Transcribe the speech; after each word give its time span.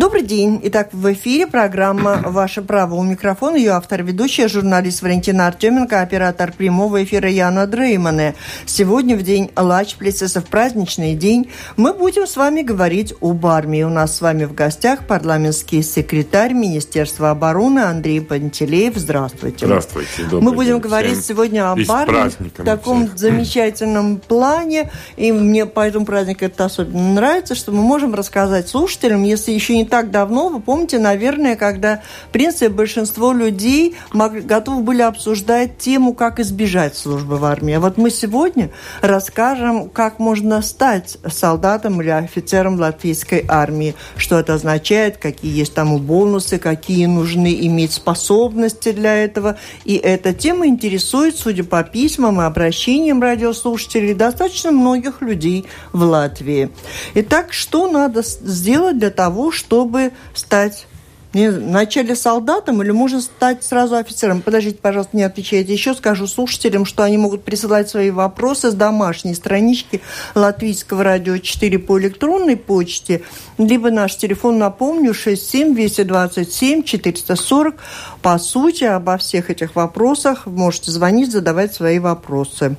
Добрый 0.00 0.22
день. 0.22 0.58
Итак, 0.62 0.88
в 0.92 1.12
эфире 1.12 1.46
программа 1.46 2.22
«Ваше 2.24 2.62
право». 2.62 2.94
У 2.94 3.02
микрофона 3.02 3.56
ее 3.56 3.72
автор, 3.72 4.02
ведущая, 4.02 4.48
журналист 4.48 5.02
Валентина 5.02 5.46
Артеменко, 5.46 6.00
оператор 6.00 6.54
прямого 6.56 7.04
эфира 7.04 7.28
Яна 7.28 7.66
Дреймане. 7.66 8.34
Сегодня, 8.64 9.14
в 9.14 9.22
день 9.22 9.50
Лачплица, 9.54 10.40
в 10.40 10.46
праздничный 10.46 11.14
день, 11.14 11.50
мы 11.76 11.92
будем 11.92 12.26
с 12.26 12.38
вами 12.38 12.62
говорить 12.62 13.12
об 13.20 13.44
армии. 13.44 13.82
У 13.82 13.90
нас 13.90 14.16
с 14.16 14.22
вами 14.22 14.46
в 14.46 14.54
гостях 14.54 15.06
парламентский 15.06 15.82
секретарь 15.82 16.54
Министерства 16.54 17.32
обороны 17.32 17.80
Андрей 17.80 18.22
Пантелеев. 18.22 18.96
Здравствуйте. 18.96 19.66
Здравствуйте. 19.66 20.22
Добрый 20.22 20.40
мы 20.40 20.52
будем 20.52 20.76
день. 20.76 20.80
говорить 20.80 21.18
Всем 21.18 21.24
сегодня 21.24 21.70
об 21.72 21.78
армии 21.90 22.30
в 22.38 22.64
таком 22.64 23.04
всех. 23.04 23.18
замечательном 23.18 24.16
плане. 24.16 24.90
И 25.18 25.30
мне 25.30 25.66
по 25.66 25.86
этому 25.86 26.06
празднику 26.06 26.46
это 26.46 26.64
особенно 26.64 27.12
нравится, 27.12 27.54
что 27.54 27.70
мы 27.70 27.82
можем 27.82 28.14
рассказать 28.14 28.66
слушателям, 28.66 29.24
если 29.24 29.52
еще 29.52 29.76
не 29.76 29.89
так 29.90 30.10
давно, 30.10 30.48
вы 30.48 30.60
помните, 30.60 30.98
наверное, 30.98 31.56
когда, 31.56 32.00
в 32.28 32.32
принципе, 32.32 32.68
большинство 32.68 33.32
людей 33.32 33.96
готовы 34.12 34.82
были 34.82 35.02
обсуждать 35.02 35.78
тему, 35.78 36.14
как 36.14 36.40
избежать 36.40 36.96
службы 36.96 37.36
в 37.36 37.44
армии. 37.44 37.74
А 37.74 37.80
вот 37.80 37.98
мы 37.98 38.10
сегодня 38.10 38.70
расскажем, 39.02 39.90
как 39.90 40.18
можно 40.18 40.62
стать 40.62 41.18
солдатом 41.26 42.00
или 42.00 42.10
офицером 42.10 42.78
латвийской 42.78 43.44
армии, 43.48 43.94
что 44.16 44.38
это 44.38 44.54
означает, 44.54 45.16
какие 45.16 45.58
есть 45.58 45.74
там 45.74 45.98
бонусы, 45.98 46.58
какие 46.58 47.06
нужны 47.06 47.52
иметь 47.66 47.92
способности 47.92 48.92
для 48.92 49.16
этого. 49.24 49.56
И 49.84 49.96
эта 49.96 50.32
тема 50.32 50.68
интересует, 50.68 51.36
судя 51.36 51.64
по 51.64 51.82
письмам 51.82 52.40
и 52.40 52.44
обращениям 52.44 53.20
радиослушателей, 53.20 54.14
достаточно 54.14 54.70
многих 54.70 55.20
людей 55.20 55.66
в 55.92 56.04
Латвии. 56.04 56.70
Итак, 57.14 57.52
что 57.52 57.90
надо 57.90 58.22
сделать 58.22 58.98
для 58.98 59.10
того, 59.10 59.50
чтобы 59.50 59.79
чтобы 59.80 60.12
стать 60.34 60.86
вначале 61.32 62.14
солдатом 62.14 62.82
или 62.82 62.90
можно 62.90 63.20
стать 63.22 63.64
сразу 63.64 63.96
офицером? 63.96 64.42
Подождите, 64.42 64.78
пожалуйста, 64.82 65.16
не 65.16 65.22
отвечайте. 65.22 65.72
Еще 65.72 65.94
скажу 65.94 66.26
слушателям, 66.26 66.84
что 66.84 67.02
они 67.02 67.16
могут 67.16 67.44
присылать 67.44 67.88
свои 67.88 68.10
вопросы 68.10 68.70
с 68.70 68.74
домашней 68.74 69.32
странички 69.32 70.02
Латвийского 70.34 71.02
радио 71.02 71.38
4 71.38 71.78
по 71.78 71.98
электронной 71.98 72.58
почте, 72.58 73.22
либо 73.56 73.90
наш 73.90 74.16
телефон, 74.16 74.58
напомню, 74.58 75.14
67 75.14 75.74
227 75.74 76.82
440. 76.82 77.76
По 78.20 78.38
сути, 78.38 78.84
обо 78.84 79.16
всех 79.16 79.48
этих 79.48 79.76
вопросах 79.76 80.44
можете 80.44 80.90
звонить, 80.90 81.32
задавать 81.32 81.72
свои 81.72 81.98
вопросы. 82.00 82.76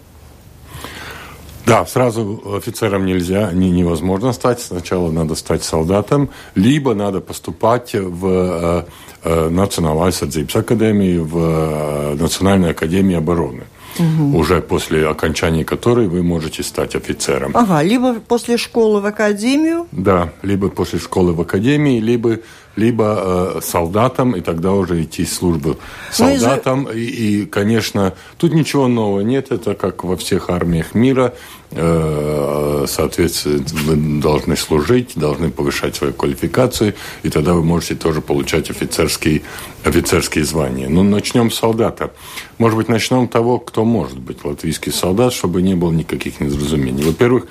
Да, 1.65 1.85
сразу 1.85 2.41
офицером 2.57 3.05
нельзя, 3.05 3.51
не, 3.51 3.69
невозможно 3.69 4.33
стать. 4.33 4.61
Сначала 4.61 5.11
надо 5.11 5.35
стать 5.35 5.63
солдатом, 5.63 6.29
либо 6.55 6.93
надо 6.93 7.21
поступать 7.21 7.93
в 7.93 8.27
э, 8.27 8.83
э, 9.23 9.49
Национальную 9.49 10.07
aizsardzības 10.07 10.59
академию, 10.59 11.25
в 11.25 11.37
э, 11.37 12.15
Национальную 12.15 12.71
академию 12.71 13.19
обороны. 13.19 13.63
Угу. 13.99 14.37
Уже 14.37 14.61
после 14.61 15.07
окончания 15.07 15.65
которой 15.65 16.07
вы 16.07 16.23
можете 16.23 16.63
стать 16.63 16.95
офицером. 16.95 17.51
Ага, 17.53 17.83
либо 17.83 18.13
после 18.13 18.57
школы 18.57 19.01
в 19.01 19.05
академию. 19.05 19.87
Да, 19.91 20.33
либо 20.43 20.69
после 20.69 20.99
школы 20.99 21.33
в 21.33 21.41
академии, 21.41 21.99
либо 21.99 22.39
либо 22.75 23.55
э, 23.57 23.59
солдатом, 23.61 24.31
и 24.35 24.41
тогда 24.41 24.71
уже 24.71 25.03
идти 25.03 25.25
в 25.25 25.29
службу 25.29 25.77
солдатом. 26.11 26.83
Ну, 26.83 26.91
и, 26.91 27.01
и, 27.01 27.45
конечно, 27.45 28.13
тут 28.37 28.53
ничего 28.53 28.87
нового 28.87 29.21
нет, 29.21 29.51
это 29.51 29.73
как 29.73 30.03
во 30.03 30.15
всех 30.15 30.49
армиях 30.49 30.93
мира. 30.93 31.33
Э, 31.71 32.85
соответственно, 32.87 33.63
вы 33.85 34.21
должны 34.21 34.57
служить, 34.57 35.13
должны 35.15 35.51
повышать 35.51 35.95
свою 35.95 36.13
квалификацию, 36.13 36.93
и 37.23 37.29
тогда 37.29 37.53
вы 37.53 37.63
можете 37.63 37.95
тоже 37.95 38.21
получать 38.21 38.69
офицерские, 38.69 39.41
офицерские 39.83 40.43
звания. 40.43 40.89
Ну, 40.89 41.03
начнем 41.03 41.51
с 41.51 41.55
солдата. 41.55 42.11
Может 42.57 42.77
быть, 42.77 42.89
начнем 42.89 43.27
того, 43.27 43.59
кто 43.59 43.85
может 43.85 44.19
быть 44.19 44.43
латвийский 44.43 44.91
солдат, 44.91 45.33
чтобы 45.33 45.61
не 45.61 45.75
было 45.75 45.91
никаких 45.91 46.39
недоразумений. 46.39 47.03
Во-первых, 47.03 47.47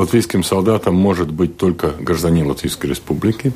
латвийским 0.00 0.42
солдатом 0.42 0.94
может 0.94 1.30
быть 1.30 1.56
только 1.56 1.90
гражданин 1.90 2.46
Латвийской 2.46 2.86
Республики. 2.86 3.52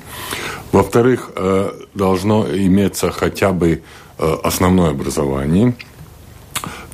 Во-вторых, 0.73 1.31
э, 1.35 1.71
должно 1.95 2.47
иметься 2.47 3.11
хотя 3.11 3.53
бы 3.53 3.83
э, 4.19 4.37
основное 4.43 4.91
образование. 4.91 5.75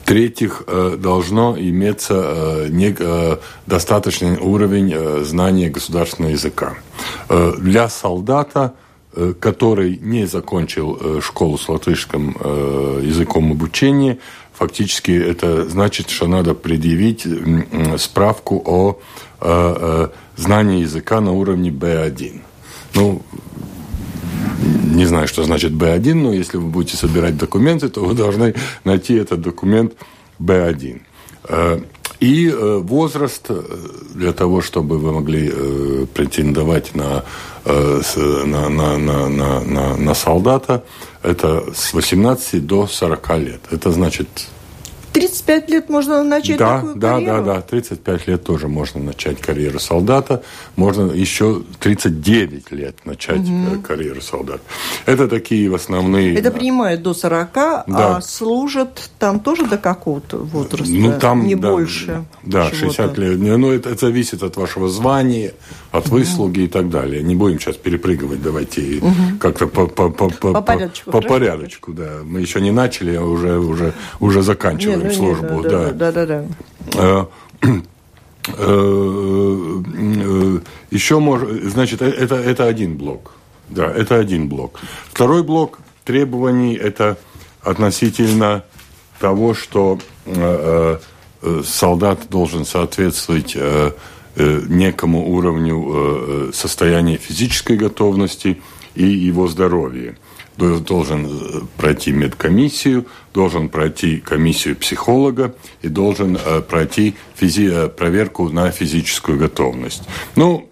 В-третьих, 0.02 0.62
э, 0.66 0.96
должно 0.98 1.56
иметься 1.58 2.68
достаточный 3.66 4.38
уровень 4.38 5.24
знания 5.24 5.68
государственного 5.68 6.32
языка. 6.32 6.74
Для 7.58 7.88
солдата 7.88 8.74
который 9.40 9.98
не 10.00 10.24
закончил 10.26 11.20
школу 11.20 11.58
с 11.58 11.68
латышским 11.68 12.36
языком 13.02 13.50
обучения, 13.50 14.18
фактически 14.54 15.10
это 15.10 15.68
значит, 15.68 16.10
что 16.10 16.28
надо 16.28 16.54
предъявить 16.54 17.26
справку 17.98 18.62
о 18.64 19.00
э, 19.40 20.08
знании 20.36 20.82
языка 20.82 21.20
на 21.20 21.32
уровне 21.32 21.70
B1. 21.70 22.40
Ну, 22.94 23.22
не 24.94 25.06
знаю, 25.06 25.28
что 25.28 25.44
значит 25.44 25.72
B1, 25.72 26.14
но 26.14 26.32
если 26.32 26.58
вы 26.58 26.68
будете 26.68 26.96
собирать 26.96 27.36
документы, 27.36 27.88
то 27.88 28.04
вы 28.04 28.14
должны 28.14 28.54
найти 28.84 29.14
этот 29.14 29.40
документ 29.40 29.94
B1. 30.38 31.00
Э, 31.48 31.80
и 32.20 32.48
э, 32.48 32.78
возраст 32.82 33.50
для 34.14 34.32
того, 34.32 34.60
чтобы 34.60 34.98
вы 34.98 35.12
могли 35.12 35.50
претендовать 36.12 36.94
на, 36.94 37.24
на, 37.64 38.68
на, 38.68 38.98
на, 38.98 39.60
на, 39.60 39.96
на 39.96 40.14
солдата, 40.14 40.84
это 41.22 41.72
с 41.74 41.94
18 41.94 42.66
до 42.66 42.86
40 42.86 43.38
лет. 43.38 43.60
Это 43.70 43.90
значит 43.90 44.28
35 45.12 45.70
лет 45.70 45.88
можно 45.88 46.22
начать 46.22 46.58
да, 46.58 46.76
такую 46.76 46.94
да, 46.96 47.14
карьеру? 47.14 47.36
Да, 47.36 47.42
да, 47.42 47.54
да. 47.56 47.62
35 47.62 48.28
лет 48.28 48.44
тоже 48.44 48.68
можно 48.68 49.00
начать 49.00 49.40
карьеру 49.40 49.80
солдата. 49.80 50.42
Можно 50.76 51.10
еще 51.10 51.62
39 51.80 52.70
лет 52.70 52.96
начать 53.04 53.40
угу. 53.40 53.80
карьеру 53.82 54.20
солдата. 54.20 54.60
Это 55.06 55.26
такие 55.26 55.74
основные... 55.74 56.34
Это 56.36 56.50
принимают 56.50 57.02
до 57.02 57.12
40, 57.12 57.56
а 57.56 57.84
да. 57.86 58.16
а 58.16 58.20
служат 58.20 59.10
там 59.18 59.40
тоже 59.40 59.66
до 59.66 59.78
какого-то 59.78 60.38
возраста? 60.38 60.92
Ну, 60.92 61.18
там, 61.18 61.46
не 61.46 61.56
да, 61.56 61.70
больше. 61.70 62.24
Да, 62.44 62.70
60 62.70 63.18
лет. 63.18 63.38
Ну, 63.38 63.72
это, 63.72 63.90
это 63.90 64.06
зависит 64.06 64.42
от 64.42 64.56
вашего 64.56 64.88
звания, 64.88 65.54
от 65.90 66.06
угу. 66.06 66.16
выслуги 66.16 66.60
и 66.60 66.68
так 66.68 66.88
далее. 66.88 67.22
Не 67.22 67.34
будем 67.34 67.58
сейчас 67.58 67.76
перепрыгивать, 67.76 68.42
давайте 68.42 68.98
угу. 68.98 69.14
как-то 69.40 69.66
по, 69.66 69.86
по, 69.86 70.08
по, 70.08 70.28
по, 70.28 70.52
по 70.52 70.62
порядочку. 70.62 71.10
По 71.10 71.20
порядочку, 71.20 71.92
да. 71.92 72.20
Мы 72.24 72.40
еще 72.40 72.60
не 72.60 72.70
начали, 72.70 73.16
а 73.16 73.24
уже, 73.24 73.58
уже, 73.58 73.92
уже 74.20 74.42
заканчиваем 74.42 74.99
ну, 75.08 75.12
службу. 75.12 75.62
да, 75.62 75.90
да, 75.92 76.12
да. 76.12 76.26
да, 76.26 76.46
да. 76.92 77.26
Еще 80.90 81.18
может, 81.18 81.64
значит, 81.64 82.02
это, 82.02 82.36
это 82.36 82.66
один 82.66 82.96
блок. 82.96 83.32
Да, 83.68 83.86
это 83.86 84.16
один 84.16 84.48
блок. 84.48 84.80
Второй 85.08 85.42
блок 85.42 85.78
требований 86.04 86.74
это 86.74 87.18
относительно 87.62 88.64
того, 89.20 89.54
что 89.54 89.98
э, 90.24 90.98
э, 91.42 91.62
солдат 91.64 92.28
должен 92.28 92.64
соответствовать 92.64 93.52
э, 93.54 93.92
э, 94.36 94.60
некому 94.68 95.30
уровню 95.30 95.86
э, 95.88 96.50
состояния 96.52 97.16
физической 97.16 97.76
готовности 97.76 98.60
и 98.94 99.04
его 99.04 99.46
здоровья 99.46 100.16
должен 100.60 101.26
э, 101.26 101.60
пройти 101.76 102.12
медкомиссию, 102.12 103.06
должен 103.32 103.68
пройти 103.68 104.18
комиссию 104.18 104.76
психолога 104.76 105.54
и 105.82 105.88
должен 105.88 106.36
э, 106.36 106.60
пройти 106.60 107.14
физи 107.34 107.70
э, 107.72 107.88
проверку 107.88 108.48
на 108.50 108.70
физическую 108.70 109.38
готовность. 109.38 110.02
Ну, 110.36 110.68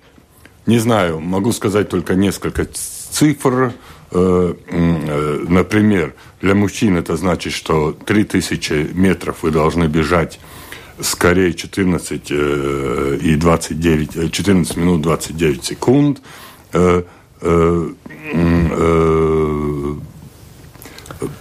не 0.67 0.79
знаю, 0.79 1.21
могу 1.21 1.53
сказать 1.53 1.89
только 1.89 2.15
несколько 2.15 2.69
цифр. 3.11 3.73
Например, 4.11 6.15
для 6.41 6.55
мужчин 6.55 6.97
это 6.97 7.17
значит, 7.17 7.53
что 7.53 7.93
3000 7.93 8.93
метров 8.95 9.43
вы 9.43 9.51
должны 9.51 9.85
бежать 9.85 10.41
скорее 11.01 11.53
14 11.53 12.31
и 12.31 13.37
29, 13.37 14.33
14 14.33 14.77
минут 14.79 15.03
29 15.03 15.65
секунд 15.65 16.23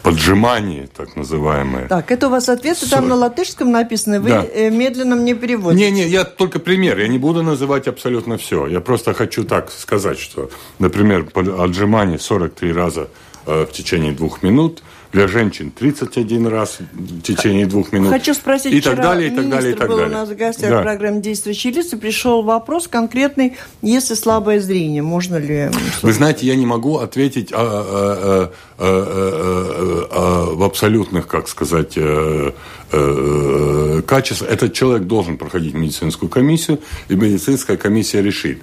поджимание, 0.04 0.88
так 0.96 1.16
называемое. 1.16 1.88
Так, 1.88 2.12
это 2.12 2.28
у 2.28 2.30
вас 2.30 2.50
ответы 2.50 2.86
40... 2.86 2.90
там 2.90 3.10
на 3.10 3.16
латышском 3.16 3.72
написано, 3.72 4.20
вы 4.20 4.30
да. 4.30 4.46
Э, 4.54 4.70
медленно 4.70 5.16
мне 5.16 5.36
переводите. 5.36 5.92
Не-не, 5.92 6.08
я 6.08 6.24
только 6.24 6.60
пример, 6.60 7.00
я 7.00 7.08
не 7.08 7.18
буду 7.18 7.44
называть 7.44 7.88
абсолютно 7.88 8.38
все. 8.38 8.68
Я 8.68 8.82
просто 8.82 9.14
хочу 9.14 9.44
так 9.44 9.72
сказать, 9.72 10.20
что, 10.20 10.50
например, 10.80 11.28
отжимание 11.36 12.20
43 12.20 12.72
раза 12.72 13.08
э, 13.46 13.66
в 13.66 13.72
течение 13.72 14.14
двух 14.14 14.44
минут, 14.44 14.82
для 15.12 15.28
женщин 15.28 15.72
31 15.72 16.48
раз 16.48 16.80
в 16.80 17.22
течение 17.22 17.66
двух 17.66 17.92
минут. 17.92 18.10
Хочу 18.10 18.34
спросить, 18.34 18.74
и 18.74 18.82
так 18.82 18.98
далее, 18.98 19.32
и 19.32 19.36
так 19.36 19.50
далее, 19.50 19.72
и 19.74 19.76
так 19.76 19.88
был 19.88 19.98
далее. 19.98 20.16
у 20.16 20.20
нас 20.20 20.30
в 20.30 20.36
гостях 20.36 20.70
да. 20.70 20.80
в 20.80 20.84
программе 20.84 21.22
«Действующие 21.22 21.74
лица», 21.74 21.98
пришел 21.98 22.44
вопрос 22.44 22.88
конкретный, 22.88 23.58
если 23.82 24.16
слабое 24.16 24.60
зрение, 24.60 25.02
можно 25.02 25.38
ли... 25.38 25.70
Вы 26.02 26.14
знаете, 26.14 26.46
я 26.46 26.56
не 26.56 26.66
могу 26.66 26.98
ответить 26.98 27.52
а, 27.54 27.58
а, 27.58 27.64
а, 27.68 28.52
а, 28.78 30.08
а, 30.08 30.08
а, 30.12 30.56
в 30.56 30.64
абсолютных, 30.64 31.28
как 31.28 31.48
сказать, 31.48 31.94
а, 31.98 32.54
а, 32.92 34.02
качествах. 34.02 34.50
Этот 34.52 34.74
человек 34.74 35.08
должен 35.08 35.38
проходить 35.38 35.74
медицинскую 35.74 36.30
комиссию, 36.30 36.80
и 37.10 37.16
медицинская 37.16 37.78
комиссия 37.78 38.22
решит, 38.22 38.60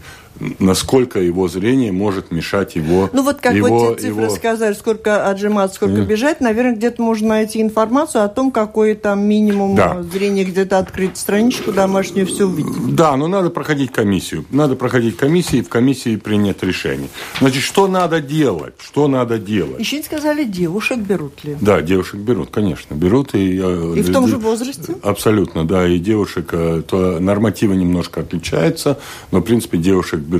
насколько 0.58 1.20
его 1.20 1.48
зрение 1.48 1.92
может 1.92 2.30
мешать 2.30 2.76
его... 2.76 3.08
Ну 3.12 3.22
вот 3.22 3.40
как 3.40 3.54
его, 3.54 3.68
вот 3.68 3.96
те 3.96 4.08
цифры 4.08 4.24
его... 4.24 4.34
сказали, 4.34 4.74
сколько 4.74 5.28
отжиматься, 5.28 5.76
сколько 5.76 5.96
mm. 5.96 6.06
бежать, 6.06 6.40
наверное, 6.40 6.74
где-то 6.74 7.02
можно 7.02 7.28
найти 7.28 7.60
информацию 7.60 8.24
о 8.24 8.28
том, 8.28 8.50
какой 8.50 8.94
там 8.94 9.22
минимум 9.22 9.76
да. 9.76 10.02
зрения, 10.02 10.44
где-то 10.44 10.78
открыть 10.78 11.16
страничку 11.16 11.72
домашнюю, 11.72 12.26
все 12.26 12.46
увидеть. 12.46 12.94
Да, 12.94 13.16
но 13.16 13.28
надо 13.28 13.50
проходить 13.50 13.92
комиссию. 13.92 14.44
Надо 14.50 14.76
проходить 14.76 15.16
комиссию 15.16 15.62
и 15.62 15.64
в 15.64 15.68
комиссии 15.68 16.16
принять 16.16 16.62
решение. 16.62 17.08
Значит, 17.40 17.62
что 17.62 17.86
надо 17.86 18.20
делать? 18.20 18.74
Что 18.78 19.08
надо 19.08 19.38
делать? 19.38 19.80
Еще 19.80 19.98
не 19.98 20.02
сказали, 20.02 20.44
девушек 20.44 20.98
берут 20.98 21.44
ли? 21.44 21.56
Да, 21.60 21.80
девушек 21.80 22.20
берут, 22.20 22.50
конечно, 22.50 22.94
берут. 22.94 23.34
И, 23.34 23.60
э, 23.62 23.94
и 23.96 24.02
в 24.02 24.12
том 24.12 24.28
же 24.28 24.36
возрасте? 24.36 24.96
Абсолютно, 25.02 25.66
да. 25.66 25.86
И 25.86 25.98
девушек, 25.98 26.48
э, 26.52 26.82
то 26.86 27.18
нормативы 27.20 27.76
немножко 27.76 28.20
отличаются, 28.20 28.98
но, 29.30 29.40
в 29.40 29.42
принципе, 29.42 29.78
девушек 29.78 30.20
берут. 30.20 30.33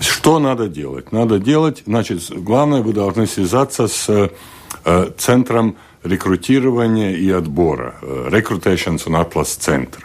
Что 0.00 0.38
надо 0.38 0.68
делать? 0.68 1.12
Надо 1.12 1.38
делать, 1.38 1.82
значит, 1.86 2.22
главное, 2.30 2.82
вы 2.82 2.92
должны 2.92 3.26
связаться 3.26 3.86
с 3.86 4.30
э, 4.84 5.10
центром 5.16 5.76
рекрутирования 6.02 7.12
и 7.12 7.30
отбора, 7.30 7.94
э, 8.02 8.28
Recrutations 8.30 9.06
on 9.06 9.24
Atlas 9.24 9.58
Center. 9.58 10.02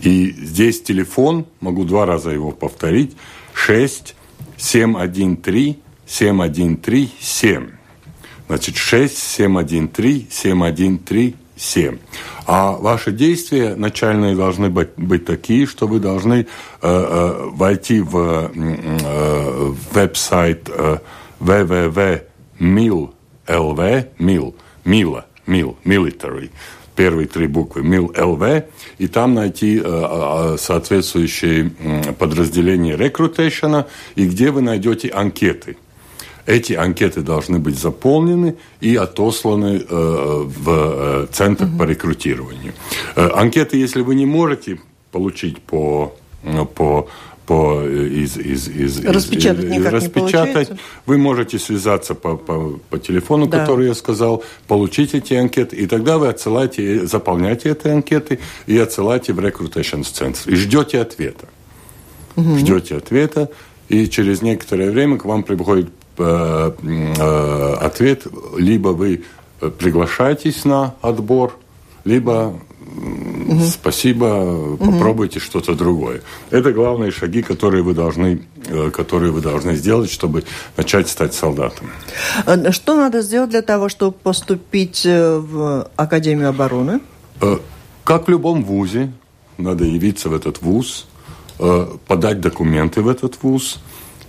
И 0.00 0.30
здесь 0.30 0.82
телефон, 0.82 1.46
могу 1.60 1.84
два 1.84 2.06
раза 2.06 2.30
его 2.30 2.50
повторить, 2.50 3.16
6 3.52 4.14
713 4.56 5.78
713 6.06 7.10
7. 7.20 7.70
Значит, 8.48 8.76
6 8.76 9.18
713 9.18 10.32
713 10.32 11.36
7. 11.58 11.98
А 12.46 12.72
ваши 12.72 13.12
действия 13.12 13.74
начальные 13.74 14.34
должны 14.36 14.70
быть, 14.70 14.90
быть 14.96 15.24
такие, 15.24 15.66
что 15.66 15.86
вы 15.86 16.00
должны 16.00 16.34
э, 16.34 16.46
э, 16.82 17.48
войти 17.52 18.00
в 18.00 18.50
э, 18.54 19.72
веб-сайт 19.92 20.68
э, 20.68 20.98
www.mil.lv, 21.40 23.10
mil, 24.18 24.54
mila, 24.84 25.24
mil, 25.46 25.76
military, 25.84 26.50
первые 26.96 27.26
три 27.28 27.46
буквы. 27.46 27.82
Mil.lv, 27.82 28.64
и 28.98 29.06
там 29.08 29.34
найти 29.34 29.78
э, 29.78 29.82
э, 29.84 30.56
соответствующие 30.58 31.70
подразделения 32.18 32.96
рекрутейшена, 32.96 33.86
и 34.14 34.26
где 34.26 34.50
вы 34.50 34.62
найдете 34.62 35.08
анкеты– 35.08 35.76
эти 36.48 36.72
анкеты 36.72 37.20
должны 37.20 37.58
быть 37.58 37.78
заполнены 37.78 38.56
и 38.80 38.96
отосланы 38.96 39.84
э, 39.88 40.44
в 40.46 40.68
э, 40.68 41.26
Центр 41.30 41.64
угу. 41.64 41.78
по 41.78 41.82
рекрутированию. 41.82 42.72
Э, 43.16 43.28
анкеты, 43.34 43.76
если 43.76 44.00
вы 44.00 44.14
не 44.14 44.24
можете 44.24 44.80
получить 45.12 45.58
по, 45.60 46.14
э, 46.42 46.64
по 46.74 47.08
по, 47.44 47.80
э, 47.82 48.08
из, 48.08 48.36
из, 48.36 48.68
из, 48.68 49.04
распечатать, 49.04 49.64
из, 49.64 49.76
из, 49.76 49.86
распечатать. 49.86 50.70
Вы 51.06 51.16
можете 51.16 51.58
связаться 51.58 52.14
по, 52.14 52.36
по, 52.36 52.78
по 52.90 52.98
телефону, 52.98 53.46
да. 53.46 53.60
который 53.60 53.86
я 53.86 53.94
сказал, 53.94 54.44
получить 54.66 55.14
эти 55.14 55.32
анкеты, 55.32 55.76
и 55.76 55.86
тогда 55.86 56.18
вы 56.18 56.28
отсылаете, 56.28 57.06
заполняете 57.06 57.70
эти 57.70 57.88
анкеты 57.88 58.38
и 58.66 58.78
отсылаете 58.78 59.32
в 59.32 59.38
Recruitation 59.38 60.02
Center. 60.02 60.52
И 60.52 60.56
ждете 60.56 61.00
ответа. 61.00 61.46
Угу. 62.36 62.58
Ждете 62.58 62.96
ответа, 62.96 63.50
и 63.88 64.08
через 64.08 64.42
некоторое 64.42 64.90
время 64.90 65.16
к 65.16 65.24
вам 65.24 65.42
приходит 65.42 65.88
ответ, 66.20 68.26
либо 68.56 68.88
вы 68.88 69.24
приглашаетесь 69.78 70.64
на 70.64 70.94
отбор, 71.02 71.56
либо 72.04 72.54
угу. 73.48 73.64
спасибо, 73.64 74.76
попробуйте 74.76 75.38
угу. 75.38 75.44
что-то 75.44 75.74
другое. 75.74 76.22
Это 76.50 76.72
главные 76.72 77.10
шаги, 77.10 77.42
которые 77.42 77.82
вы 77.82 77.94
должны, 77.94 78.42
э, 78.66 78.90
которые 78.90 79.32
вы 79.32 79.40
должны 79.40 79.76
сделать, 79.76 80.10
чтобы 80.10 80.44
начать 80.76 81.08
стать 81.08 81.34
солдатом. 81.34 81.90
Что 82.70 82.96
надо 82.96 83.22
сделать 83.22 83.50
для 83.50 83.62
того, 83.62 83.88
чтобы 83.88 84.12
поступить 84.12 85.04
в 85.04 85.88
Академию 85.96 86.48
обороны? 86.48 87.00
Как 88.04 88.26
в 88.26 88.30
любом 88.30 88.64
вузе, 88.64 89.12
надо 89.58 89.84
явиться 89.84 90.28
в 90.28 90.34
этот 90.34 90.62
вуз, 90.62 91.06
подать 92.06 92.40
документы 92.40 93.02
в 93.02 93.08
этот 93.08 93.42
вуз, 93.42 93.78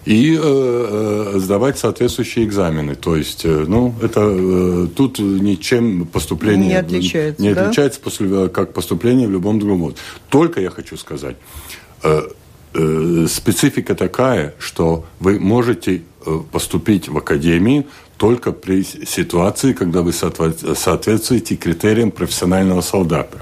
и 0.05 0.35
э, 0.35 1.33
э, 1.35 1.39
сдавать 1.39 1.77
соответствующие 1.77 2.45
экзамены. 2.45 2.95
То 2.95 3.15
есть, 3.15 3.45
э, 3.45 3.65
ну, 3.67 3.93
это 4.01 4.21
э, 4.21 4.87
тут 4.95 5.19
ничем 5.19 6.05
поступление 6.05 6.69
не 6.69 6.75
отличается, 6.75 7.41
не 7.41 7.53
да? 7.53 7.71
после, 8.03 8.49
как 8.49 8.73
поступление 8.73 9.27
в 9.27 9.31
любом 9.31 9.59
другом 9.59 9.81
вузе. 9.81 9.97
Только 10.29 10.61
я 10.61 10.69
хочу 10.69 10.97
сказать, 10.97 11.35
э, 12.03 12.21
э, 12.73 13.27
специфика 13.29 13.95
такая, 13.95 14.53
что 14.57 15.05
вы 15.19 15.39
можете 15.39 16.01
э, 16.25 16.39
поступить 16.51 17.09
в 17.09 17.17
академию 17.17 17.85
только 18.17 18.51
при 18.51 18.83
ситуации, 18.83 19.73
когда 19.73 20.01
вы 20.01 20.11
соответствуете 20.11 21.55
критериям 21.55 22.11
профессионального 22.11 22.81
солдата. 22.81 23.37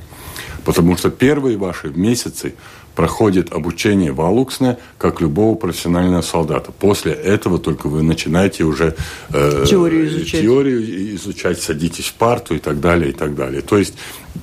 Потому 0.65 0.97
что 0.97 1.09
первые 1.09 1.57
ваши 1.57 1.89
месяцы 1.89 2.53
проходит 2.97 3.53
обучение 3.53 4.11
в 4.11 4.21
Алуксне, 4.21 4.79
как 4.97 5.21
любого 5.21 5.53
профессионального 5.53 6.23
солдата. 6.23 6.71
После 6.71 7.11
этого 7.13 7.59
только 7.59 7.89
вы 7.89 8.01
начинаете 8.01 8.63
уже 8.63 8.95
э, 9.29 9.65
теорию, 9.69 10.07
изучать. 10.07 10.41
теорию 10.41 11.15
изучать, 11.15 11.61
садитесь 11.61 12.05
в 12.05 12.15
парту 12.15 12.55
и 12.55 12.57
так 12.57 12.79
далее, 12.79 13.11
и 13.11 13.13
так 13.13 13.35
далее. 13.35 13.61
То 13.61 13.77
есть 13.77 13.93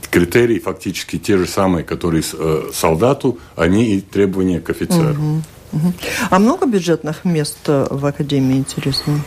критерии 0.08 0.60
фактически 0.60 1.18
те 1.18 1.36
же 1.36 1.48
самые, 1.48 1.82
которые 1.82 2.22
э, 2.32 2.70
солдату, 2.72 3.40
они 3.56 3.96
и 3.96 4.00
требования 4.00 4.60
к 4.60 4.70
офицеру. 4.70 5.10
Угу, 5.10 5.42
угу. 5.72 5.92
А 6.30 6.38
много 6.38 6.66
бюджетных 6.66 7.24
мест 7.24 7.58
э, 7.66 7.88
в 7.90 8.06
Академии, 8.06 8.58
интересно? 8.58 9.20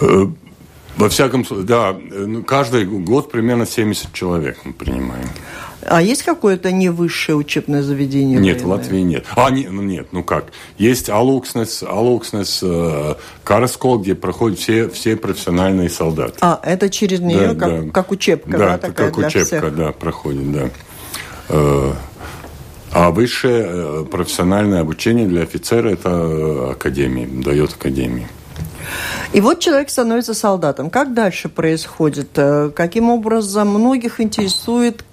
Э, 0.00 0.26
во 0.96 1.08
всяком 1.08 1.44
случае, 1.44 1.66
да, 1.66 1.90
э, 1.90 2.24
ну, 2.24 2.44
каждый 2.44 2.84
год 2.84 3.32
примерно 3.32 3.66
70 3.66 4.12
человек 4.12 4.58
мы 4.64 4.72
принимаем. 4.72 5.28
А 5.88 6.02
есть 6.02 6.22
какое-то 6.22 6.70
не 6.70 6.90
высшее 6.90 7.36
учебное 7.36 7.82
заведение? 7.82 8.38
Нет, 8.38 8.60
военное? 8.60 8.64
в 8.64 8.78
Латвии 8.78 9.00
нет. 9.00 9.24
А, 9.34 9.50
не, 9.50 9.68
ну 9.68 9.82
нет, 9.82 10.08
ну 10.12 10.22
как? 10.22 10.46
Есть 10.76 11.08
Алукснес, 11.08 11.82
Алукснес, 11.82 12.60
э, 12.62 13.14
Карскол, 13.42 13.98
где 13.98 14.14
проходят 14.14 14.58
все, 14.58 14.88
все 14.88 15.16
профессиональные 15.16 15.88
солдаты. 15.88 16.34
А, 16.40 16.60
это 16.62 16.90
через 16.90 17.20
нее, 17.20 17.54
да, 17.54 17.54
как, 17.54 17.86
да. 17.86 17.90
как 17.90 18.10
учебка, 18.10 18.50
да, 18.50 18.58
да 18.58 18.78
такая 18.78 19.10
как 19.10 19.18
учебка, 19.18 19.44
всех. 19.44 19.76
да, 19.76 19.92
проходит, 19.92 20.52
да. 20.52 20.70
Э, 21.48 21.92
а 22.92 23.10
высшее 23.10 23.66
э, 23.68 24.04
профессиональное 24.10 24.80
обучение 24.80 25.26
для 25.26 25.42
офицера– 25.42 25.88
это 25.90 26.10
э, 26.10 26.72
академия, 26.72 27.26
дает 27.26 27.72
академия. 27.72 28.28
И 29.32 29.40
вот 29.40 29.60
человек 29.60 29.90
становится 29.90 30.32
солдатом. 30.32 30.88
Как 30.88 31.12
дальше 31.12 31.48
происходит? 31.48 32.30
Э, 32.36 32.70
каким 32.74 33.10
образом 33.10 33.68
многих 33.68 34.20
интересует, 34.20 35.04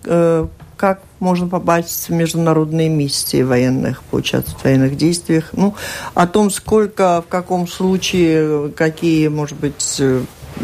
как 0.77 1.01
можно 1.20 1.48
попасть 1.48 2.10
в 2.10 2.13
международные 2.13 2.89
миссии 2.89 3.41
военных, 3.41 4.03
поучаствовать 4.03 4.62
в 4.62 4.63
военных 4.63 4.98
действиях. 4.98 5.50
Ну, 5.53 5.75
о 6.13 6.27
том, 6.27 6.50
сколько, 6.50 7.24
в 7.25 7.29
каком 7.29 7.67
случае, 7.67 8.70
какие, 8.72 9.27
может 9.27 9.58
быть, 9.58 9.98
э, 10.00 10.22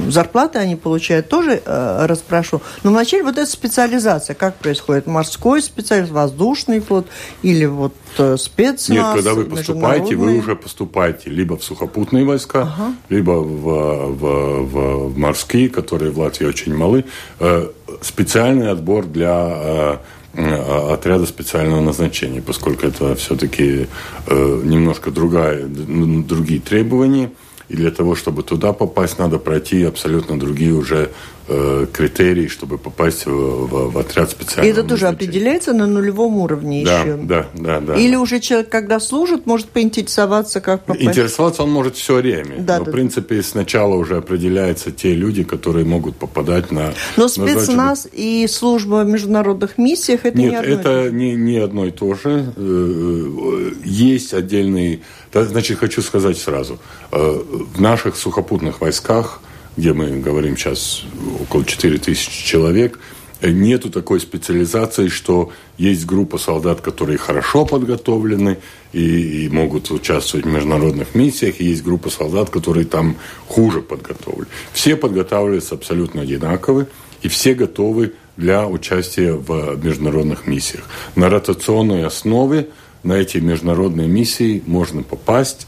зарплаты 0.08 0.60
они 0.60 0.76
получают, 0.76 1.30
тоже 1.30 1.62
э, 1.64 2.06
расспрошу. 2.06 2.62
Но 2.84 2.92
вначале 2.92 3.24
вот 3.24 3.38
эта 3.38 3.50
специализация, 3.50 4.34
как 4.34 4.56
происходит? 4.56 5.08
Морской 5.08 5.62
специалист, 5.62 6.12
воздушный 6.12 6.80
флот 6.80 7.08
или 7.42 7.66
вот 7.66 7.94
э, 8.18 8.38
спецназ? 8.38 8.90
Нет, 8.90 9.16
когда 9.16 9.34
вы 9.34 9.46
поступаете, 9.46 10.16
вы 10.16 10.38
уже 10.38 10.56
поступаете 10.56 11.30
либо 11.30 11.58
в 11.58 11.64
сухопутные 11.64 12.26
войска, 12.26 12.62
ага. 12.62 12.94
либо 13.10 13.32
в, 13.32 14.14
в, 14.14 15.10
в, 15.10 15.18
морские, 15.18 15.70
которые 15.70 16.12
в 16.12 16.20
Латвии 16.20 16.46
очень 16.46 16.76
малы. 16.76 17.06
Э, 17.40 17.70
специальный 18.02 18.72
отбор 18.72 19.06
для 19.06 20.00
э, 20.36 20.94
отряда 20.94 21.26
специального 21.26 21.82
назначения, 21.82 22.42
поскольку 22.42 22.88
это 22.88 23.16
все-таки 23.16 23.88
э, 24.28 24.62
немножко 24.64 25.12
другая, 25.12 25.66
другие 25.66 26.62
требования– 26.62 27.32
и 27.72 27.76
для 27.78 27.92
того, 27.92 28.16
чтобы 28.16 28.44
туда 28.44 28.74
попасть, 28.74 29.20
надо 29.20 29.40
пройти 29.40 29.84
абсолютно 29.84 30.38
другие 30.38 30.74
уже 30.74 31.10
э, 31.52 31.88
критерий, 31.92 32.48
чтобы 32.48 32.78
попасть 32.78 33.26
в, 33.26 33.30
в, 33.30 33.92
в 33.92 33.98
отряд 33.98 34.32
специального. 34.32 34.68
И 34.68 34.72
это 34.72 34.88
тоже 34.88 35.08
определяется 35.08 35.74
на 35.74 35.86
нулевом 35.86 36.38
уровне 36.38 36.84
да, 36.86 37.02
еще. 37.02 37.18
Да, 37.18 37.48
да, 37.54 37.80
да. 37.80 37.96
Или 37.96 38.16
уже 38.16 38.40
человек, 38.40 38.70
когда 38.70 39.00
служит, 39.00 39.46
может 39.46 39.68
поинтересоваться, 39.70 40.62
как 40.62 40.86
попасть. 40.86 41.06
Интересоваться 41.06 41.64
он 41.64 41.72
может 41.72 41.96
все 41.96 42.16
время. 42.16 42.60
Да, 42.60 42.80
но, 42.80 42.86
да. 42.86 42.92
в 42.92 42.94
принципе, 42.94 43.44
сначала 43.44 43.96
уже 43.96 44.18
определяются 44.18 44.92
те 44.92 45.14
люди, 45.14 45.44
которые 45.44 45.86
могут 45.86 46.16
попадать 46.16 46.72
на... 46.72 46.94
Но 47.18 47.28
спецназ 47.28 48.06
на 48.06 48.10
и 48.14 48.48
служба 48.48 49.04
в 49.04 49.08
международных 49.08 49.78
миссиях 49.78 50.26
это 50.26 50.38
Нет, 50.38 50.52
не 50.52 50.58
одно 50.58 50.74
это 50.74 51.12
не, 51.12 51.36
не 51.36 51.58
одно 51.58 51.86
и 51.86 51.92
то 51.92 52.14
же. 52.14 52.54
Э, 52.56 53.72
есть 53.84 54.34
отдельные... 54.34 55.02
Значит, 55.34 55.80
хочу 55.80 56.02
сказать 56.02 56.38
сразу. 56.38 56.80
Э, 57.12 57.42
в 57.74 57.82
наших 57.82 58.16
сухопутных 58.16 58.82
войсках 58.82 59.42
где 59.78 59.94
мы 59.94 60.20
говорим 60.20 60.58
сейчас 60.58 61.04
около 61.42 61.64
4 61.66 61.98
тысячи 61.98 62.46
человек, 62.46 63.00
нету 63.42 63.90
такой 63.90 64.20
специализации, 64.20 65.08
что 65.08 65.52
есть 65.78 66.06
группа 66.06 66.38
солдат, 66.38 66.82
которые 66.82 67.18
хорошо 67.18 67.66
подготовлены 67.66 68.58
и, 68.94 69.46
и 69.46 69.50
могут 69.50 69.90
участвовать 69.90 70.46
в 70.46 70.50
международных 70.50 71.16
миссиях, 71.16 71.60
и 71.60 71.66
есть 71.66 71.84
группа 71.84 72.10
солдат, 72.10 72.50
которые 72.50 72.86
там 72.86 73.16
хуже 73.48 73.82
подготовлены. 73.82 74.48
Все 74.74 74.96
подготавливаются 74.96 75.76
абсолютно 75.76 76.22
одинаково, 76.22 76.88
и 77.24 77.28
все 77.28 77.56
готовы 77.56 78.14
для 78.38 78.68
участия 78.68 79.34
в 79.34 79.84
международных 79.84 80.46
миссиях. 80.46 80.84
На 81.16 81.30
ротационной 81.30 82.06
основе 82.06 82.68
на 83.04 83.14
эти 83.14 83.38
международные 83.38 84.08
миссии 84.08 84.62
можно 84.68 85.02
попасть. 85.02 85.68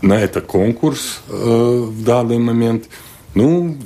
На 0.00 0.20
это 0.20 0.40
конкурс 0.40 1.22
э, 1.28 1.32
в 1.32 2.04
данный 2.04 2.38
момент– 2.38 2.84
ну, 3.34 3.76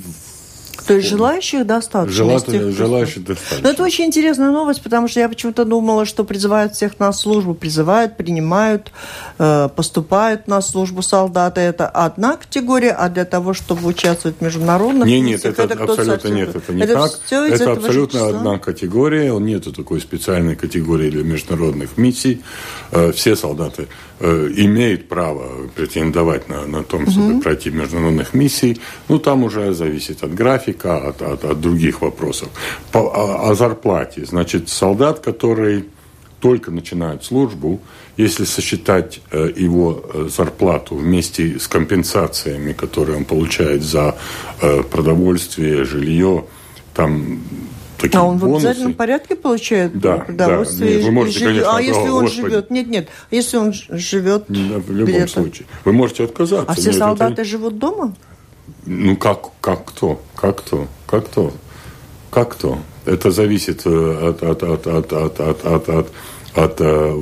то 0.87 0.93
есть 0.93 1.09
желающих 1.09 1.65
достаточно? 1.65 2.15
Жела... 2.15 2.39
Тех, 2.39 2.75
желающих 2.75 3.23
достаточно. 3.25 3.63
Но 3.63 3.69
это 3.69 3.83
очень 3.83 4.05
интересная 4.05 4.51
новость, 4.51 4.81
потому 4.81 5.07
что 5.07 5.19
я 5.19 5.29
почему-то 5.29 5.65
думала, 5.65 6.05
что 6.05 6.23
призывают 6.23 6.73
всех 6.73 6.99
на 6.99 7.11
службу, 7.13 7.53
призывают, 7.53 8.17
принимают, 8.17 8.91
э, 9.37 9.69
поступают 9.75 10.47
на 10.47 10.61
службу 10.61 11.01
солдаты. 11.01 11.61
Это 11.61 11.87
одна 11.87 12.37
категория, 12.37 12.91
а 12.91 13.09
для 13.09 13.25
того, 13.25 13.53
чтобы 13.53 13.87
участвовать 13.87 14.37
в 14.37 14.41
международных 14.41 15.07
нет, 15.07 15.23
нет, 15.23 15.45
это, 15.45 15.63
это 15.63 15.83
абсолютно 15.83 16.27
нет, 16.29 16.55
это 16.55 16.73
не 16.73 16.81
это 16.83 16.93
так. 16.93 17.11
Это 17.31 17.71
абсолютно 17.71 18.27
одна 18.27 18.57
категория, 18.59 19.37
нет 19.39 19.67
такой 19.75 19.99
специальной 19.99 20.55
категории 20.55 21.09
для 21.09 21.23
международных 21.23 21.97
миссий. 21.97 22.41
Э, 22.91 23.11
все 23.11 23.35
солдаты 23.35 23.87
э, 24.19 24.49
имеют 24.55 25.09
право 25.09 25.67
претендовать 25.75 26.49
на, 26.49 26.65
на 26.65 26.83
том, 26.83 27.09
чтобы 27.09 27.33
угу. 27.33 27.41
пройти 27.41 27.69
международных 27.69 28.33
миссий. 28.33 28.79
Ну, 29.09 29.19
там 29.19 29.43
уже 29.43 29.73
зависит 29.73 30.23
от 30.23 30.33
графика, 30.33 30.76
от, 30.85 31.21
от, 31.21 31.43
от 31.43 31.61
других 31.61 32.01
вопросов. 32.01 32.49
По, 32.91 32.99
о, 32.99 33.49
о 33.49 33.55
зарплате. 33.55 34.25
Значит, 34.25 34.69
солдат, 34.69 35.19
который 35.19 35.85
только 36.39 36.71
начинает 36.71 37.23
службу, 37.23 37.79
если 38.15 38.45
сосчитать 38.45 39.21
э, 39.31 39.51
его 39.55 40.03
э, 40.13 40.29
зарплату 40.29 40.95
вместе 40.95 41.59
с 41.59 41.67
компенсациями, 41.67 42.73
которые 42.73 43.17
он 43.17 43.25
получает 43.25 43.83
за 43.83 44.15
э, 44.61 44.83
продовольствие, 44.83 45.83
жилье, 45.83 46.45
там 46.93 47.39
такие 47.97 48.19
А 48.19 48.23
он 48.23 48.37
бонусы. 48.37 48.53
в 48.53 48.69
обязательном 48.69 48.93
порядке 48.93 49.35
получает 49.35 49.99
да, 49.99 50.17
продовольствие? 50.17 50.89
Да, 50.89 50.95
нет, 50.95 51.05
вы 51.05 51.11
можете, 51.11 51.45
конечно, 51.45 51.75
а 51.75 51.81
если 51.81 52.09
он 52.09 52.25
Господи. 52.25 52.41
живет? 52.41 52.71
Нет, 52.71 52.87
нет. 52.87 53.09
Если 53.31 53.57
он 53.57 53.73
живет 53.73 54.45
да, 54.47 54.79
В 54.79 54.91
любом 54.91 55.27
случае. 55.27 55.67
Вы 55.85 55.93
можете 55.93 56.23
отказаться. 56.23 56.71
А 56.71 56.75
все 56.75 56.93
солдаты 56.93 57.33
это... 57.33 57.43
живут 57.43 57.77
дома? 57.79 58.15
Ну, 58.85 59.15
как, 59.17 59.49
как 59.61 59.85
кто? 59.85 60.21
Как 60.35 60.59
кто? 60.59 60.87
Как 61.05 61.27
кто? 61.27 61.53
Как 62.31 62.53
кто? 62.53 62.79
Это 63.05 63.31
зависит 63.31 63.85
от, 63.85 64.43
от, 64.43 64.63
от, 64.63 64.87
от, 64.87 64.87
от, 64.87 65.39
от, 65.39 65.65
от, 65.65 65.89
от, 65.89 66.07
от 66.53 66.75
э, 66.79 67.17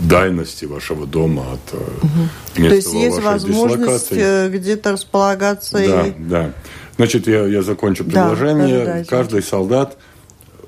дальности 0.00 0.64
вашего 0.66 1.06
дома, 1.06 1.42
от 1.52 1.74
угу. 1.74 2.28
места 2.56 2.68
То 2.68 2.74
есть 2.74 2.92
есть 2.92 3.22
возможность 3.22 4.12
где-то 4.12 4.92
располагаться 4.92 5.78
да, 5.78 6.06
и... 6.06 6.12
Да, 6.18 6.52
Значит, 6.96 7.26
я, 7.26 7.44
я 7.46 7.62
закончу 7.62 8.04
предложение. 8.04 8.78
Да, 8.78 8.84
да, 8.84 8.98
да, 8.98 9.04
Каждый 9.04 9.42
солдат 9.42 9.96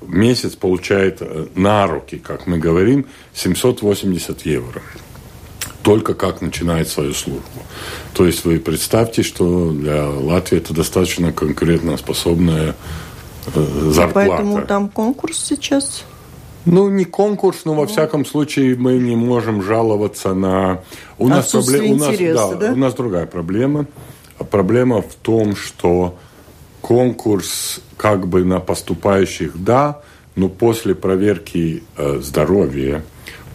месяц 0.01 0.55
получает 0.55 1.21
на 1.55 1.87
руки, 1.87 2.17
как 2.17 2.47
мы 2.47 2.57
говорим, 2.57 3.05
780 3.33 4.45
евро. 4.45 4.81
Только 5.87 6.13
как 6.13 6.41
начинает 6.41 6.89
свою 6.89 7.13
службу. 7.13 7.61
То 8.13 8.25
есть 8.25 8.43
вы 8.43 8.59
представьте, 8.59 9.23
что 9.23 9.71
для 9.71 10.05
Латвии 10.09 10.57
это 10.57 10.73
достаточно 10.73 11.31
конкретно 11.31 11.95
способная 11.95 12.75
э, 13.55 13.91
зарплата. 13.91 14.29
Поэтому 14.29 14.61
там 14.65 14.89
конкурс 14.89 15.39
сейчас? 15.39 16.03
Ну, 16.65 16.89
не 16.89 17.05
конкурс, 17.05 17.61
но 17.63 17.73
во 17.73 17.83
ну. 17.83 17.87
всяком 17.87 18.25
случае 18.25 18.75
мы 18.75 18.97
не 18.97 19.15
можем 19.15 19.63
жаловаться 19.63 20.33
на... 20.33 20.81
У 21.17 21.29
нас, 21.29 21.51
проблема, 21.51 21.93
у, 21.93 21.97
нас, 21.97 22.17
да, 22.17 22.55
да? 22.55 22.73
у 22.73 22.75
нас 22.75 22.93
другая 22.93 23.25
проблема. 23.25 23.85
Проблема 24.51 25.01
в 25.01 25.15
том, 25.15 25.55
что 25.55 26.17
конкурс 26.81 27.79
как 27.95 28.27
бы 28.27 28.43
на 28.43 28.59
поступающих 28.59 29.63
да, 29.63 30.01
но 30.35 30.49
после 30.49 30.95
проверки 30.95 31.83
э, 31.95 32.19
здоровья, 32.21 33.03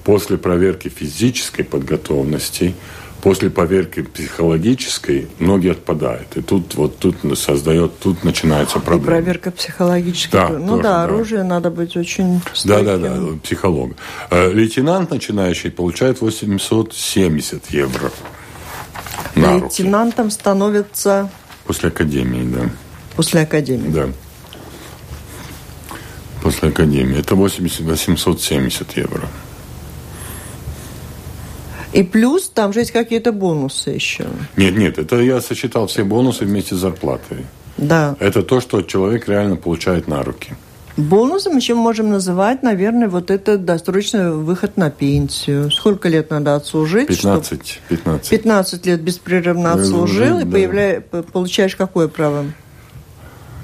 после 0.05 0.39
проверки 0.39 0.89
физической 0.89 1.63
подготовленности, 1.63 2.75
после 3.23 3.51
проверки 3.51 4.03
психологической 4.03 5.29
многие 5.39 5.73
отпадают. 5.73 6.37
И 6.37 6.43
тут 6.43 6.75
вот 6.75 6.99
тут 6.99 7.17
создает, 7.39 7.99
тут 8.01 8.25
начинается 8.25 8.81
проблема. 8.81 9.19
И 9.19 9.23
проверка 9.23 9.51
психологическая. 9.53 10.49
Да, 10.49 10.59
ну 10.59 10.71
тоже, 10.71 10.83
да, 10.83 11.05
оружие 11.05 11.43
да. 11.43 11.49
надо 11.49 11.71
быть 11.71 11.97
очень 11.97 12.41
стойким. 12.53 12.85
Да, 12.85 12.99
да, 12.99 13.17
да, 13.17 13.39
психолог. 13.43 13.93
Э, 14.31 14.53
лейтенант 14.53 15.11
начинающий 15.11 15.71
получает 15.71 16.21
870 16.21 17.71
евро. 17.71 18.11
На 19.37 19.57
Лейтенантом 19.57 20.27
руки. 20.27 20.35
становится... 20.35 21.31
После 21.65 21.89
академии, 21.89 22.43
да. 22.53 22.71
После 23.17 23.43
академии? 23.43 23.89
Да. 23.89 24.09
После 26.43 26.71
академии. 26.71 27.19
Это 27.19 27.37
80, 27.37 27.81
870 27.83 28.97
евро. 28.97 29.29
И 31.93 32.03
плюс 32.03 32.49
там 32.49 32.73
же 32.73 32.81
есть 32.81 32.93
какие-то 32.93 33.33
бонусы 33.33 33.91
еще. 33.91 34.27
Нет, 34.57 34.77
нет, 34.77 34.99
это 34.99 35.21
я 35.21 35.41
сосчитал 35.41 35.87
все 35.87 36.05
бонусы 36.05 36.45
вместе 36.45 36.75
с 36.75 36.79
зарплатой. 36.79 37.47
Да. 37.77 38.17
Это 38.19 38.43
то, 38.43 38.61
что 38.61 38.83
человек 38.83 39.29
реально 39.29 39.57
получает 39.57 40.09
на 40.09 40.23
руки. 40.23 40.55
Бонусом 40.97 41.57
еще 41.57 41.75
можем 41.75 42.11
называть, 42.11 42.63
наверное, 42.63 43.09
вот 43.09 43.31
это 43.31 43.57
досрочный 43.57 44.31
выход 44.31 44.77
на 44.77 44.91
пенсию. 44.91 45.71
Сколько 45.71 46.09
лет 46.09 46.31
надо 46.31 46.55
отслужить? 46.55 47.09
15. 47.09 47.67
Чтобы... 47.67 47.89
15. 47.89 48.29
15 48.29 48.87
лет 48.87 49.01
беспрерывно 49.01 49.73
отслужил, 49.73 50.41
и 50.41 50.45
да. 50.45 50.51
появля... 50.51 51.01
получаешь 51.01 51.77
какое 51.77 52.09
право? 52.09 52.45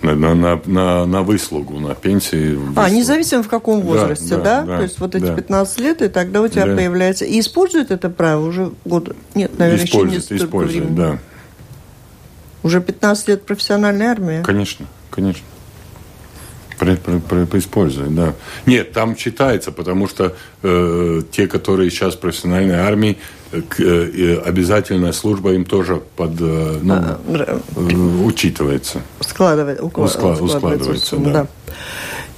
На, 0.02 0.14
на, 0.14 0.60
на, 0.64 1.06
на 1.06 1.22
выслугу, 1.22 1.80
на 1.80 1.94
пенсии. 1.94 2.54
Выслугу. 2.54 2.80
А, 2.80 2.88
независимо 2.88 3.42
в 3.42 3.48
каком 3.48 3.80
возрасте, 3.80 4.36
да? 4.36 4.62
да? 4.62 4.62
да? 4.62 4.76
То 4.76 4.82
есть 4.84 5.00
вот 5.00 5.14
эти 5.14 5.24
да. 5.24 5.34
15 5.34 5.80
лет, 5.80 6.02
и 6.02 6.08
тогда 6.08 6.40
у 6.40 6.48
тебя 6.48 6.66
да. 6.66 6.76
появляется... 6.76 7.24
И 7.24 7.40
используют 7.40 7.90
это 7.90 8.08
право 8.08 8.46
уже 8.46 8.72
год? 8.84 9.16
Нет, 9.34 9.58
наверное, 9.58 9.84
использует, 9.84 10.24
еще 10.24 10.34
не 10.34 10.40
Использует, 10.40 10.84
времени. 10.84 10.96
да. 10.96 11.18
Уже 12.62 12.80
15 12.80 13.28
лет 13.28 13.42
профессиональной 13.44 14.06
армии? 14.06 14.42
Конечно, 14.42 14.86
конечно. 15.10 15.44
При, 16.78 16.94
при, 16.94 17.18
при, 17.18 17.44
преиспользует, 17.44 18.14
да. 18.14 18.34
Нет, 18.66 18.92
там 18.92 19.16
читается, 19.16 19.72
потому 19.72 20.06
что 20.06 20.36
э, 20.62 21.22
те, 21.32 21.48
которые 21.48 21.90
сейчас 21.90 22.14
в 22.14 22.20
профессиональной 22.20 22.76
армии, 22.76 23.18
обязательная 23.52 25.12
служба 25.12 25.52
им 25.52 25.64
тоже 25.64 26.02
под, 26.16 26.32
э, 26.40 26.78
ну, 26.82 26.94
а, 26.94 27.20
э, 27.76 27.94
учитывается. 28.24 29.00
Складывает, 29.20 29.80
уклад, 29.80 30.10
Усклад, 30.10 30.36
складывается, 30.36 31.06
сумму, 31.06 31.30
да. 31.30 31.42
да. 31.42 31.48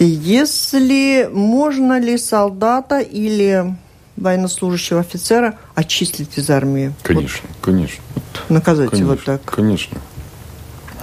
Если 0.05 1.29
можно 1.33 2.01
ли 2.01 2.17
солдата 2.17 3.01
или 3.01 3.77
военнослужащего 4.17 5.01
офицера 5.01 5.59
отчислить 5.75 6.39
из 6.39 6.49
армии? 6.49 6.93
Конечно, 7.03 7.49
вот. 7.49 7.57
конечно. 7.61 8.03
Наказать 8.49 8.91
конечно, 8.91 9.13
его 9.13 9.21
так? 9.23 9.43
Конечно. 9.45 9.99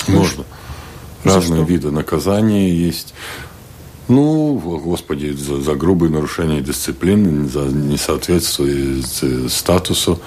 Можно. 0.07 0.45
Разные 1.23 1.65
виды 1.65 1.91
наказания 1.91 2.73
есть. 2.73 3.13
Ну, 4.07 4.53
господи, 4.83 5.31
за, 5.31 5.61
за 5.61 5.75
грубые 5.75 6.09
нарушения 6.09 6.61
дисциплины, 6.61 7.47
за 7.47 7.65
несоответствие 7.65 9.49
статусу 9.49 10.19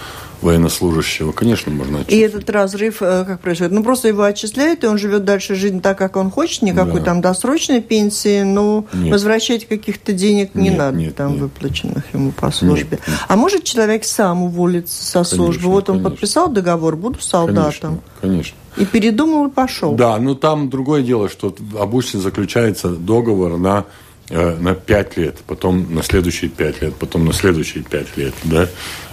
военнослужащего, 0.43 1.33
конечно, 1.33 1.73
можно 1.73 2.01
отчислить. 2.01 2.19
И 2.19 2.23
этот 2.23 2.51
разрыв 2.51 3.03
э, 3.03 3.25
как 3.27 3.41
происходит? 3.41 3.73
Ну, 3.73 3.83
просто 3.83 4.09
его 4.09 4.23
отчисляют, 4.23 4.85
и 4.85 4.87
он 4.87 4.99
живет 4.99 5.25
дальше 5.25 5.55
жизнь 5.55 5.81
так, 5.81 5.99
как 5.99 6.17
он 6.17 6.31
хочет, 6.31 6.63
никакой 6.63 7.01
да. 7.01 7.07
там 7.07 7.21
досрочной 7.21 7.81
пенсии, 7.81 8.43
но 8.43 8.87
нет. 8.93 9.13
возвращать 9.13 9.67
каких-то 9.67 10.13
денег 10.13 10.55
не 10.55 10.71
нет, 10.71 10.79
надо, 10.79 10.97
нет, 10.99 11.17
там, 11.17 11.33
нет. 11.33 11.43
выплаченных 11.43 12.05
ему 12.13 12.33
по 12.33 12.51
службе. 12.51 12.99
Нет, 12.99 13.09
нет. 13.09 13.19
А 13.29 13.37
может 13.37 13.65
человек 13.65 14.05
сам 14.05 14.43
уволиться 14.43 15.05
со 15.05 15.13
конечно, 15.19 15.37
службы? 15.37 15.69
Вот 15.69 15.89
он 15.89 15.97
конечно. 15.97 16.11
подписал 16.11 16.49
договор, 16.49 16.97
буду 16.97 17.21
солдатом. 17.21 18.01
Конечно, 18.21 18.21
конечно. 18.21 18.57
И 18.77 18.85
передумал 18.85 19.49
и 19.49 19.51
пошел. 19.51 19.95
Да, 19.95 20.17
но 20.19 20.35
там 20.35 20.71
другое 20.71 21.03
дело, 21.03 21.29
что 21.29 21.55
обычно 21.79 22.21
заключается 22.21 22.89
договор 22.89 23.59
на 23.59 23.85
на 24.31 24.75
пять 24.75 25.17
лет, 25.17 25.39
потом 25.47 25.95
на 25.95 26.03
следующие 26.03 26.51
пять 26.51 26.81
лет, 26.83 26.95
потом 26.95 27.25
на 27.25 27.33
следующие 27.33 27.83
пять 27.83 28.17
лет, 28.17 28.35
да. 28.45 28.69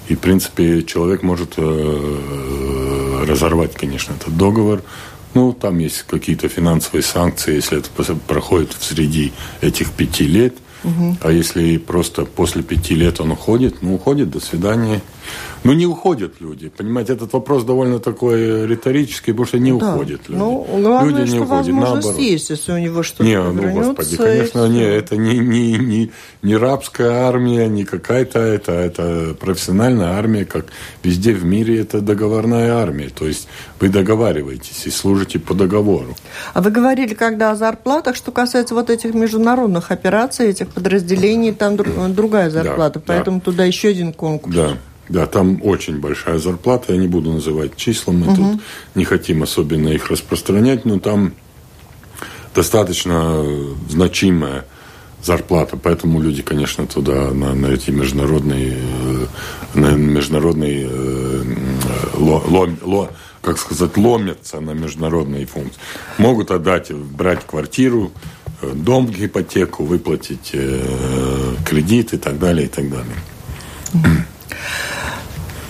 И, 0.08 0.16
в 0.16 0.20
принципе, 0.20 0.84
человек 0.84 1.22
может 1.24 1.56
э, 1.58 3.26
разорвать, 3.28 3.74
конечно, 3.74 4.14
этот 4.14 4.38
договор. 4.38 4.82
Ну, 5.34 5.54
там 5.54 5.80
есть 5.80 6.04
какие-то 6.04 6.48
финансовые 6.48 7.04
санкции, 7.04 7.56
если 7.56 7.80
это 7.80 8.16
проходит 8.16 8.74
в 8.74 8.84
среди 8.84 9.34
этих 9.62 9.92
пяти 9.92 10.26
лет. 10.26 10.56
Угу. 10.84 11.18
А 11.22 11.32
если 11.32 11.78
просто 11.78 12.26
после 12.26 12.64
пяти 12.64 12.96
лет 12.96 13.20
он 13.20 13.32
уходит, 13.32 13.82
ну, 13.82 13.96
уходит, 13.96 14.30
до 14.30 14.40
свидания. 14.40 15.02
Ну, 15.68 15.74
не 15.74 15.86
уходят 15.86 16.40
люди. 16.40 16.70
Понимаете, 16.70 17.14
этот 17.14 17.34
вопрос 17.34 17.64
довольно 17.64 18.00
такой 18.00 18.66
риторический, 18.66 19.32
потому 19.32 19.48
что 19.48 19.60
не 19.60 19.78
да. 19.78 19.94
уходят 19.94 20.22
люди. 20.30 20.40
Ну, 20.40 20.66
главное, 20.82 21.10
люди 21.10 21.32
не 21.32 21.36
что 21.36 21.44
уходят. 21.44 21.76
Наоборот. 21.76 22.18
есть, 22.18 22.50
если 22.50 22.72
у 22.72 22.78
него 22.78 23.04
что-то 23.04 23.24
Не, 23.26 23.42
ну, 23.42 23.72
господи, 23.74 24.16
конечно, 24.16 24.68
не, 24.68 24.82
это 24.82 25.18
не, 25.18 25.38
не, 25.40 25.74
не, 25.74 26.12
не 26.42 26.56
рабская 26.56 27.28
армия, 27.28 27.68
не 27.68 27.84
какая-то, 27.84 28.40
это, 28.40 28.72
это 28.72 29.36
профессиональная 29.40 30.18
армия, 30.18 30.46
как 30.46 30.68
везде 31.04 31.34
в 31.34 31.44
мире 31.44 31.82
это 31.82 32.00
договорная 32.00 32.76
армия. 32.76 33.10
То 33.10 33.28
есть 33.28 33.50
вы 33.82 33.90
договариваетесь 33.90 34.86
и 34.86 34.90
служите 34.90 35.38
по 35.38 35.54
договору. 35.54 36.16
А 36.54 36.62
вы 36.62 36.72
говорили, 36.72 37.14
когда 37.14 37.52
о 37.52 37.56
зарплатах, 37.56 38.16
что 38.16 38.32
касается 38.32 38.74
вот 38.74 38.90
этих 38.90 39.14
международных 39.14 39.92
операций, 39.92 40.48
этих 40.48 40.70
подразделений, 40.70 41.52
там 41.52 41.76
другая 42.16 42.50
зарплата, 42.50 43.00
да, 43.00 43.06
поэтому 43.06 43.40
да. 43.40 43.44
туда 43.44 43.66
еще 43.66 43.90
один 43.90 44.14
конкурс. 44.14 44.56
Да. 44.56 44.78
Да, 45.10 45.26
там 45.26 45.60
очень 45.64 46.00
большая 46.00 46.38
зарплата. 46.38 46.94
Я 46.94 47.00
не 47.00 47.08
буду 47.08 47.32
называть 47.32 47.76
числа, 47.76 48.12
мы 48.12 48.28
угу. 48.28 48.36
тут 48.36 48.62
не 48.96 49.06
хотим 49.06 49.44
особенно 49.44 49.90
их 49.90 50.10
распространять, 50.10 50.86
но 50.86 51.00
там 51.00 51.34
достаточно 52.54 53.46
значимая 53.90 54.66
зарплата, 55.24 55.78
поэтому 55.78 56.22
люди, 56.22 56.42
конечно, 56.42 56.88
туда 56.88 57.32
на, 57.32 57.54
на 57.54 57.68
эти 57.68 57.92
международные, 57.92 58.78
э, 58.78 59.26
на 59.74 59.92
международные, 59.92 60.88
э, 60.90 61.44
ло, 62.16 62.44
ло, 62.48 62.70
ло, 62.82 63.10
как 63.42 63.58
сказать, 63.58 63.98
ломятся 63.98 64.60
на 64.60 64.72
международные 64.72 65.46
функции. 65.46 65.80
Могут 66.18 66.52
отдать, 66.52 66.92
брать 66.92 67.46
квартиру, 67.46 68.12
э, 68.62 68.72
дом 68.74 69.08
в 69.08 69.26
ипотеку, 69.26 69.84
выплатить 69.84 70.56
кредит 71.66 72.14
и 72.14 72.18
так 72.18 72.40
далее, 72.40 72.66
и 72.66 72.70
так 72.70 72.90
далее. 72.90 73.16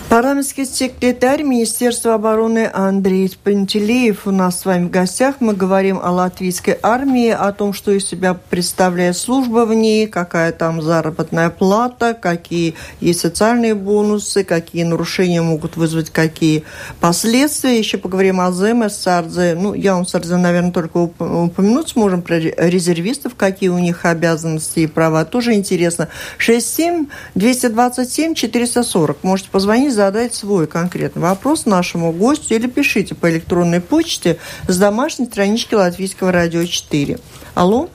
Парламентский 0.08 0.64
секретарь 0.64 1.42
Министерства 1.42 2.14
обороны 2.14 2.70
Андрей 2.72 3.30
Пантелеев 3.44 4.26
у 4.26 4.30
нас 4.30 4.60
с 4.60 4.64
вами 4.64 4.86
в 4.86 4.90
гостях. 4.90 5.34
Мы 5.40 5.52
говорим 5.52 6.00
о 6.02 6.10
латвийской 6.10 6.78
армии, 6.82 7.28
о 7.28 7.52
том, 7.52 7.74
что 7.74 7.90
из 7.90 8.06
себя 8.06 8.32
представляет 8.32 9.18
служба 9.18 9.66
в 9.66 9.74
ней, 9.74 10.06
какая 10.06 10.52
там 10.52 10.80
заработная 10.80 11.50
плата, 11.50 12.16
какие 12.18 12.74
есть 13.00 13.20
социальные 13.20 13.74
бонусы, 13.74 14.44
какие 14.44 14.84
нарушения 14.84 15.42
могут 15.42 15.76
вызвать 15.76 16.08
какие 16.08 16.64
последствия. 17.00 17.78
Еще 17.78 17.98
поговорим 17.98 18.40
о 18.40 18.50
ЗМС, 18.50 18.94
САРЗе. 18.94 19.56
Ну, 19.60 19.74
я 19.74 19.92
вам 19.92 20.06
САРЗе, 20.06 20.36
наверное, 20.36 20.72
только 20.72 20.96
упомянуть 20.96 21.90
сможем 21.90 22.22
про 22.22 22.38
резервистов, 22.38 23.34
какие 23.34 23.68
у 23.68 23.78
них 23.78 24.06
обязанности 24.06 24.80
и 24.80 24.86
права. 24.86 25.26
Тоже 25.26 25.52
интересно. 25.52 26.08
67 26.38 27.08
227 27.34 28.32
440. 28.32 29.22
Можете 29.22 29.50
позвонить 29.50 29.97
задать 29.98 30.32
свой 30.32 30.68
конкретный 30.68 31.22
вопрос 31.22 31.66
нашему 31.66 32.12
гостю 32.12 32.54
или 32.54 32.68
пишите 32.68 33.16
по 33.16 33.28
электронной 33.28 33.80
почте 33.80 34.38
с 34.68 34.78
домашней 34.78 35.26
странички 35.26 35.74
Латвийского 35.74 36.30
радио 36.30 36.64
4. 36.64 37.18
Алло? 37.54 37.88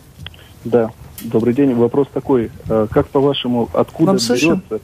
Да, 0.66 0.92
добрый 1.22 1.54
день. 1.54 1.74
Вопрос 1.74 2.10
такой. 2.14 2.52
Э, 2.68 2.88
как 2.92 3.08
по-вашему, 3.08 3.70
откуда 3.72 4.12
Вам 4.12 4.18
берется... 4.18 4.82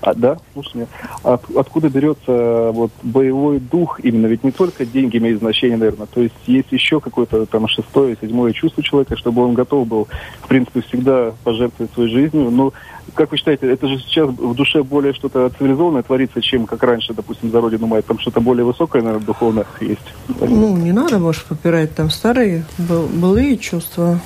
А, 0.00 0.14
да, 0.14 0.36
слушай. 0.52 0.86
От, 1.22 1.42
откуда 1.56 1.88
берется 1.88 2.70
вот 2.72 2.90
боевой 3.02 3.58
дух 3.58 4.00
именно? 4.00 4.26
Ведь 4.26 4.44
не 4.44 4.50
только 4.50 4.84
деньги 4.84 5.16
имеют 5.16 5.40
значение, 5.40 5.76
наверное. 5.76 6.06
То 6.06 6.20
есть 6.20 6.34
есть 6.46 6.70
еще 6.70 7.00
какое-то 7.00 7.46
там 7.46 7.66
шестое, 7.68 8.16
седьмое 8.20 8.52
чувство 8.52 8.82
человека, 8.82 9.16
чтобы 9.16 9.42
он 9.42 9.54
готов 9.54 9.86
был, 9.86 10.08
в 10.42 10.48
принципе, 10.48 10.82
всегда 10.82 11.32
пожертвовать 11.44 11.92
своей 11.92 12.10
жизнью. 12.10 12.50
Но 12.50 12.72
как 13.14 13.30
вы 13.30 13.36
считаете, 13.38 13.70
это 13.70 13.88
же 13.88 13.98
сейчас 13.98 14.28
в 14.28 14.54
душе 14.54 14.82
более 14.82 15.14
что-то 15.14 15.50
цивилизованное 15.58 16.02
творится, 16.02 16.40
чем 16.40 16.66
как 16.66 16.82
раньше, 16.82 17.14
допустим, 17.14 17.50
за 17.50 17.60
Родину 17.60 17.86
мать? 17.86 18.06
Там 18.06 18.18
что-то 18.18 18.40
более 18.40 18.64
высокое, 18.64 19.02
наверное, 19.02 19.26
духовно 19.26 19.64
есть? 19.80 20.00
Ну, 20.40 20.76
не 20.76 20.92
надо, 20.92 21.18
может, 21.18 21.44
попирать 21.44 21.94
там 21.94 22.10
старые 22.10 22.64
былые 22.78 23.56
чувства. 23.56 24.20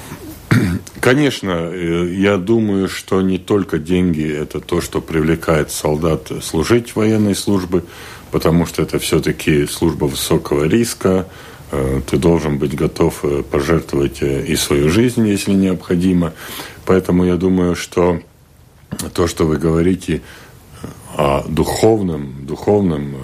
Конечно, 1.00 1.70
э, 1.72 2.12
я 2.12 2.36
думаю, 2.36 2.88
что 2.88 3.20
не 3.22 3.38
только 3.38 3.78
деньги– 3.78 4.26
это 4.42 4.60
то, 4.60 4.80
что 4.80 5.00
привлекает 5.00 5.70
солдат 5.70 6.30
служить 6.42 6.90
в 6.90 6.96
военной 6.96 7.34
службе, 7.34 7.82
потому 8.30 8.66
что 8.66 8.82
это 8.82 8.98
все-таки 8.98 9.66
служба 9.66 10.04
высокого 10.06 10.64
риска, 10.64 11.26
э, 11.70 12.00
ты 12.08 12.16
должен 12.16 12.58
быть 12.58 12.74
готов 12.74 13.20
э, 13.24 13.42
пожертвовать 13.42 14.22
и 14.22 14.56
свою 14.56 14.88
жизнь, 14.88 15.26
если 15.26 15.52
необходимо. 15.52 16.32
Поэтому 16.84 17.24
я 17.24 17.36
думаю, 17.36 17.76
что 17.76 18.20
то, 19.14 19.28
что 19.28 19.46
вы 19.46 19.56
говорите 19.56 20.22
о 21.16 21.44
духовном, 21.48 22.46
духовном 22.46 23.14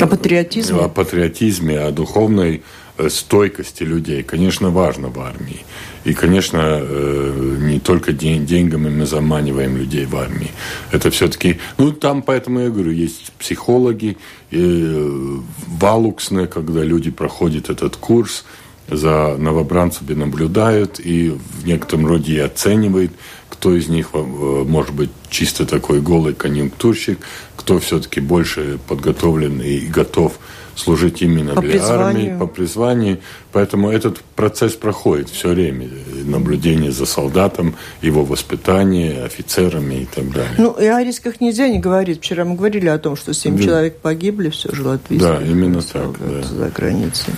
о 0.00 0.06
патриотизме. 0.06 0.80
О 0.80 0.88
патриотизме, 0.88 1.78
о 1.78 1.90
духовной 1.92 2.62
стойкости 3.08 3.82
людей, 3.84 4.22
конечно, 4.22 4.70
важно 4.70 5.08
в 5.08 5.20
армии. 5.20 5.64
И, 6.04 6.14
конечно, 6.14 6.60
э, 6.62 7.56
не 7.60 7.80
только 7.80 8.12
день, 8.12 8.46
деньгами 8.46 8.88
мы 8.88 9.06
заманиваем 9.06 9.76
людей 9.76 10.06
в 10.06 10.16
армии. 10.16 10.50
Это 10.92 11.10
все-таки... 11.10 11.58
Ну, 11.78 11.92
там, 11.92 12.22
поэтому 12.22 12.60
я 12.60 12.70
говорю, 12.70 12.92
есть 12.92 13.32
психологи, 13.38 14.16
э, 14.52 15.38
валуксны, 15.66 16.46
когда 16.46 16.84
люди 16.84 17.10
проходят 17.10 17.70
этот 17.70 17.96
курс, 17.96 18.44
за 18.88 19.36
новобранцами 19.36 20.14
наблюдают 20.14 21.00
и 21.00 21.30
в 21.30 21.66
некотором 21.66 22.06
роде 22.06 22.34
и 22.34 22.38
оценивают, 22.38 23.10
кто 23.48 23.74
из 23.74 23.88
них 23.88 24.10
может 24.12 24.94
быть 24.94 25.10
чисто 25.28 25.66
такой 25.66 26.00
голый 26.00 26.34
конъюнктурщик, 26.34 27.18
кто 27.56 27.80
все-таки 27.80 28.20
больше 28.20 28.78
подготовлен 28.86 29.60
и 29.60 29.80
готов 29.86 30.38
служить 30.76 31.22
именно 31.22 31.54
по 31.54 31.62
для 31.62 31.72
призванию. 31.72 32.06
армии, 32.06 32.38
по 32.38 32.46
призванию. 32.46 33.18
Поэтому 33.52 33.90
этот 33.90 34.20
процесс 34.36 34.74
проходит 34.74 35.30
все 35.30 35.48
время. 35.48 35.88
Наблюдение 36.24 36.92
за 36.92 37.06
солдатом, 37.06 37.74
его 38.02 38.24
воспитание, 38.24 39.24
офицерами 39.24 40.02
и 40.02 40.04
так 40.06 40.30
далее. 40.30 40.54
Ну, 40.58 40.72
и 40.72 40.86
о 40.86 41.02
рисках 41.02 41.40
нельзя 41.40 41.68
не 41.68 41.78
говорить. 41.78 42.18
Вчера 42.18 42.44
мы 42.44 42.54
говорили 42.54 42.88
о 42.88 42.98
том, 42.98 43.16
что 43.16 43.32
семь 43.34 43.56
да. 43.56 43.64
человек 43.64 43.98
погибли, 43.98 44.50
все 44.50 44.72
же 44.74 44.82
латвийские 44.82 45.32
Да, 45.32 45.42
именно 45.42 45.82
так. 45.82 46.12
Да. 46.18 46.42
За 46.42 46.68
границей. 46.68 47.34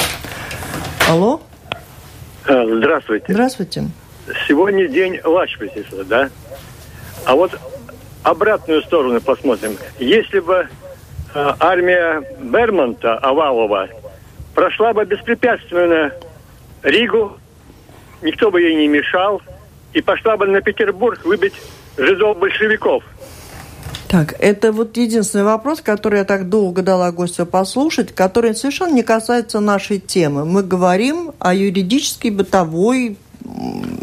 Алло? 1.08 1.40
А, 2.44 2.66
здравствуйте. 2.66 3.26
Здравствуйте. 3.28 3.88
Сегодня 4.46 4.88
день 4.88 5.18
Лачпасиса, 5.24 6.04
да? 6.04 6.30
А 7.24 7.34
вот 7.34 7.58
обратную 8.22 8.82
сторону 8.82 9.20
посмотрим. 9.20 9.76
Если 9.98 10.40
бы 10.40 10.68
армия 11.34 12.22
Бермонта, 12.40 13.16
Овалова, 13.18 13.88
прошла 14.54 14.92
бы 14.92 15.04
беспрепятственно 15.04 16.12
Ригу, 16.82 17.38
никто 18.22 18.50
бы 18.50 18.60
ей 18.60 18.76
не 18.76 18.88
мешал, 18.88 19.42
и 19.92 20.00
пошла 20.00 20.36
бы 20.36 20.46
на 20.46 20.60
Петербург 20.60 21.24
выбить 21.24 21.54
жидов-большевиков. 21.96 23.02
Так, 24.08 24.34
это 24.38 24.72
вот 24.72 24.96
единственный 24.96 25.44
вопрос, 25.44 25.82
который 25.82 26.20
я 26.20 26.24
так 26.24 26.48
долго 26.48 26.80
дала 26.80 27.12
гостю 27.12 27.44
послушать, 27.44 28.14
который 28.14 28.54
совершенно 28.54 28.94
не 28.94 29.02
касается 29.02 29.60
нашей 29.60 29.98
темы. 29.98 30.46
Мы 30.46 30.62
говорим 30.62 31.32
о 31.38 31.54
юридической, 31.54 32.30
бытовой 32.30 33.18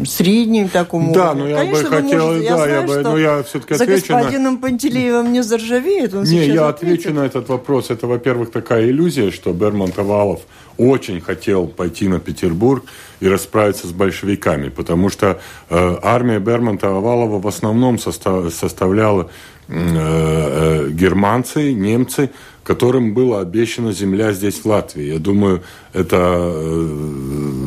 среднем 0.04 0.68
таком 0.68 1.12
да, 1.12 1.32
уровне. 1.32 1.42
но 1.42 1.48
я 1.48 1.56
Конечно, 1.56 1.82
бы 1.82 1.96
хотел, 1.96 2.26
можете, 2.26 2.48
да, 2.48 2.68
я, 2.68 2.82
бы, 2.82 2.96
но 2.98 3.18
я 3.18 3.42
все-таки 3.42 3.74
за 3.74 3.84
отвечу 3.84 4.14
господином 4.14 4.54
на... 4.54 4.60
Пантелеевым 4.60 5.32
не 5.32 5.42
заржавеет, 5.42 6.14
он 6.14 6.24
Не, 6.24 6.46
я 6.46 6.68
ответит. 6.68 6.98
отвечу 6.98 7.14
на 7.14 7.26
этот 7.26 7.48
вопрос. 7.48 7.90
Это, 7.90 8.06
во-первых, 8.06 8.50
такая 8.50 8.88
иллюзия, 8.88 9.30
что 9.30 9.52
Берман 9.52 9.92
Тавалов 9.92 10.40
очень 10.78 11.20
хотел 11.20 11.66
пойти 11.66 12.08
на 12.08 12.20
Петербург 12.20 12.84
и 13.20 13.28
расправиться 13.28 13.86
с 13.86 13.92
большевиками, 13.92 14.68
потому 14.68 15.08
что 15.08 15.40
э, 15.70 15.96
армия 16.02 16.38
Бермонта 16.38 16.88
Овалова 16.88 17.40
в 17.40 17.46
основном 17.46 17.98
состав, 17.98 18.52
составляла 18.52 19.30
германцы, 19.68 21.72
немцы, 21.72 22.30
которым 22.62 23.14
была 23.14 23.40
обещана 23.40 23.92
земля 23.92 24.32
здесь, 24.32 24.60
в 24.60 24.66
Латвии. 24.66 25.12
Я 25.12 25.18
думаю, 25.18 25.62
это 25.92 26.50
э, 26.52 27.65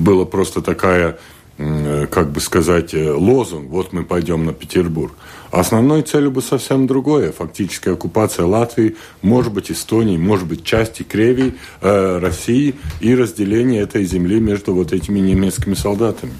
была 0.00 0.24
просто 0.24 0.62
такая, 0.62 1.18
как 1.56 2.32
бы 2.32 2.40
сказать, 2.40 2.94
э, 2.94 3.12
лозунг. 3.12 3.68
Вот 3.70 3.92
мы 3.92 4.04
пойдем 4.04 4.44
на 4.46 4.52
Петербург. 4.52 5.12
Основной 5.50 6.02
целью 6.02 6.30
бы 6.30 6.42
совсем 6.42 6.86
другое. 6.86 7.32
Фактическая 7.32 7.94
оккупация 7.94 8.46
Латвии, 8.46 8.96
может 9.20 9.52
быть, 9.52 9.70
Эстонии, 9.70 10.16
может 10.16 10.46
быть, 10.46 10.64
части 10.64 11.02
Кревии, 11.02 11.54
э, 11.80 12.18
России 12.18 12.74
и 13.00 13.14
разделение 13.14 13.82
этой 13.82 14.04
земли 14.04 14.40
между 14.40 14.74
вот 14.74 14.92
этими 14.92 15.18
немецкими 15.18 15.74
солдатами. 15.74 16.32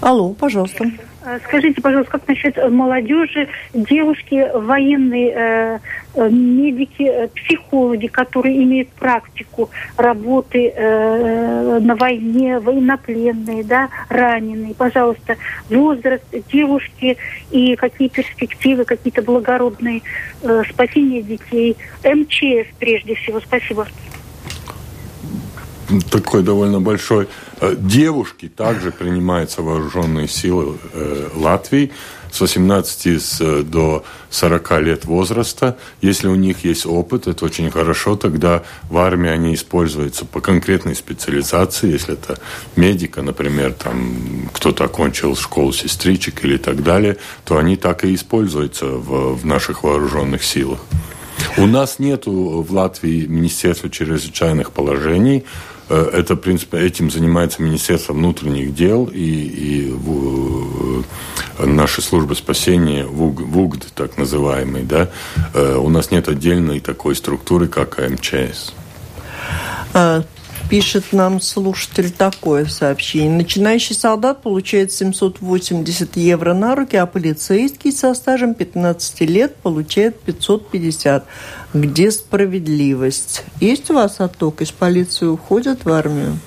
Алло, 0.00 0.32
пожалуйста. 0.32 0.84
Э, 1.22 1.38
скажите, 1.44 1.80
пожалуйста, 1.82 2.12
как 2.12 2.28
насчет 2.28 2.56
молодежи, 2.70 3.48
девушки, 3.74 4.46
военные, 4.54 5.32
э, 5.34 5.78
э, 6.14 6.28
медики, 6.30 7.28
психологи, 7.34 8.06
которые 8.06 8.62
имеют 8.64 8.88
практику 8.88 9.70
работы 9.96 10.72
на 10.76 11.94
войне, 11.96 12.58
военнопленные, 12.58 13.64
да, 13.64 13.88
раненые. 14.08 14.74
Пожалуйста, 14.74 15.36
возраст 15.68 16.24
девушки 16.52 17.16
и 17.50 17.76
какие 17.76 18.08
перспективы, 18.08 18.84
какие-то 18.84 19.22
благородные 19.22 20.02
спасения 20.68 21.22
детей. 21.22 21.76
МЧС 22.04 22.68
прежде 22.78 23.14
всего. 23.14 23.40
Спасибо 23.40 23.86
такой 26.10 26.42
довольно 26.42 26.80
большой. 26.80 27.28
Э, 27.60 27.74
девушки 27.78 28.48
также 28.48 28.90
принимаются 28.90 29.62
вооруженные 29.62 30.28
силы 30.28 30.78
э, 30.92 31.28
Латвии 31.34 31.92
с 32.30 32.40
18 32.40 33.68
до 33.68 34.04
40 34.30 34.80
лет 34.82 35.04
возраста. 35.04 35.76
Если 36.00 36.28
у 36.28 36.36
них 36.36 36.64
есть 36.64 36.86
опыт, 36.86 37.26
это 37.26 37.44
очень 37.44 37.70
хорошо, 37.70 38.16
тогда 38.16 38.62
в 38.88 38.98
армии 38.98 39.30
они 39.30 39.54
используются 39.54 40.24
по 40.24 40.40
конкретной 40.40 40.94
специализации. 40.94 41.92
Если 41.92 42.14
это 42.14 42.38
медика, 42.76 43.22
например, 43.22 43.72
там 43.72 44.48
кто-то 44.52 44.84
окончил 44.84 45.34
школу 45.36 45.72
сестричек 45.72 46.44
или 46.44 46.56
так 46.56 46.82
далее, 46.82 47.16
то 47.44 47.58
они 47.58 47.76
так 47.76 48.04
и 48.04 48.14
используются 48.14 48.86
в, 48.86 49.34
в 49.34 49.44
наших 49.44 49.82
вооруженных 49.82 50.44
силах. 50.44 50.80
У 51.56 51.66
нас 51.66 51.98
нет 51.98 52.26
в 52.26 52.72
Латвии 52.72 53.26
Министерства 53.26 53.90
чрезвычайных 53.90 54.72
положений. 54.72 55.44
Э, 55.90 56.08
это, 56.12 56.34
в 56.36 56.38
принципе, 56.38 56.78
этим 56.78 57.10
занимается 57.10 57.60
Министерство 57.60 58.12
внутренних 58.12 58.74
дел 58.74 59.06
и, 59.12 59.18
и 59.18 59.90
в, 59.90 61.04
э, 61.58 61.66
наши 61.66 62.00
службы 62.00 62.36
спасения, 62.36 63.04
ВУГ, 63.04 63.40
ВУГД, 63.40 63.92
так 63.94 64.16
называемый, 64.16 64.84
да, 64.84 65.10
э, 65.52 65.76
у 65.76 65.88
нас 65.88 66.12
нет 66.12 66.28
отдельной 66.28 66.78
такой 66.78 67.16
структуры, 67.16 67.66
как 67.66 67.98
МЧС. 67.98 68.72
Пишет 70.70 71.06
нам 71.12 71.40
слушатель 71.40 72.12
такое 72.12 72.64
сообщение. 72.66 73.38
Начинающий 73.38 73.96
солдат 73.96 74.40
получает 74.42 74.92
780 74.92 76.16
евро 76.16 76.54
на 76.54 76.76
руки, 76.76 76.94
а 76.94 77.06
полицейский 77.06 77.90
со 77.90 78.14
стажем 78.14 78.54
15 78.54 79.20
лет 79.22 79.56
получает 79.56 80.20
550. 80.20 81.26
Где 81.74 82.12
справедливость? 82.12 83.42
Есть 83.58 83.90
у 83.90 83.94
вас 83.94 84.20
отток? 84.20 84.62
Из 84.62 84.70
полиции 84.70 85.26
уходят 85.26 85.84
в 85.84 85.90
армию? 85.90 86.38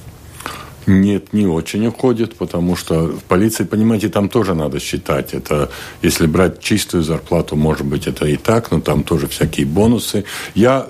Нет, 0.88 1.34
не 1.34 1.46
очень 1.46 1.86
уходит, 1.88 2.36
потому 2.36 2.78
что 2.78 3.08
в 3.08 3.24
полиции, 3.24 3.66
понимаете, 3.66 4.08
там 4.08 4.30
тоже 4.30 4.54
надо 4.54 4.80
считать. 4.80 5.34
Это, 5.34 5.70
если 6.02 6.28
брать 6.28 6.62
чистую 6.62 7.04
зарплату, 7.04 7.58
может 7.58 7.86
быть, 7.86 8.08
это 8.08 8.26
и 8.26 8.38
так, 8.38 8.72
но 8.72 8.80
там 8.80 9.04
тоже 9.04 9.28
всякие 9.28 9.66
бонусы. 9.66 10.24
Я 10.56 10.88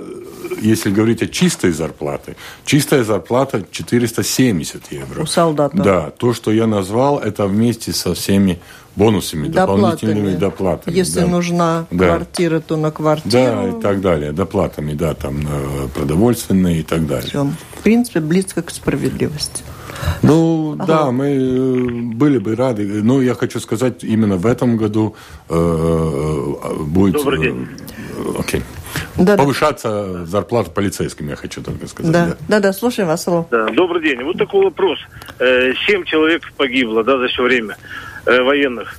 если 0.61 0.91
говорить 0.91 1.21
о 1.21 1.27
чистой 1.27 1.71
зарплате, 1.71 2.35
чистая 2.65 3.03
зарплата 3.03 3.63
470 3.69 4.91
евро. 4.91 5.23
У 5.23 5.25
солдата. 5.25 5.77
Да, 5.77 6.09
то, 6.11 6.33
что 6.33 6.51
я 6.51 6.67
назвал, 6.67 7.19
это 7.19 7.47
вместе 7.47 7.93
со 7.93 8.13
всеми 8.13 8.59
бонусами, 8.95 9.47
доплатами. 9.47 9.81
дополнительными 9.81 10.35
доплатами. 10.35 10.95
Если 10.95 11.21
да. 11.21 11.27
нужна 11.27 11.85
да. 11.91 12.15
квартира, 12.15 12.59
то 12.59 12.77
на 12.77 12.91
квартиру. 12.91 13.31
Да, 13.31 13.67
и 13.69 13.81
так 13.81 14.01
далее. 14.01 14.31
Доплатами, 14.31 14.93
да, 14.93 15.13
там 15.13 15.47
продовольственные 15.93 16.79
и 16.79 16.83
так 16.83 17.07
далее. 17.07 17.29
Все. 17.29 17.47
В 17.79 17.83
принципе, 17.83 18.19
близко 18.19 18.61
к 18.61 18.69
справедливости. 18.71 19.63
Ну 20.21 20.73
ага. 20.73 20.85
да, 20.85 21.11
мы 21.11 21.27
э, 21.27 22.13
были 22.13 22.37
бы 22.37 22.55
рады. 22.55 23.03
Но 23.03 23.21
я 23.21 23.35
хочу 23.35 23.59
сказать, 23.59 24.03
именно 24.03 24.37
в 24.37 24.45
этом 24.45 24.77
году 24.77 25.15
э, 25.49 25.55
э 25.55 26.83
будет... 26.83 27.15
Добрый 27.15 27.41
день. 27.41 27.67
Э, 28.17 28.39
окей. 28.39 28.63
Да, 29.17 29.37
повышаться 29.37 29.89
да. 29.89 30.25
зарплата 30.25 30.71
полицейским, 30.71 31.29
я 31.29 31.35
хочу 31.35 31.61
только 31.61 31.87
сказать. 31.87 32.11
Да, 32.11 32.27
да, 32.27 32.35
да, 32.47 32.59
да 32.59 32.73
слушаем 32.73 33.07
вас. 33.07 33.25
Да, 33.25 33.67
добрый 33.67 34.01
день. 34.01 34.23
Вот 34.23 34.37
такой 34.37 34.65
вопрос. 34.65 34.99
Семь 35.39 36.03
человек 36.05 36.51
погибло 36.57 37.03
да, 37.03 37.17
за 37.17 37.27
все 37.27 37.43
время 37.43 37.77
военных. 38.25 38.97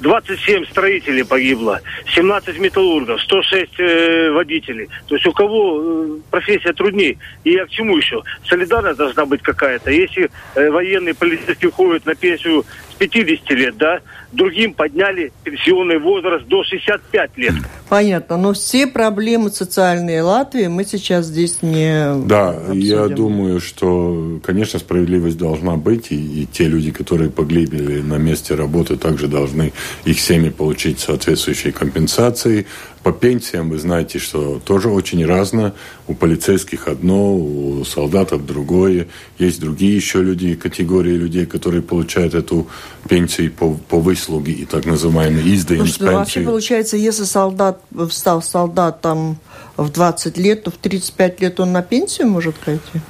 27 0.00 0.66
строителей 0.66 1.24
погибло, 1.24 1.80
17 2.14 2.58
металлургов, 2.58 3.20
106 3.22 3.78
э, 3.78 4.30
водителей. 4.30 4.88
То 5.06 5.14
есть 5.14 5.26
у 5.26 5.32
кого 5.32 5.80
э, 5.82 6.18
профессия 6.30 6.72
труднее? 6.72 7.18
И 7.44 7.52
я 7.52 7.66
к 7.66 7.70
чему 7.70 7.96
еще? 7.96 8.22
Солидарность 8.48 8.98
должна 8.98 9.26
быть 9.26 9.42
какая-то. 9.42 9.90
Если 9.90 10.30
э, 10.54 10.70
военные 10.70 11.14
полицейские 11.14 11.68
уходят 11.68 12.06
на 12.06 12.14
пенсию 12.14 12.64
50 13.00 13.50
лет, 13.52 13.76
да, 13.78 14.00
другим 14.32 14.74
подняли 14.74 15.32
пенсионный 15.42 15.98
возраст 15.98 16.46
до 16.46 16.62
65 16.62 17.30
лет. 17.38 17.54
Понятно, 17.88 18.36
но 18.36 18.52
все 18.52 18.86
проблемы 18.86 19.50
социальные 19.50 20.22
Латвии 20.22 20.66
мы 20.66 20.84
сейчас 20.84 21.26
здесь 21.26 21.62
не 21.62 22.26
Да, 22.26 22.50
обсудим. 22.50 22.80
я 22.80 23.08
думаю, 23.08 23.60
что, 23.60 24.38
конечно, 24.44 24.78
справедливость 24.78 25.38
должна 25.38 25.76
быть, 25.76 26.12
и, 26.12 26.42
и 26.42 26.46
те 26.46 26.64
люди, 26.64 26.90
которые 26.92 27.30
погибли 27.30 28.00
на 28.02 28.18
месте 28.18 28.54
работы, 28.54 28.96
также 28.96 29.26
должны 29.28 29.72
их 30.04 30.20
семьи 30.20 30.50
получить 30.50 31.00
соответствующие 31.00 31.72
компенсации. 31.72 32.66
По 33.02 33.12
пенсиям 33.12 33.70
вы 33.70 33.78
знаете, 33.78 34.18
что 34.18 34.60
тоже 34.62 34.90
очень 34.90 35.24
разно. 35.24 35.74
У 36.06 36.14
полицейских 36.14 36.86
одно, 36.86 37.34
у 37.34 37.82
солдатов 37.84 38.44
другое. 38.44 39.08
Есть 39.38 39.58
другие 39.60 39.96
еще 39.96 40.22
люди, 40.22 40.54
категории 40.54 41.14
людей, 41.14 41.46
которые 41.46 41.80
получают 41.82 42.34
эту 42.34 42.68
пенсию 43.08 43.52
по, 43.52 43.72
по 43.88 43.98
выслуге 43.98 44.52
и 44.52 44.66
так 44.66 44.84
называемые 44.84 45.54
изданы 45.54 45.84
из 45.84 45.96
пенсии. 45.96 46.14
Вообще 46.14 46.40
получается, 46.42 46.96
если 46.98 47.24
солдат 47.24 47.80
стал 48.10 48.42
солдатом 48.42 49.38
в 49.78 49.90
20 49.90 50.36
лет, 50.36 50.64
то 50.64 50.70
в 50.70 50.76
35 50.76 51.40
лет 51.40 51.58
он 51.60 51.72
на 51.72 51.82
пенсию 51.82 52.28
может 52.28 52.54
пойти? 52.56 53.00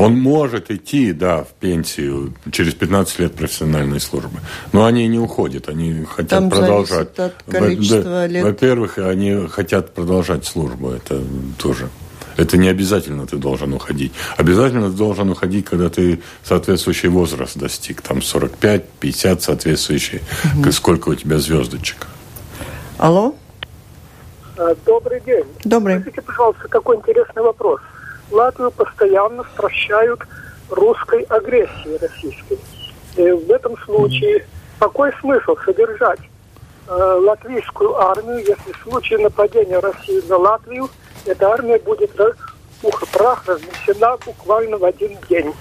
Он 0.00 0.18
может 0.18 0.70
идти, 0.70 1.12
да, 1.12 1.44
в 1.44 1.48
пенсию 1.60 2.32
через 2.50 2.74
15 2.74 3.18
лет 3.18 3.34
профессиональной 3.34 4.00
службы. 4.00 4.40
Но 4.72 4.86
они 4.86 5.06
не 5.08 5.18
уходят, 5.18 5.68
они 5.68 6.04
хотят 6.04 6.30
Там 6.30 6.50
продолжать. 6.50 7.18
От 7.18 7.42
количества 7.42 8.26
лет. 8.26 8.44
Во-первых, 8.44 8.96
они 8.98 9.46
хотят 9.48 9.94
продолжать 9.94 10.46
службу. 10.46 10.90
Это 10.90 11.22
тоже. 11.58 11.90
Это 12.38 12.56
не 12.56 12.68
обязательно 12.68 13.26
ты 13.26 13.36
должен 13.36 13.74
уходить. 13.74 14.12
Обязательно 14.38 14.90
ты 14.90 14.96
должен 14.96 15.28
уходить, 15.28 15.66
когда 15.66 15.90
ты 15.90 16.22
соответствующий 16.42 17.10
возраст 17.10 17.58
достиг. 17.58 18.00
Там 18.00 18.22
45, 18.22 18.88
50 19.00 19.42
соответствующий. 19.42 20.22
Угу. 20.58 20.72
Сколько 20.72 21.10
у 21.10 21.14
тебя 21.14 21.38
звездочек. 21.38 22.06
Алло? 22.96 23.34
А, 24.56 24.74
добрый 24.86 25.20
день. 25.20 25.44
Добрый. 25.64 26.00
Скажите, 26.00 26.22
пожалуйста, 26.22 26.68
такой 26.68 26.96
интересный 26.96 27.42
вопрос. 27.42 27.80
Латвию 28.30 28.70
постоянно 28.70 29.44
стращают 29.54 30.20
русской 30.70 31.22
агрессией 31.22 31.98
российской. 31.98 32.58
И 33.16 33.30
в 33.30 33.50
этом 33.50 33.76
случае 33.78 34.46
какой 34.78 35.12
смысл 35.20 35.56
содержать 35.64 36.20
э, 36.88 36.92
латвийскую 36.92 37.96
армию, 37.96 38.38
если 38.38 38.72
в 38.72 38.82
случае 38.82 39.18
нападения 39.18 39.78
России 39.78 40.22
на 40.28 40.36
Латвию 40.36 40.88
эта 41.26 41.50
армия 41.50 41.78
будет 41.78 42.12
пух 42.80 43.02
и 43.02 43.06
прах 43.06 43.44
разнесена 43.46 44.16
буквально 44.24 44.78
в 44.78 44.84
один 44.84 45.18
день? 45.28 45.52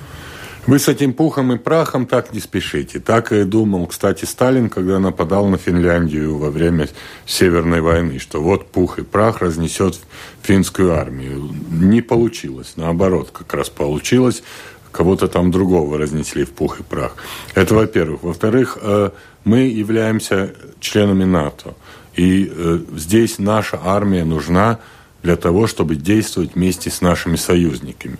Вы 0.70 0.78
с 0.78 0.88
этим 0.88 1.14
пухом 1.14 1.52
и 1.52 1.58
прахом 1.58 2.06
так 2.06 2.32
не 2.32 2.40
спешите. 2.40 3.00
Так 3.00 3.32
и 3.32 3.44
думал, 3.44 3.88
кстати, 3.88 4.26
Сталин, 4.26 4.70
когда 4.70 5.00
нападал 5.00 5.48
на 5.48 5.58
Финляндию 5.58 6.38
во 6.38 6.52
время 6.52 6.88
Северной 7.26 7.82
войны, 7.82 8.20
что 8.20 8.40
вот 8.40 8.68
пух 8.68 9.00
и 9.00 9.02
прах 9.02 9.40
разнесет 9.40 10.00
финскую 10.44 10.94
армию. 10.94 11.50
Не 11.72 12.02
получилось. 12.02 12.74
Наоборот, 12.76 13.32
как 13.34 13.52
раз 13.56 13.70
получилось. 13.70 14.44
Кого-то 14.92 15.28
там 15.28 15.50
другого 15.50 15.98
разнесли 15.98 16.46
в 16.46 16.52
пух 16.52 16.82
и 16.82 16.84
прах. 16.84 17.16
Это 17.56 17.74
во-первых. 17.74 18.22
Во-вторых, 18.22 18.78
э, 18.80 19.10
мы 19.46 19.62
являемся 19.62 20.54
членами 20.80 21.24
НАТО. 21.24 21.74
И 22.16 22.48
э, 22.48 22.80
здесь 22.96 23.40
наша 23.40 23.80
армия 23.84 24.24
нужна 24.24 24.78
для 25.24 25.36
того, 25.36 25.66
чтобы 25.66 25.96
действовать 25.96 26.54
вместе 26.54 26.92
с 26.92 27.02
нашими 27.02 27.38
союзниками. 27.38 28.20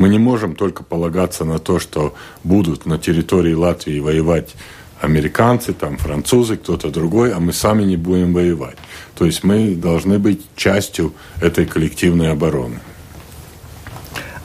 Мы 0.00 0.08
не 0.08 0.18
можем 0.18 0.56
только 0.56 0.82
полагаться 0.82 1.44
на 1.44 1.58
то, 1.58 1.78
что 1.78 2.14
будут 2.42 2.86
на 2.86 2.98
территории 2.98 3.52
Латвии 3.52 4.00
воевать 4.00 4.54
американцы, 4.98 5.74
там 5.74 5.98
французы, 5.98 6.56
кто-то 6.56 6.88
другой, 6.90 7.34
а 7.34 7.38
мы 7.38 7.52
сами 7.52 7.82
не 7.82 7.98
будем 7.98 8.32
воевать. 8.32 8.78
То 9.14 9.26
есть 9.26 9.44
мы 9.44 9.74
должны 9.74 10.18
быть 10.18 10.40
частью 10.56 11.12
этой 11.42 11.66
коллективной 11.66 12.32
обороны. 12.32 12.80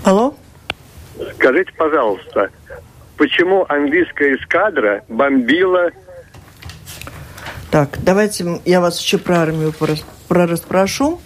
Алло? 0.03 0.35
Скажите, 1.35 1.71
пожалуйста, 1.77 2.49
почему 3.15 3.65
английская 3.69 4.35
эскадра 4.35 5.05
бомбила... 5.07 5.89
Так, 7.71 7.97
давайте 8.03 8.59
я 8.65 8.81
вас 8.81 8.99
еще 8.99 9.17
про 9.17 9.37
армию 9.37 9.71
прораспрошу. 10.27 11.19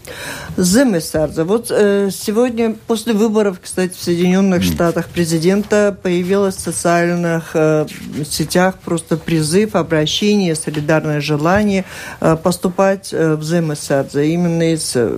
Земесардзе. 0.57 1.43
Вот 1.43 1.67
э, 1.71 2.09
сегодня, 2.11 2.75
после 2.87 3.13
выборов, 3.13 3.59
кстати, 3.61 3.93
в 3.93 4.01
Соединенных 4.01 4.63
Штатах 4.63 5.07
президента 5.07 5.97
появилось 6.01 6.55
в 6.55 6.59
социальных 6.59 7.51
э, 7.53 7.85
сетях 8.29 8.75
просто 8.83 9.17
призыв, 9.17 9.75
обращение, 9.75 10.55
солидарное 10.55 11.21
желание 11.21 11.85
э, 12.19 12.35
поступать 12.35 13.09
э, 13.11 13.35
в 13.35 13.43
Земесардзе 13.43 14.27
именно 14.27 14.73
из 14.73 14.91
э, 14.95 15.17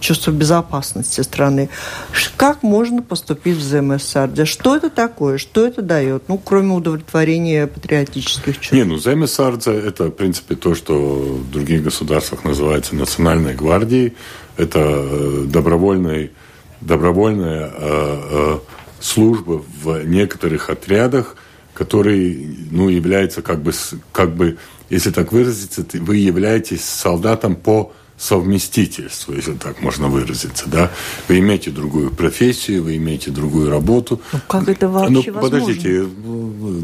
чувства 0.00 0.32
безопасности 0.32 1.20
страны. 1.20 1.68
Как 2.36 2.62
можно 2.62 3.02
поступить 3.02 3.56
в 3.56 3.62
Земесардзе? 3.62 4.44
Что 4.44 4.76
это 4.76 4.90
такое? 4.90 5.38
Что 5.38 5.66
это 5.66 5.82
дает? 5.82 6.24
Ну, 6.28 6.38
кроме 6.38 6.74
удовлетворения 6.74 7.66
патриотических 7.66 8.56
чувств. 8.56 8.72
Не, 8.72 8.84
ну 8.84 8.98
Земесардзе 8.98 9.72
это, 9.72 10.06
в 10.06 10.10
принципе, 10.10 10.54
то, 10.54 10.74
что 10.74 10.94
в 10.94 11.50
других 11.50 11.82
государствах 11.82 12.44
называется 12.44 12.94
национальной 13.20 13.54
гвардией 13.54 14.14
это 14.56 14.80
э, 14.80 15.44
добровольный, 15.46 16.30
добровольная 16.80 17.70
э, 17.72 18.20
э, 18.30 18.58
служба 19.00 19.62
в 19.82 20.04
некоторых 20.04 20.70
отрядах, 20.70 21.36
который 21.74 22.56
ну, 22.70 22.88
является 22.88 23.42
как 23.42 23.62
бы, 23.62 23.72
как 24.12 24.34
бы, 24.34 24.58
если 24.88 25.10
так 25.10 25.32
выразиться, 25.32 25.84
вы 25.94 26.16
являетесь 26.16 26.84
солдатом 26.84 27.54
по 27.54 27.92
совместительству, 28.20 29.34
если 29.34 29.54
так 29.54 29.80
можно 29.80 30.08
выразиться, 30.08 30.68
да. 30.68 30.90
Вы 31.28 31.38
имеете 31.38 31.70
другую 31.70 32.10
профессию, 32.10 32.82
вы 32.82 32.96
имеете 32.96 33.30
другую 33.30 33.70
работу. 33.70 34.20
Ну, 34.32 34.40
как 34.46 34.68
это 34.68 34.88
вообще 34.88 35.32
ну, 35.32 35.40
возможно? 35.40 35.58
подождите, 35.58 36.06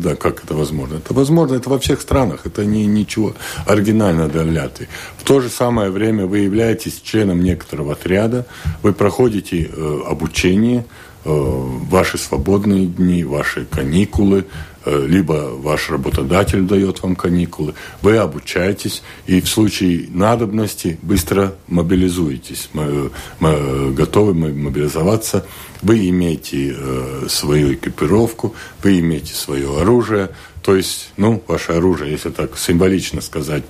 да, 0.02 0.16
как 0.16 0.44
это 0.44 0.54
возможно? 0.54 0.96
Это 0.96 1.12
возможно, 1.12 1.56
это 1.56 1.68
во 1.68 1.78
всех 1.78 2.00
странах, 2.00 2.46
это 2.46 2.64
не 2.64 2.86
ничего 2.86 3.34
оригинального 3.66 4.30
для 4.30 4.44
Ляты. 4.44 4.88
В 5.18 5.24
то 5.24 5.40
же 5.40 5.50
самое 5.50 5.90
время 5.90 6.24
вы 6.26 6.38
являетесь 6.38 7.02
членом 7.02 7.42
некоторого 7.42 7.92
отряда, 7.92 8.46
вы 8.82 8.94
проходите 8.94 9.70
э, 9.70 10.00
обучение, 10.08 10.86
э, 11.24 11.28
ваши 11.28 12.16
свободные 12.16 12.86
дни, 12.86 13.24
ваши 13.24 13.66
каникулы, 13.66 14.46
Э, 14.46 14.75
либо 14.86 15.50
ваш 15.56 15.90
работодатель 15.90 16.62
дает 16.62 17.02
вам 17.02 17.16
каникулы, 17.16 17.74
вы 18.02 18.16
обучаетесь 18.16 19.02
и 19.26 19.40
в 19.40 19.48
случае 19.48 20.06
надобности 20.10 20.98
быстро 21.02 21.54
мобилизуетесь, 21.68 22.70
мы, 22.72 23.10
мы 23.40 23.92
готовы 23.92 24.34
мобилизоваться, 24.34 25.46
вы 25.82 26.08
имеете 26.08 26.74
э, 26.76 27.26
свою 27.28 27.74
экипировку, 27.74 28.54
вы 28.82 29.00
имеете 29.00 29.34
свое 29.34 29.80
оружие, 29.80 30.30
то 30.62 30.74
есть, 30.74 31.12
ну, 31.16 31.42
ваше 31.46 31.72
оружие, 31.72 32.12
если 32.12 32.30
так 32.30 32.58
символично 32.58 33.20
сказать, 33.20 33.64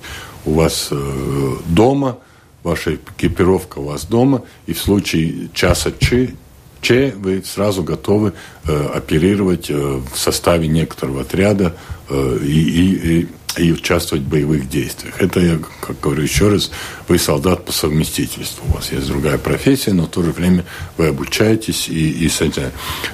у 0.45 0.53
вас 0.53 0.89
э, 0.91 1.55
дома, 1.67 2.17
ваша 2.63 2.95
экипировка 2.95 3.79
у 3.79 3.85
вас 3.85 4.05
дома, 4.05 4.43
и 4.65 4.73
в 4.73 4.79
случае 4.79 5.49
часа 5.53 5.91
чи 5.99 6.35
Че 6.81 7.13
вы 7.17 7.43
сразу 7.43 7.83
готовы 7.83 8.33
э, 8.65 8.87
оперировать 8.93 9.69
э, 9.69 9.73
в 9.73 10.17
составе 10.17 10.67
некоторого 10.67 11.21
отряда 11.21 11.75
э, 12.09 12.39
и, 12.43 13.19
и, 13.19 13.27
и 13.57 13.71
участвовать 13.71 14.23
в 14.23 14.29
боевых 14.29 14.69
действиях. 14.69 15.19
Это, 15.19 15.39
я 15.39 15.59
как 15.81 15.99
говорю 15.99 16.23
еще 16.23 16.49
раз, 16.49 16.71
вы 17.07 17.17
солдат 17.17 17.65
по 17.65 17.71
совместительству. 17.71 18.65
У 18.69 18.73
вас 18.73 18.91
есть 18.91 19.07
другая 19.07 19.37
профессия, 19.37 19.93
но 19.93 20.03
в 20.03 20.09
то 20.09 20.23
же 20.23 20.31
время 20.31 20.65
вы 20.97 21.07
обучаетесь 21.07 21.89
и, 21.89 22.25
и 22.25 22.29
с 22.29 22.41
этим. 22.41 22.63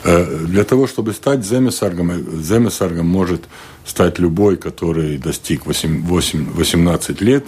Э, 0.04 0.46
для 0.46 0.64
того, 0.64 0.88
чтобы 0.88 1.14
стать 1.14 1.46
земесаргом, 1.46 2.12
э, 2.12 2.42
земесаргом 2.42 3.08
может 3.08 3.44
стать 3.86 4.20
любой, 4.20 4.58
который 4.58 5.18
достиг 5.18 5.66
8, 5.66 6.04
8, 6.04 6.52
18 6.54 7.22
лет 7.22 7.46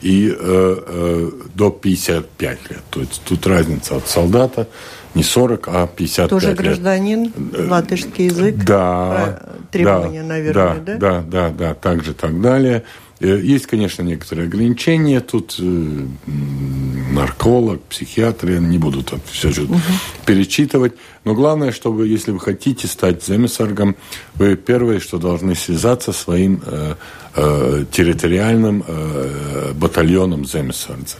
и 0.00 0.28
э, 0.28 0.76
э, 0.86 1.30
до 1.54 1.70
55 1.70 2.70
лет. 2.70 2.82
То 2.90 3.00
есть 3.00 3.22
тут 3.24 3.46
разница 3.46 3.96
от 3.96 4.08
солдата 4.08 4.66
не 5.14 5.22
40, 5.22 5.68
а 5.68 5.86
55 5.86 6.30
Тоже 6.30 6.48
лет. 6.48 6.56
гражданин, 6.56 7.32
латышский 7.68 8.26
язык, 8.26 8.56
да, 8.64 9.40
требования, 9.70 10.22
да, 10.22 10.28
наверное, 10.28 10.74
да? 10.80 10.94
Да, 10.94 10.96
да, 10.96 11.22
да, 11.22 11.50
да, 11.50 11.74
так 11.74 12.04
же, 12.04 12.14
так 12.14 12.40
далее. 12.40 12.84
Э, 13.20 13.38
есть, 13.42 13.66
конечно, 13.66 14.02
некоторые 14.02 14.46
ограничения. 14.46 15.20
Тут 15.20 15.56
э, 15.58 16.06
нарколог, 17.12 17.82
психиатр, 17.82 18.50
я 18.50 18.58
не 18.58 18.78
буду 18.78 19.02
тут 19.02 19.20
все 19.30 19.50
же 19.52 19.64
угу. 19.64 19.76
перечитывать. 20.24 20.94
Но 21.24 21.34
главное, 21.34 21.70
чтобы, 21.70 22.08
если 22.08 22.30
вы 22.30 22.40
хотите 22.40 22.88
стать 22.88 23.22
земесаргом, 23.22 23.96
вы 24.34 24.56
первое, 24.56 25.00
что 25.00 25.18
должны 25.18 25.54
связаться 25.54 26.12
своим 26.12 26.62
э, 26.64 26.94
э, 27.36 27.84
территориальным 27.92 28.82
э, 28.86 29.72
батальоном 29.74 30.46
земесардзе. 30.46 31.16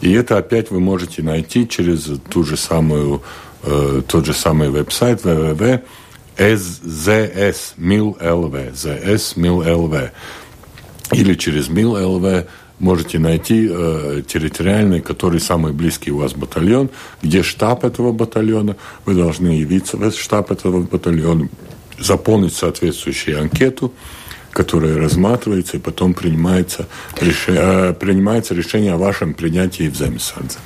И 0.00 0.12
это 0.12 0.38
опять 0.38 0.72
вы 0.72 0.80
можете 0.80 1.22
найти 1.22 1.68
через 1.68 2.10
ту 2.28 2.42
же 2.42 2.56
самую, 2.56 3.22
э, 3.62 4.02
тот 4.06 4.26
же 4.26 4.34
самый 4.34 4.70
веб-сайт 4.70 5.24
www. 5.24 5.82
SZS.mil.lv, 6.38 8.14
ZS.mil.lv 8.74 10.10
или 11.12 11.34
через 11.34 11.68
МИЛ-ЛВ 11.68 12.46
можете 12.78 13.18
найти 13.18 13.68
э, 13.70 14.22
территориальный, 14.26 15.00
который 15.00 15.40
самый 15.40 15.72
близкий 15.72 16.10
у 16.10 16.18
вас 16.18 16.34
батальон, 16.34 16.90
где 17.22 17.42
штаб 17.42 17.84
этого 17.84 18.12
батальона. 18.12 18.76
Вы 19.04 19.14
должны 19.14 19.48
явиться 19.48 19.96
в 19.96 20.10
штаб 20.12 20.50
этого 20.50 20.82
батальона, 20.82 21.48
заполнить 21.98 22.54
соответствующую 22.54 23.40
анкету, 23.40 23.92
которая 24.56 24.96
рассматривается, 24.96 25.76
и 25.76 25.80
потом 25.80 26.14
принимается, 26.14 26.86
решение, 27.20 27.60
э, 27.62 27.92
принимается 27.92 28.54
решение 28.54 28.94
о 28.94 28.96
вашем 28.96 29.34
принятии 29.34 29.86
в 29.86 29.94
Земисардзе. 29.94 30.56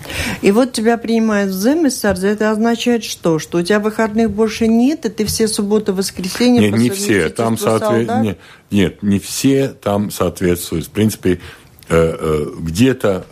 И 0.43 0.53
вот 0.53 0.73
тебя 0.73 0.97
принимают 0.97 1.51
в 1.51 1.61
Земисардзе, 1.61 2.29
это 2.29 2.53
означает 2.53 3.03
что? 3.03 3.41
Что 3.41 3.59
у 3.59 3.63
тебя 3.63 3.81
выходных 3.81 4.31
больше 4.31 4.69
нет, 4.69 5.07
и 5.07 5.09
ты 5.09 5.25
все 5.25 5.49
субботы, 5.49 5.93
воскресенья 5.93 6.61
Нет, 6.61 6.79
не 6.79 6.91
все. 6.91 7.31
Там 7.31 7.59
соответ... 7.59 8.09
нет, 8.23 8.39
нет, 8.71 9.03
не 9.03 9.19
все 9.19 9.71
там 9.71 10.13
соответствуют. 10.13 10.87
В 10.87 10.91
принципе, 10.91 11.41
э, 11.89 12.17
э, 12.21 12.47
где-то 12.61 13.27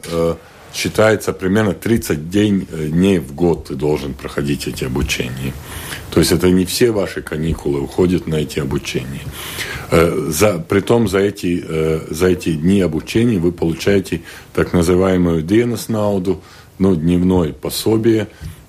считается 0.74 1.32
примерно 1.32 1.74
30 1.74 2.30
день, 2.30 2.66
дней 2.70 3.18
в 3.18 3.34
год 3.34 3.68
ты 3.68 3.74
должен 3.74 4.14
проходить 4.14 4.66
эти 4.66 4.84
обучения. 4.84 5.52
То 6.10 6.20
есть 6.20 6.32
это 6.32 6.50
не 6.50 6.64
все 6.64 6.90
ваши 6.90 7.22
каникулы 7.22 7.80
уходят 7.80 8.26
на 8.26 8.36
эти 8.36 8.60
обучения. 8.60 9.22
Э, 9.90 10.28
за, 10.28 10.58
притом 10.58 11.08
за 11.08 11.18
эти, 11.18 11.64
э, 11.66 12.06
за 12.10 12.28
эти 12.28 12.52
дни 12.52 12.80
обучения 12.80 13.38
вы 13.38 13.52
получаете 13.52 14.22
так 14.54 14.72
называемую 14.72 15.42
dienasnaudu, 15.42 16.40
ну, 16.78 16.94
дневное 16.94 17.52
пособие. 17.52 18.28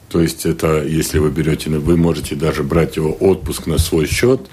То 0.10 0.22
есть 0.22 0.46
это, 0.46 0.84
если 0.84 1.20
вы 1.20 1.30
берете, 1.30 1.70
вы 1.70 1.96
можете 1.96 2.36
даже 2.36 2.64
брать 2.64 2.98
его 2.98 3.14
отпуск 3.14 3.68
на 3.68 3.78
свой 3.78 4.08
счет– 4.08 4.42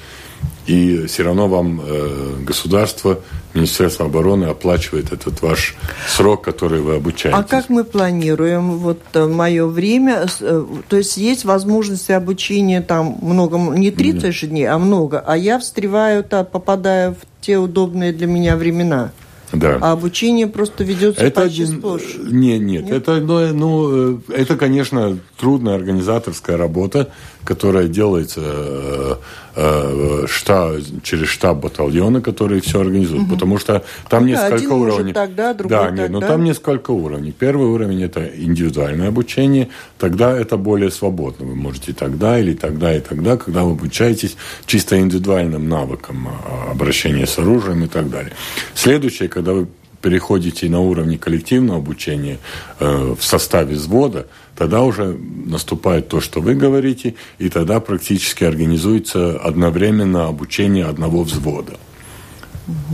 и 0.66 1.06
все 1.06 1.22
равно 1.22 1.48
вам 1.48 1.80
э, 1.84 2.34
государство, 2.44 3.20
Министерство 3.54 4.06
обороны 4.06 4.46
оплачивает 4.46 5.12
этот 5.12 5.40
ваш 5.40 5.76
срок, 6.08 6.42
который 6.42 6.80
вы 6.80 6.96
обучаетесь. 6.96 7.38
А 7.38 7.44
как 7.44 7.68
мы 7.68 7.84
планируем 7.84 8.78
вот 8.78 9.00
э, 9.14 9.26
мое 9.26 9.66
время? 9.66 10.26
Э, 10.40 10.66
то 10.88 10.96
есть 10.96 11.16
есть 11.16 11.44
возможности 11.44 12.12
обучения 12.12 12.82
там 12.82 13.16
много, 13.22 13.58
не 13.58 13.90
30 13.90 14.34
же 14.34 14.46
дней, 14.48 14.66
а 14.66 14.78
много, 14.78 15.20
а 15.20 15.36
я 15.36 15.58
встреваю, 15.58 16.24
попадаю 16.24 17.14
в 17.14 17.44
те 17.44 17.58
удобные 17.58 18.12
для 18.12 18.26
меня 18.26 18.56
времена. 18.56 19.12
Да. 19.52 19.78
А 19.80 19.92
обучение 19.92 20.48
просто 20.48 20.82
ведется 20.82 21.22
это, 21.22 21.42
почти 21.42 21.66
сплошь. 21.66 22.16
Не, 22.18 22.58
нет, 22.58 22.84
нет, 22.84 22.90
это, 22.90 23.20
ну, 23.20 23.54
ну, 23.54 24.20
это, 24.28 24.56
конечно, 24.56 25.18
трудная 25.38 25.76
организаторская 25.76 26.56
работа, 26.56 27.10
которая 27.46 27.88
делается 27.88 28.42
э, 28.44 29.14
э, 29.54 30.26
штаб, 30.28 30.74
через 31.02 31.28
штаб 31.28 31.58
батальона, 31.58 32.20
который 32.20 32.60
все 32.60 32.80
организует, 32.80 33.22
угу. 33.22 33.34
потому 33.34 33.58
что 33.58 33.84
там 34.10 34.24
ну, 34.24 34.30
несколько 34.30 34.54
один 34.56 34.72
уровней. 34.72 35.12
Тогда, 35.12 35.54
другой 35.54 35.78
да, 35.78 35.90
нет, 35.90 36.10
но 36.10 36.20
там 36.20 36.44
несколько 36.44 36.90
уровней. 36.90 37.32
Первый 37.32 37.68
уровень 37.68 38.02
это 38.02 38.26
индивидуальное 38.26 39.08
обучение, 39.08 39.68
тогда 39.98 40.36
это 40.36 40.56
более 40.56 40.90
свободно. 40.90 41.46
Вы 41.46 41.54
можете 41.54 41.94
тогда 41.94 42.38
или 42.38 42.52
тогда 42.52 42.94
и 42.94 43.00
тогда, 43.00 43.36
когда 43.36 43.62
вы 43.62 43.72
обучаетесь 43.72 44.36
чисто 44.66 44.98
индивидуальным 44.98 45.68
навыкам 45.68 46.28
а, 46.28 46.72
обращения 46.72 47.26
с 47.26 47.38
оружием 47.38 47.84
и 47.84 47.88
так 47.88 48.10
далее. 48.10 48.32
Следующее, 48.74 49.28
когда 49.28 49.52
вы 49.52 49.68
переходите 50.06 50.68
на 50.68 50.78
уровне 50.78 51.18
коллективного 51.18 51.78
обучения 51.78 52.38
э, 52.78 53.14
в 53.18 53.24
составе 53.24 53.74
взвода, 53.74 54.28
тогда 54.54 54.82
уже 54.82 55.18
наступает 55.46 56.06
то, 56.06 56.20
что 56.20 56.40
вы 56.40 56.54
говорите, 56.54 57.16
и 57.40 57.48
тогда 57.48 57.80
практически 57.80 58.44
организуется 58.44 59.36
одновременно 59.36 60.28
обучение 60.28 60.84
одного 60.84 61.24
взвода. 61.24 61.72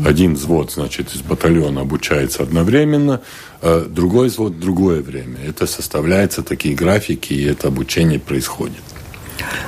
Один 0.07 0.37
взвод, 0.37 0.73
значит, 0.73 1.15
из 1.15 1.21
батальона 1.21 1.83
обучается 1.83 2.43
одновременно, 2.45 3.21
а 3.61 3.87
другой 3.87 4.29
взвод– 4.29 4.59
другое 4.61 5.03
время. 5.03 5.37
Это 5.47 5.67
составляется 5.67 6.43
такие 6.43 6.75
графики, 6.75 7.35
и 7.35 7.45
это 7.45 7.69
обучение 7.69 8.21
происходит. 8.21 8.85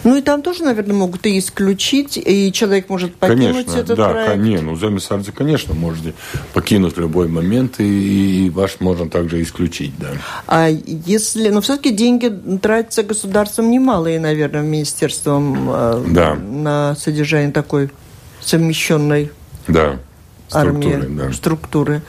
Ну 0.04 0.16
и 0.16 0.22
там 0.22 0.42
тоже, 0.42 0.64
наверное, 0.64 0.94
могут 0.94 1.26
и 1.26 1.38
исключить, 1.38 2.16
и 2.16 2.52
человек 2.52 2.88
может 2.88 3.14
покинуть 3.16 3.66
конечно, 3.66 3.78
этот 3.78 3.96
да, 3.96 4.08
проект. 4.10 4.36
Не, 4.42 4.58
ну 4.58 4.76
Земесардзе, 4.76 5.32
конечно, 5.32 5.74
можете 5.74 6.14
покинуть 6.52 6.96
в 6.96 7.00
любой 7.00 7.28
момент, 7.28 7.80
и, 7.80 8.46
и 8.46 8.50
ваш 8.50 8.80
можно 8.80 9.08
также 9.08 9.42
исключить, 9.42 9.92
да. 9.98 10.08
А 10.46 10.68
если, 10.68 11.48
но 11.48 11.60
все-таки 11.60 11.90
деньги 11.90 12.32
тратятся 12.60 13.02
государством 13.02 13.70
немалые, 13.70 14.20
наверное, 14.20 14.62
министерством 14.62 15.70
э, 15.70 16.04
да. 16.08 16.34
на 16.34 16.94
содержание 16.96 17.52
такой 17.52 17.90
совмещенной 18.40 19.30
да. 19.66 19.98
армии, 20.52 21.32
структуры. 21.32 21.94
Да. 21.98 22.02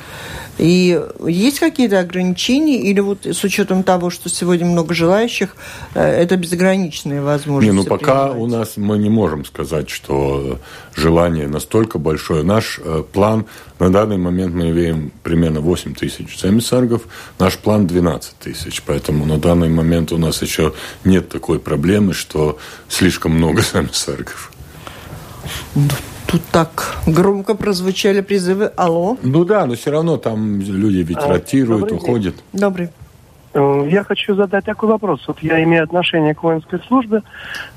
И 0.57 1.01
есть 1.27 1.59
какие-то 1.59 1.99
ограничения, 1.99 2.77
или 2.77 3.01
вот 3.01 3.25
с 3.25 3.43
учетом 3.43 3.83
того, 3.83 4.09
что 4.09 4.29
сегодня 4.29 4.65
много 4.65 4.93
желающих, 4.93 5.55
э, 5.93 6.01
это 6.01 6.37
безграничные 6.37 7.21
возможности? 7.21 7.75
Не, 7.75 7.83
ну 7.83 7.85
пока 7.85 8.31
у 8.31 8.47
нас 8.47 8.77
мы 8.77 8.97
не 8.97 9.09
можем 9.09 9.43
сказать, 9.43 9.89
что 9.89 10.59
желание 10.95 11.47
настолько 11.47 11.99
большое. 11.99 12.43
Наш 12.43 12.79
э, 12.81 13.03
план, 13.11 13.45
на 13.79 13.91
данный 13.91 14.17
момент 14.17 14.55
мы 14.55 14.69
имеем 14.69 15.11
примерно 15.23 15.59
8 15.59 15.93
тысяч 15.93 16.37
эмиссаргов, 16.43 17.01
наш 17.37 17.57
план 17.57 17.85
12 17.85 18.37
тысяч, 18.39 18.81
поэтому 18.85 19.25
на 19.25 19.37
данный 19.37 19.69
момент 19.69 20.13
у 20.13 20.17
нас 20.17 20.41
еще 20.41 20.73
нет 21.03 21.27
такой 21.27 21.59
проблемы, 21.59 22.13
что 22.13 22.57
слишком 22.87 23.33
много 23.33 23.61
эмиссаргов. 23.73 24.51
Тут 26.35 26.43
так 26.51 26.97
громко 27.07 27.55
прозвучали 27.55 28.19
призывы 28.19 28.65
«Алло». 28.75 29.15
Ну 29.23 29.45
да, 29.45 29.65
но 29.65 29.75
все 29.75 29.91
равно 29.91 30.17
там 30.17 30.59
люди 30.59 30.97
ведь 30.97 31.17
а, 31.17 31.29
ротируют, 31.29 31.93
уходят. 31.93 32.35
Добрый. 32.51 32.89
Э, 33.53 33.87
я 33.89 34.03
хочу 34.03 34.35
задать 34.35 34.65
такой 34.65 34.89
вопрос. 34.89 35.23
Вот 35.27 35.39
я 35.39 35.63
имею 35.63 35.85
отношение 35.85 36.35
к 36.35 36.43
воинской 36.43 36.79
службе, 36.89 37.21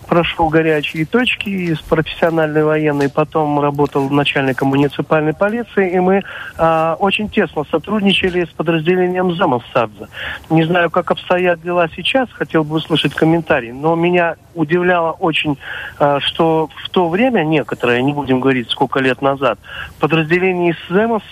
прошел 0.09 0.49
горячие 0.49 1.05
точки 1.05 1.49
из 1.49 1.81
профессиональной 1.81 2.65
военной, 2.65 3.09
потом 3.09 3.61
работал 3.61 4.09
начальником 4.09 4.69
муниципальной 4.69 5.35
полиции, 5.35 5.93
и 5.93 6.01
мы 6.01 6.23
а, 6.57 6.97
очень 6.99 7.29
тесно 7.29 7.65
сотрудничали 7.71 8.45
с 8.45 8.49
подразделением 8.49 9.35
замов 9.37 9.63
САДЗа. 9.73 10.09
Не 10.51 10.65
знаю, 10.65 10.91
как 10.91 11.11
обстоят 11.11 11.63
дела 11.63 11.89
сейчас, 11.95 12.29
хотел 12.33 12.65
бы 12.65 12.77
услышать 12.77 13.15
комментарий, 13.15 13.73
но 13.73 13.95
меня 13.95 14.37
удивляло 14.55 15.13
очень, 15.13 15.59
а, 15.99 16.21
что 16.21 16.71
в 16.85 16.89
то 16.89 17.09
время 17.09 17.45
некоторые, 17.45 18.03
не 18.03 18.13
будем 18.13 18.41
говорить 18.41 18.71
сколько 18.71 19.01
лет 19.01 19.21
назад, 19.21 19.59
в 19.97 20.01
подразделении 20.01 20.75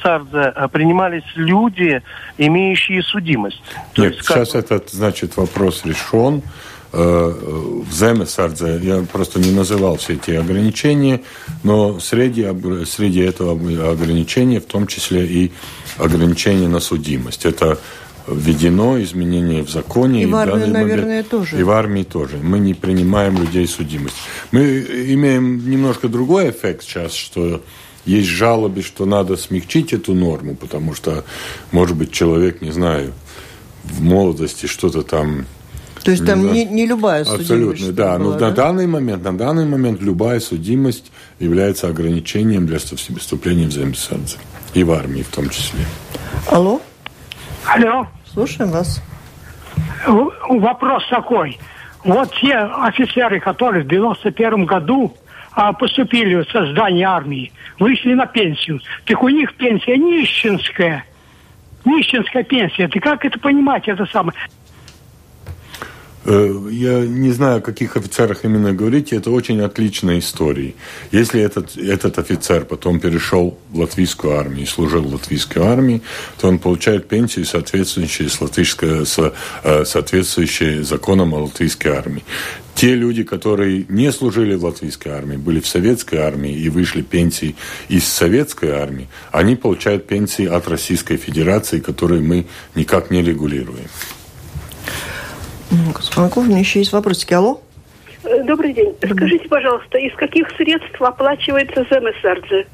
САДЗа 0.02 0.50
а, 0.50 0.68
принимались 0.68 1.24
люди, 1.34 2.02
имеющие 2.36 3.02
судимость. 3.02 3.62
Нет, 3.96 4.12
есть, 4.12 4.26
сейчас 4.26 4.52
как... 4.52 4.64
этот, 4.64 4.90
значит, 4.90 5.36
вопрос 5.36 5.84
решен. 5.84 6.42
Э, 6.92 7.82
в 7.88 7.92
Земесардзе 7.92 8.80
я 8.82 9.04
просто 9.10 9.40
не 9.40 9.50
называл 9.50 9.96
все 9.96 10.14
эти 10.14 10.32
ограничения, 10.32 11.22
но 11.62 12.00
среди, 12.00 12.46
среди 12.84 13.20
этого 13.20 13.52
ограничения 13.90 14.60
в 14.60 14.66
том 14.66 14.86
числе 14.86 15.26
и 15.26 15.52
ограничение 15.98 16.68
на 16.68 16.80
судимость. 16.80 17.44
Это 17.44 17.78
введено 18.28 19.00
изменение 19.02 19.62
в 19.62 19.70
законе. 19.70 20.22
И, 20.22 20.26
в 20.26 20.34
армии, 20.34 20.66
наверное, 20.66 21.04
момент, 21.04 21.28
тоже. 21.28 21.58
И 21.58 21.62
в 21.62 21.70
армии 21.70 22.02
тоже. 22.02 22.38
Мы 22.38 22.58
не 22.58 22.74
принимаем 22.74 23.38
людей 23.38 23.66
судимость. 23.66 24.16
Мы 24.50 24.80
имеем 25.14 25.68
немножко 25.68 26.08
другой 26.08 26.50
эффект 26.50 26.82
сейчас, 26.82 27.14
что 27.14 27.62
есть 28.04 28.28
жалобы, 28.28 28.82
что 28.82 29.04
надо 29.04 29.36
смягчить 29.36 29.92
эту 29.92 30.14
норму, 30.14 30.54
потому 30.54 30.94
что, 30.94 31.24
может 31.72 31.96
быть, 31.96 32.12
человек, 32.12 32.62
не 32.62 32.70
знаю, 32.70 33.12
в 33.84 34.02
молодости 34.02 34.66
что-то 34.66 35.02
там 35.02 35.46
то 36.06 36.12
есть 36.12 36.24
там 36.24 36.52
не, 36.52 36.64
не 36.64 36.86
любая 36.86 37.24
судимость. 37.24 37.50
Абсолютно, 37.50 37.92
да. 37.92 38.16
Была, 38.16 38.32
Но 38.34 38.38
да? 38.38 38.48
на 38.48 38.54
данный 38.54 38.86
момент, 38.86 39.24
на 39.24 39.36
данный 39.36 39.66
момент 39.66 40.00
любая 40.00 40.38
судимость 40.38 41.10
является 41.40 41.88
ограничением 41.88 42.64
для 42.64 42.78
вступления 42.78 43.66
в 43.66 43.72
землесадцы. 43.72 44.38
И 44.72 44.84
в 44.84 44.92
армии 44.92 45.22
в 45.22 45.34
том 45.34 45.50
числе. 45.50 45.80
Алло? 46.48 46.80
Алло. 47.64 48.06
Слушаем 48.32 48.70
вас. 48.70 49.02
Вопрос 50.06 51.02
такой. 51.10 51.58
Вот 52.04 52.32
те 52.40 52.54
офицеры, 52.54 53.40
которые 53.40 53.82
в 53.82 53.88
91 53.88 54.64
году 54.64 55.12
а, 55.50 55.72
поступили 55.72 56.36
в 56.36 56.48
создание 56.52 57.08
армии, 57.08 57.50
вышли 57.80 58.14
на 58.14 58.26
пенсию. 58.26 58.80
Так 59.06 59.24
у 59.24 59.28
них 59.28 59.52
пенсия 59.56 59.96
нищенская. 59.96 61.04
Нищенская 61.84 62.44
пенсия. 62.44 62.86
Ты 62.86 63.00
как 63.00 63.24
это 63.24 63.40
понимать, 63.40 63.88
это 63.88 64.06
самое? 64.06 64.38
Э, 66.26 66.68
я 66.70 67.06
не 67.06 67.30
знаю, 67.30 67.58
о 67.58 67.60
каких 67.60 67.96
офицерах 67.96 68.44
именно 68.44 68.72
говорите, 68.72 69.16
это 69.16 69.30
очень 69.30 69.60
отличная 69.60 70.18
история. 70.18 70.74
Если 71.12 71.40
этот, 71.40 71.76
этот 71.76 72.18
офицер 72.18 72.64
потом 72.64 72.98
перешел 72.98 73.56
в 73.70 73.78
латвийскую 73.78 74.36
армию 74.36 74.62
и 74.62 74.66
служил 74.66 75.02
в 75.02 75.12
латвийской 75.12 75.62
армии, 75.62 76.02
то 76.40 76.48
он 76.48 76.58
получает 76.58 77.08
пенсию, 77.08 77.44
соответствующую, 77.44 78.28
с 78.28 78.40
латвийской, 78.40 79.04
э, 79.62 79.84
соответствующей 79.84 80.82
законам 80.82 81.32
о 81.34 81.44
латвийской 81.44 81.88
армии. 81.88 82.24
Те 82.74 82.94
люди, 82.94 83.22
которые 83.22 83.86
не 83.88 84.12
служили 84.12 84.54
в 84.54 84.64
латвийской 84.64 85.08
армии, 85.08 85.36
были 85.36 85.60
в 85.60 85.66
советской 85.66 86.16
армии 86.16 86.52
и 86.52 86.68
вышли 86.68 87.02
пенсии 87.02 87.54
из 87.88 88.04
советской 88.04 88.70
армии, 88.70 89.08
они 89.30 89.56
получают 89.56 90.06
пенсии 90.06 90.44
от 90.44 90.68
Российской 90.68 91.16
Федерации, 91.16 91.78
которые 91.78 92.20
мы 92.20 92.46
никак 92.74 93.10
не 93.10 93.22
регулируем. 93.22 93.86
Господин 95.70 96.30
у 96.36 96.42
меня 96.42 96.58
еще 96.58 96.78
есть 96.78 96.92
вопросики. 96.92 97.34
Алло? 97.34 97.60
Э, 98.24 98.42
добрый 98.44 98.72
день. 98.72 98.94
Скажите, 99.02 99.48
пожалуйста, 99.48 99.98
из 99.98 100.14
каких 100.16 100.48
средств 100.56 101.00
оплачивается 101.00 101.86
Земесардзе? 101.90 102.66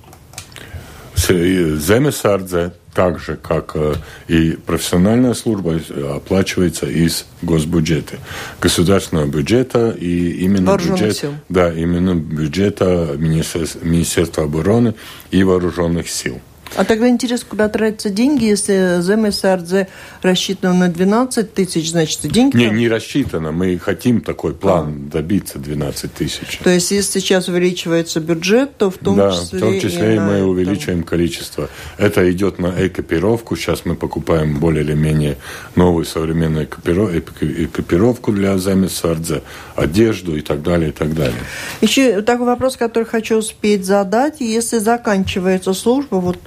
Земесардзе, 1.79 2.73
так 2.95 3.19
же, 3.19 3.37
как 3.37 3.73
э, 3.75 3.95
и 4.29 4.53
профессиональная 4.53 5.35
служба, 5.35 5.81
оплачивается 6.15 6.87
из 6.87 7.27
госбюджета, 7.43 8.17
государственного 8.61 9.27
бюджета 9.27 9.91
и 9.91 10.31
именно 10.45 10.77
бюджет, 10.77 11.17
сил. 11.17 11.35
да, 11.49 11.73
именно 11.73 12.15
бюджета 12.15 13.15
Министерства 13.19 14.45
обороны 14.45 14.95
и 15.31 15.43
вооруженных 15.45 16.09
сил. 16.11 16.41
А 16.77 16.85
тогда 16.85 17.09
интересно, 17.09 17.47
куда 17.51 17.69
тратятся 17.69 18.09
деньги, 18.09 18.45
если 18.45 19.01
ЗМСРД 19.01 19.89
рассчитано 20.23 20.75
на 20.75 20.89
12 20.89 21.53
тысяч, 21.53 21.91
значит, 21.91 22.21
деньги... 22.23 22.57
Не, 22.57 22.71
не 22.71 22.89
рассчитано. 22.89 23.53
Мы 23.53 23.79
хотим 23.79 24.21
такой 24.23 24.55
план 24.55 25.09
а. 25.09 25.13
добиться 25.13 25.59
12 25.59 26.15
тысяч. 26.15 26.59
То 26.63 26.71
есть, 26.71 26.91
если 26.91 27.21
сейчас 27.21 27.49
увеличивается 27.49 28.21
бюджет, 28.21 28.77
то 28.79 28.91
в 28.91 28.97
том 28.97 29.17
да, 29.17 29.33
числе... 29.33 29.59
в 29.59 29.61
том 29.61 29.81
числе 29.81 30.13
и, 30.13 30.17
и 30.17 30.19
мы 30.19 30.33
этом. 30.35 30.49
увеличиваем 30.49 31.03
количество. 31.03 31.69
Это 31.99 32.31
идет 32.33 32.59
на 32.59 32.75
экипировку. 32.87 33.55
Сейчас 33.57 33.85
мы 33.85 33.95
покупаем 33.95 34.59
более 34.59 34.83
или 34.83 34.95
менее 34.95 35.37
новую 35.77 36.07
современную 36.07 36.67
экипировку 36.67 38.33
для 38.33 38.57
ЗМСРД, 38.57 39.43
одежду 39.77 40.37
и 40.37 40.41
так 40.41 40.63
далее, 40.63 40.91
и 40.91 40.93
так 40.93 41.15
далее. 41.15 41.41
Еще 41.81 42.23
такой 42.23 42.47
вопрос, 42.47 42.77
который 42.77 43.05
хочу 43.05 43.37
успеть 43.37 43.85
задать. 43.85 44.41
Если 44.41 44.79
заканчивается 44.79 45.75
служба, 45.75 46.17
вот 46.17 46.39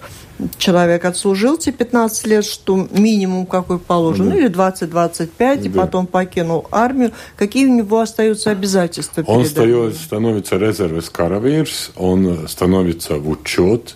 человек 0.58 1.06
отслужил 1.06 1.58
те 1.58 1.72
15 1.72 2.28
лет, 2.28 2.46
что 2.46 2.88
минимум 2.92 3.46
какой 3.46 3.80
положен, 3.80 4.30
да. 4.30 4.38
или 4.38 4.50
20-25, 4.50 5.30
да. 5.38 5.54
и 5.54 5.70
потом 5.70 6.08
покинул 6.08 6.68
армию, 6.72 7.12
какие 7.38 7.68
у 7.68 7.74
него 7.74 8.00
остаются 8.00 8.52
обязательства? 8.52 9.24
Он 9.28 9.42
остается, 9.42 10.04
становится 10.04 10.58
резервис 10.58 11.10
каравирс, 11.10 11.92
он 11.96 12.48
становится 12.48 13.16
в 13.16 13.30
учет, 13.30 13.96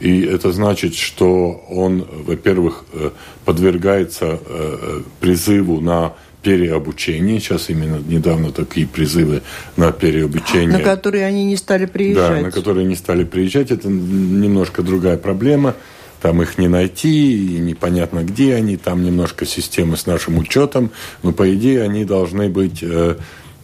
и 0.00 0.22
это 0.22 0.50
значит, 0.52 0.94
что 0.94 1.62
он, 1.68 2.06
во-первых, 2.26 2.84
э, 2.92 3.10
подвергается 3.44 4.26
э, 4.26 4.38
э, 4.46 5.02
призыву 5.20 5.80
на 5.80 6.14
переобучение. 6.42 7.40
Сейчас 7.40 7.70
именно 7.70 7.96
недавно 7.96 8.52
такие 8.52 8.86
призывы 8.86 9.42
на 9.76 9.92
переобучение. 9.92 10.78
На 10.78 10.80
которые 10.80 11.26
они 11.26 11.44
не 11.44 11.56
стали 11.56 11.86
приезжать. 11.86 12.36
Да, 12.36 12.42
на 12.42 12.50
которые 12.50 12.86
не 12.86 12.96
стали 12.96 13.24
приезжать. 13.24 13.70
Это 13.70 13.88
немножко 13.88 14.82
другая 14.82 15.16
проблема. 15.16 15.74
Там 16.20 16.42
их 16.42 16.58
не 16.58 16.68
найти, 16.68 17.56
и 17.56 17.58
непонятно 17.58 18.22
где 18.22 18.54
они. 18.54 18.76
Там 18.76 19.04
немножко 19.04 19.46
системы 19.46 19.96
с 19.96 20.06
нашим 20.06 20.38
учетом. 20.38 20.90
Но, 21.22 21.32
по 21.32 21.52
идее, 21.54 21.82
они 21.82 22.04
должны 22.04 22.48
быть, 22.48 22.80
э, 22.82 23.16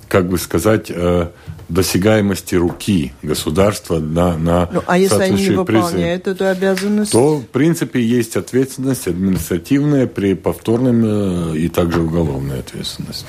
как 0.08 0.28
бы 0.28 0.38
сказать, 0.38 0.86
э, 0.88 1.28
досягаемости 1.68 2.54
руки 2.54 3.12
государства 3.22 3.98
на, 3.98 4.36
на 4.36 4.68
ну, 4.72 4.82
А 4.86 4.98
если 4.98 5.22
они 5.22 5.48
не 5.48 5.50
выполняют 5.50 6.24
призыв, 6.24 6.40
эту 6.40 6.48
обязанность? 6.48 7.12
То, 7.12 7.36
в 7.38 7.46
принципе, 7.46 8.00
есть 8.00 8.36
ответственность 8.36 9.08
административная 9.08 10.06
при 10.06 10.34
повторном 10.34 11.52
э, 11.52 11.58
и 11.58 11.68
также 11.68 12.00
уголовная 12.00 12.60
ответственность 12.60 13.26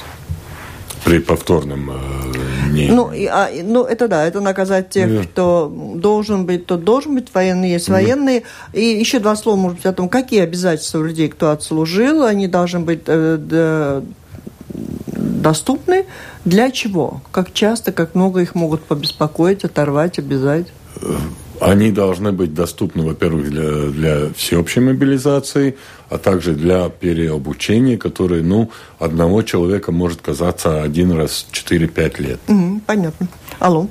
при 1.08 1.20
повторном 1.20 1.90
э, 1.90 2.70
не... 2.70 2.88
Ну, 2.88 3.14
и, 3.14 3.28
а, 3.28 3.50
ну, 3.64 3.86
это 3.86 4.10
да, 4.10 4.26
это 4.26 4.42
наказать 4.42 4.90
тех, 4.90 5.08
yeah. 5.08 5.24
кто 5.24 5.72
должен 5.96 6.46
быть, 6.46 6.66
тот 6.66 6.84
должен 6.84 7.16
быть, 7.16 7.34
военные 7.34 7.74
есть 7.74 7.88
военные. 7.88 8.44
И 8.74 8.82
еще 8.82 9.20
два 9.20 9.38
слова, 9.38 9.56
может 9.56 9.78
быть, 9.78 9.86
о 9.86 9.94
том, 9.94 10.10
какие 10.10 10.42
обязательства 10.42 11.00
у 11.00 11.04
людей, 11.04 11.30
кто 11.30 11.52
отслужил, 11.52 12.24
они 12.24 12.48
должны 12.48 12.82
быть 12.82 13.04
э, 13.06 14.02
доступны. 15.42 16.06
Для 16.46 16.72
чего? 16.72 17.22
Как 17.32 17.54
часто, 17.54 17.92
как 17.92 18.16
много 18.16 18.42
их 18.42 18.56
могут 18.56 18.84
побеспокоить, 18.84 19.64
оторвать, 19.64 20.20
обязать? 20.20 20.68
Они 21.60 21.92
должны 21.92 22.32
быть 22.32 22.54
доступны, 22.54 23.04
во-первых, 23.04 23.50
для, 23.50 23.90
для 23.90 24.34
всеобщей 24.34 24.80
мобилизации, 24.80 25.76
а 26.10 26.18
также 26.18 26.54
для 26.54 26.90
переобучения, 26.90 27.98
которое, 27.98 28.44
ну, 28.44 28.70
одного 29.00 29.42
человека 29.42 29.92
может 29.92 30.22
казаться 30.22 30.84
один 30.84 31.12
раз 31.12 31.48
в 31.50 31.54
4-5 31.54 32.22
лет. 32.22 32.40
Mm, 32.48 32.82
понятно. 32.86 33.28
Алло. 33.60 33.88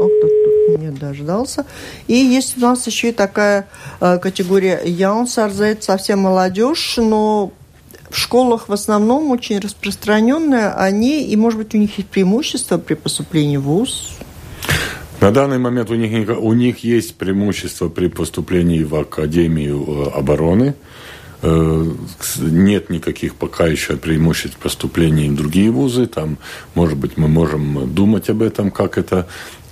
О, 0.00 0.08
кто 0.08 0.28
тут 0.28 0.78
не 0.78 0.90
дождался. 0.90 1.64
И 2.08 2.14
есть 2.14 2.58
у 2.58 2.60
нас 2.60 2.86
еще 2.86 3.08
и 3.08 3.12
такая 3.12 3.66
э, 4.00 4.18
категория 4.18 4.82
Яунсарзет, 4.84 5.82
совсем 5.82 6.20
молодежь, 6.20 6.98
но 6.98 7.52
в 8.10 8.16
школах 8.16 8.68
в 8.68 8.72
основном 8.72 9.30
очень 9.30 9.58
распространенная 9.58 10.74
они, 10.74 11.24
и, 11.24 11.36
может 11.36 11.58
быть, 11.58 11.74
у 11.74 11.78
них 11.78 11.98
есть 11.98 12.10
преимущество 12.10 12.78
при 12.78 12.94
поступлении 12.94 13.56
в 13.56 13.62
ВУЗ? 13.62 14.18
На 15.20 15.32
данный 15.32 15.58
момент 15.58 15.90
у 15.90 15.94
них, 15.94 16.28
у 16.38 16.52
них 16.52 16.84
есть 16.84 17.16
преимущество 17.16 17.88
при 17.88 18.06
поступлении 18.06 18.84
в 18.84 18.94
Академию 18.94 19.84
э, 19.88 20.10
обороны. 20.18 20.74
Э, 21.42 21.84
нет 22.38 22.90
никаких 22.90 23.34
пока 23.34 23.66
еще 23.66 23.96
преимуществ 23.96 24.56
поступления 24.58 25.28
в 25.28 25.34
другие 25.34 25.70
вузы. 25.70 26.06
Там, 26.06 26.38
может 26.74 26.96
быть, 26.96 27.16
мы 27.16 27.26
можем 27.26 27.92
думать 27.92 28.30
об 28.30 28.42
этом, 28.42 28.70
как 28.70 28.96
это 28.96 29.26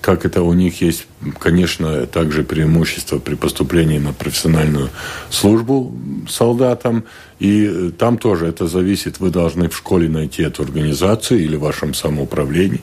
как 0.07 0.25
это 0.25 0.43
у 0.43 0.53
них 0.53 0.83
есть, 0.83 1.09
конечно, 1.41 2.07
также 2.07 2.45
преимущество 2.45 3.19
при 3.19 3.35
поступлении 3.35 3.99
на 3.99 4.13
профессиональную 4.13 4.91
службу 5.31 5.93
солдатам. 6.29 7.03
И 7.41 7.69
э, 7.69 7.91
там 7.91 8.17
тоже 8.17 8.47
это 8.47 8.69
зависит. 8.69 9.19
Вы 9.19 9.31
должны 9.31 9.69
в 9.69 9.77
школе 9.77 10.09
найти 10.09 10.45
эту 10.45 10.63
организацию 10.63 11.41
или 11.41 11.57
в 11.57 11.63
вашем 11.63 11.93
самоуправлении. 11.93 12.83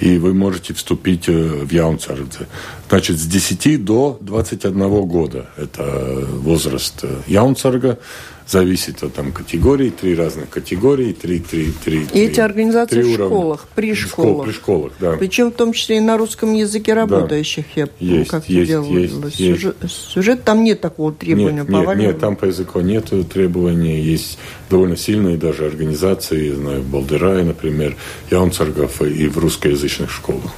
И 0.00 0.16
вы 0.16 0.32
можете 0.32 0.72
вступить 0.72 1.28
э, 1.28 1.32
в 1.32 1.70
Яунцардзе. 1.70 2.46
Значит, 2.88 3.18
с 3.18 3.26
10 3.26 3.84
до 3.84 4.16
21 4.22 4.88
года 5.02 5.50
это 5.58 6.26
возраст 6.30 7.00
э, 7.02 7.20
Яунцарга 7.26 7.98
зависит 8.46 9.02
от 9.02 9.14
там 9.14 9.32
категорий, 9.32 9.90
три 9.90 10.14
разных 10.14 10.50
категории, 10.50 11.12
три, 11.12 11.40
три, 11.40 11.72
три. 11.84 12.06
И 12.12 12.20
эти 12.20 12.40
организации 12.40 13.02
три 13.02 13.12
в 13.12 13.14
школах, 13.14 13.66
при 13.74 13.94
школах. 13.94 14.30
Школ, 14.30 14.42
при 14.44 14.52
школах, 14.52 14.92
да. 15.00 15.12
Причем 15.12 15.50
в 15.50 15.54
том 15.54 15.72
числе 15.72 15.96
и 15.98 16.00
на 16.00 16.16
русском 16.18 16.52
языке 16.52 16.94
работающих. 16.94 17.64
Да. 17.74 17.88
Я 18.00 18.18
есть, 18.18 18.30
как 18.30 18.48
есть, 18.48 18.68
делала 18.68 18.92
есть, 18.92 19.36
сюжет, 19.36 19.76
есть. 19.82 19.94
Сюжет 20.10 20.44
там 20.44 20.64
нет 20.64 20.80
такого 20.80 21.12
требования. 21.12 21.64
Нет, 21.66 21.68
нет, 21.68 21.96
нет, 21.96 22.18
там 22.18 22.36
по 22.36 22.44
языку 22.44 22.80
нет 22.80 23.12
требований. 23.32 24.00
Есть 24.00 24.38
довольно 24.68 24.96
сильные 24.96 25.36
даже 25.36 25.66
организации, 25.66 26.52
знаю, 26.52 26.82
Балдерай, 26.82 27.44
например, 27.44 27.96
Яунцергов 28.30 29.02
и 29.02 29.28
в 29.28 29.38
русскоязычных 29.38 30.10
школах. 30.10 30.52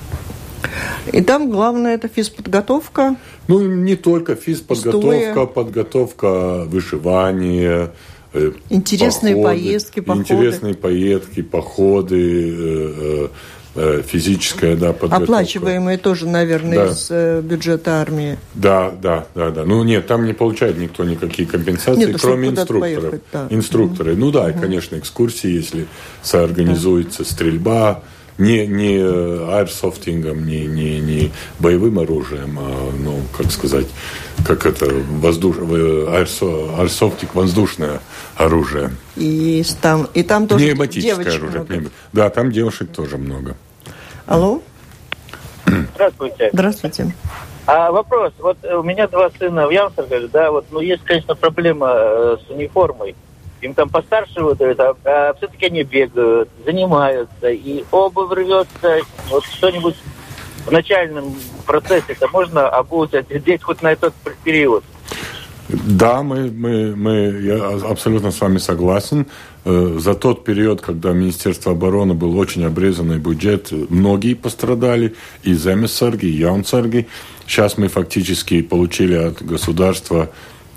И 1.12 1.20
там 1.22 1.50
главное 1.50 1.94
это 1.94 2.08
физподготовка. 2.08 3.16
Ну, 3.48 3.60
не 3.60 3.96
только 3.96 4.34
физподготовка, 4.34 5.18
История. 5.18 5.46
подготовка 5.46 6.64
вышивания, 6.66 7.92
э, 8.32 8.52
Интересные 8.70 9.34
походы, 9.34 9.54
поездки, 9.54 10.00
походы. 10.00 10.22
Интересные 10.22 10.74
поездки, 10.74 11.42
походы, 11.42 12.54
э, 12.58 13.28
э, 13.76 14.02
физическая 14.06 14.76
да, 14.76 14.92
подготовка. 14.92 15.24
Оплачиваемые 15.24 15.98
тоже, 15.98 16.26
наверное, 16.26 16.86
да. 16.86 16.92
из 16.92 17.44
бюджета 17.44 18.00
армии. 18.00 18.38
Да, 18.54 18.90
да, 18.90 19.26
да, 19.34 19.50
да. 19.50 19.64
Ну 19.64 19.84
нет, 19.84 20.06
там 20.06 20.24
не 20.24 20.32
получает 20.32 20.78
никто 20.78 21.04
никакие 21.04 21.46
компенсации, 21.46 22.00
нет, 22.00 22.12
ну, 22.12 22.18
кроме 22.18 22.48
инструкторов. 22.48 22.80
Поехать, 22.80 23.22
да. 23.32 23.46
Инструкторы. 23.50 24.12
Mm-hmm. 24.12 24.18
Ну 24.18 24.30
да, 24.32 24.50
и, 24.50 24.58
конечно, 24.58 24.96
экскурсии, 24.96 25.50
если 25.50 25.86
соорганизуется 26.22 27.22
да. 27.22 27.30
стрельба, 27.30 28.02
не, 28.38 28.66
не 28.66 28.98
аэрсофтингом, 28.98 30.46
не, 30.46 30.66
не, 30.66 31.00
не 31.00 31.32
боевым 31.58 31.98
оружием, 31.98 32.58
а, 32.58 32.92
ну, 32.98 33.20
как 33.36 33.50
сказать, 33.50 33.86
как 34.46 34.66
это, 34.66 34.86
воздуш... 34.86 35.56
аэрсофтик, 35.58 37.34
воздушное 37.34 38.00
оружие. 38.36 38.90
И 39.16 39.64
там, 39.80 40.08
и 40.14 40.22
там 40.22 40.46
тоже 40.46 40.66
Пневматическое 40.66 41.36
оружие. 41.36 41.64
Много. 41.68 41.90
Да, 42.12 42.30
там 42.30 42.52
девушек 42.52 42.90
тоже 42.90 43.16
много. 43.16 43.56
Алло? 44.26 44.60
Здравствуйте. 45.94 46.50
Здравствуйте. 46.52 47.14
А 47.66 47.90
вопрос, 47.90 48.32
вот 48.38 48.58
у 48.64 48.82
меня 48.84 49.08
два 49.08 49.28
сына 49.36 49.66
в 49.66 49.70
Ямстергале, 49.70 50.28
да, 50.28 50.52
вот, 50.52 50.66
ну, 50.70 50.78
есть, 50.78 51.02
конечно, 51.02 51.34
проблема 51.34 51.90
э, 51.96 52.36
с 52.46 52.48
униформой 52.48 53.16
им 53.60 53.74
там 53.74 53.88
постарше 53.88 54.42
вот 54.42 54.60
это, 54.60 54.96
а 55.04 55.34
все-таки 55.34 55.66
они 55.66 55.82
бегают, 55.82 56.48
занимаются, 56.64 57.48
и 57.48 57.84
обувь 57.90 58.32
рвется, 58.32 59.00
вот 59.30 59.44
что-нибудь 59.44 59.96
в 60.66 60.72
начальном 60.72 61.34
процессе 61.64 62.12
это 62.12 62.28
можно 62.28 62.68
обуть, 62.68 63.14
одеть 63.14 63.62
хоть 63.62 63.82
на 63.82 63.92
этот 63.92 64.14
период. 64.44 64.84
Да, 65.68 66.22
мы, 66.22 66.48
мы, 66.50 66.94
мы, 66.94 67.40
я 67.42 67.66
абсолютно 67.90 68.30
с 68.30 68.40
вами 68.40 68.58
согласен. 68.58 69.26
Э, 69.64 69.96
за 69.98 70.14
тот 70.14 70.44
период, 70.44 70.80
когда 70.80 71.12
Министерство 71.12 71.72
обороны 71.72 72.14
был 72.14 72.38
очень 72.38 72.64
обрезанный 72.64 73.18
бюджет, 73.18 73.72
многие 73.72 74.34
пострадали, 74.34 75.16
и 75.42 75.54
земесарги, 75.54 76.26
и 76.26 76.38
яунцарги. 76.38 77.08
Сейчас 77.46 77.78
мы 77.78 77.88
фактически 77.88 78.62
получили 78.62 79.14
от 79.14 79.42
государства 79.42 80.30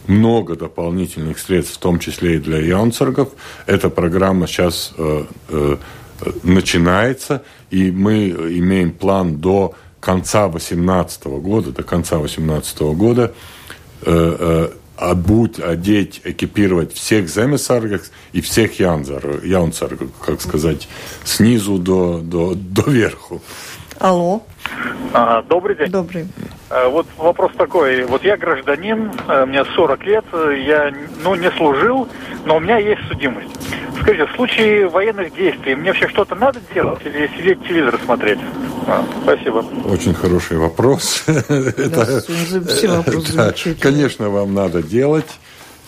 много 0.09 0.55
дополнительных 0.55 1.39
средств, 1.39 1.75
в 1.75 1.79
том 1.79 1.99
числе 1.99 2.35
и 2.35 2.39
для 2.39 2.57
яунцергов. 2.57 3.29
Эта 3.65 3.89
программа 3.89 4.47
сейчас 4.47 4.93
э, 4.97 5.25
э, 5.49 5.77
начинается, 6.43 7.43
и 7.69 7.91
мы 7.91 8.29
имеем 8.29 8.91
план 8.91 9.37
до 9.37 9.75
конца 9.99 10.47
2018 10.49 11.25
года, 11.25 11.71
до 11.71 11.83
конца 11.83 12.17
2018 12.17 12.79
года 12.79 13.33
э, 14.01 14.37
э, 14.39 14.69
обуть, 14.97 15.59
одеть, 15.59 16.21
экипировать 16.23 16.93
всех 16.93 17.29
земесаргов 17.29 18.09
и 18.33 18.41
всех 18.41 18.79
яунцаргов, 18.79 20.09
как 20.25 20.41
сказать, 20.41 20.89
снизу 21.23 21.77
до, 21.77 22.19
до, 22.19 22.53
до 22.55 22.89
верху. 22.89 23.41
Алло. 23.97 24.43
А, 25.13 25.41
добрый 25.43 25.75
день. 25.75 25.89
Добрый. 25.89 26.27
А, 26.69 26.89
вот 26.89 27.07
вопрос 27.17 27.51
такой. 27.57 28.03
Вот 28.03 28.23
я 28.23 28.37
гражданин, 28.37 29.11
а, 29.27 29.45
мне 29.45 29.63
40 29.63 30.03
лет, 30.05 30.25
я 30.33 30.93
ну, 31.23 31.35
не 31.35 31.51
служил, 31.51 32.07
но 32.45 32.57
у 32.57 32.59
меня 32.59 32.77
есть 32.77 33.01
судимость. 33.07 33.49
Скажите, 34.01 34.25
в 34.25 34.35
случае 34.35 34.87
военных 34.87 35.33
действий 35.33 35.75
мне 35.75 35.89
вообще 35.89 36.07
что-то 36.07 36.35
надо 36.35 36.59
делать 36.73 36.99
или 37.05 37.27
сидеть 37.37 37.61
телевизор 37.63 37.99
смотреть? 38.03 38.39
А, 38.87 39.03
спасибо. 39.23 39.63
Очень 39.85 40.13
хороший 40.13 40.57
вопрос. 40.57 41.23
Да, 41.27 42.05
все 42.67 42.87
вопросы 42.87 43.75
Конечно, 43.81 44.29
вам 44.29 44.53
надо 44.53 44.81
делать 44.83 45.27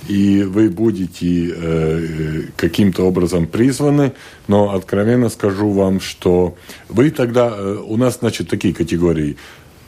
и 0.07 0.43
вы 0.43 0.69
будете 0.69 1.53
э, 1.55 2.41
каким-то 2.55 3.03
образом 3.03 3.45
призваны, 3.47 4.13
но 4.47 4.73
откровенно 4.73 5.29
скажу 5.29 5.69
вам, 5.71 5.99
что 5.99 6.55
вы 6.89 7.11
тогда, 7.11 7.51
э, 7.53 7.77
у 7.85 7.97
нас, 7.97 8.19
значит, 8.19 8.49
такие 8.49 8.73
категории, 8.73 9.37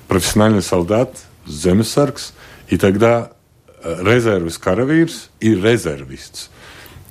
профессиональный 0.07 0.61
солдат, 0.61 1.17
земесаркс, 1.47 2.33
и 2.69 2.77
тогда 2.77 3.31
э, 3.83 3.97
резервис 4.01 4.57
каравирс 4.57 5.29
и 5.39 5.55
резервист. 5.55 6.49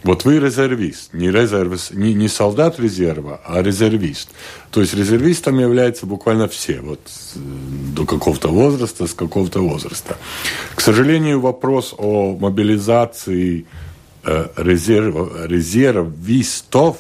Вот 0.05 0.25
вы 0.25 0.41
резервист, 0.41 1.15
не, 1.15 1.31
резервист, 1.31 1.93
не, 1.95 2.13
не 2.13 2.29
солдат 2.29 2.81
резерва, 2.81 3.41
а 3.45 3.63
резервист. 3.63 4.31
То 4.71 4.81
есть 4.81 4.95
резервистом 4.95 5.59
являются 5.61 6.07
буквально 6.07 6.49
все, 6.49 6.81
вот 6.81 7.01
до 7.35 8.05
какого-то 8.05 8.49
возраста, 8.49 9.07
с 9.07 9.15
какого-то 9.15 9.61
возраста. 9.61 10.17
К 10.75 10.81
сожалению, 10.81 11.41
вопрос 11.41 11.95
о 11.97 12.37
мобилизации 12.37 13.67
э, 14.25 14.49
резерв, 14.57 15.31
резервистов 15.47 16.97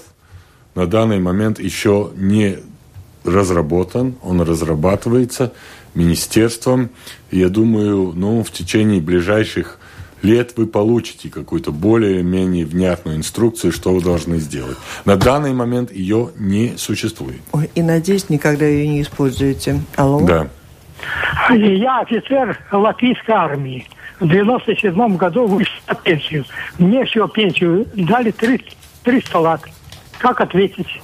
на 0.74 0.86
данный 0.86 1.18
момент 1.18 1.59
еще 1.59 2.11
не 2.14 2.59
разработан, 3.24 4.14
он 4.22 4.40
разрабатывается 4.42 5.53
министерством. 5.94 6.90
Я 7.30 7.48
думаю, 7.48 8.12
ну, 8.14 8.42
в 8.42 8.50
течение 8.50 9.00
ближайших 9.00 9.78
лет 10.23 10.55
вы 10.57 10.66
получите 10.66 11.29
какую-то 11.29 11.73
более-менее 11.73 12.64
внятную 12.64 13.16
инструкцию, 13.16 13.73
что 13.73 13.93
вы 13.93 14.03
должны 14.03 14.39
сделать. 14.39 14.77
На 15.05 15.16
данный 15.16 15.53
момент 15.53 15.93
ее 15.93 16.31
не 16.39 16.77
существует. 16.77 17.41
Ой, 17.53 17.70
и 17.75 17.83
надеюсь, 17.83 18.29
никогда 18.29 18.66
ее 18.66 18.89
не 18.89 19.03
используете. 19.03 19.81
Алло? 19.97 20.20
Да. 20.20 20.49
Я 21.51 22.01
офицер 22.01 22.59
латвийской 22.70 23.33
армии. 23.33 23.87
В 24.20 24.29
97 24.29 25.16
году 25.16 25.47
вышел 25.47 25.75
на 25.89 25.95
пенсию. 25.95 26.45
Мне 26.79 27.05
всего 27.05 27.27
пенсию 27.27 27.87
дали 27.95 28.31
300, 28.31 28.70
300 29.03 29.39
лат. 29.39 29.62
Как 30.18 30.41
ответить? 30.41 31.01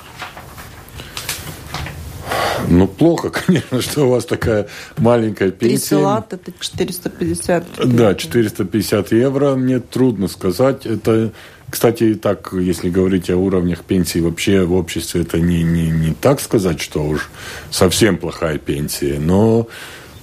Ну, 2.69 2.87
плохо, 2.87 3.31
конечно, 3.47 3.81
что 3.83 4.07
у 4.07 4.11
вас 4.11 4.25
такая 4.25 4.69
маленькая 4.97 5.51
пенсия. 5.51 5.97
3 5.97 5.99
лат– 5.99 6.33
это 6.35 6.53
450. 6.59 7.65
Да, 7.85 8.15
450 8.15 9.13
евро. 9.13 9.55
Мне 9.55 9.81
трудно 9.81 10.29
сказать. 10.29 10.87
Это, 10.87 11.33
кстати, 11.71 12.15
так, 12.15 12.53
если 12.53 12.91
говорить 12.91 13.31
о 13.31 13.37
уровнях 13.37 13.85
пенсии 13.85 14.19
вообще 14.21 14.65
в 14.65 14.75
обществе, 14.75 15.23
это 15.23 15.39
не, 15.41 15.63
не, 15.63 15.91
не 15.91 16.15
так 16.15 16.41
сказать, 16.41 16.81
что 16.81 17.05
уж 17.05 17.31
совсем 17.71 18.17
плохая 18.17 18.59
пенсия. 18.59 19.19
Но, 19.19 19.69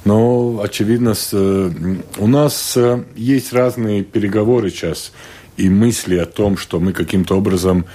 но 0.04 0.62
очевидно, 0.64 1.14
э, 1.32 1.72
у 2.18 2.28
нас 2.28 2.74
э, 2.76 3.04
есть 3.16 3.54
разные 3.54 4.04
переговоры 4.04 4.70
сейчас 4.70 5.12
и 5.58 5.70
мысли 5.70 6.18
о 6.18 6.26
том, 6.26 6.58
что 6.58 6.80
мы 6.80 6.94
каким-то 6.94 7.36
образом 7.36 7.86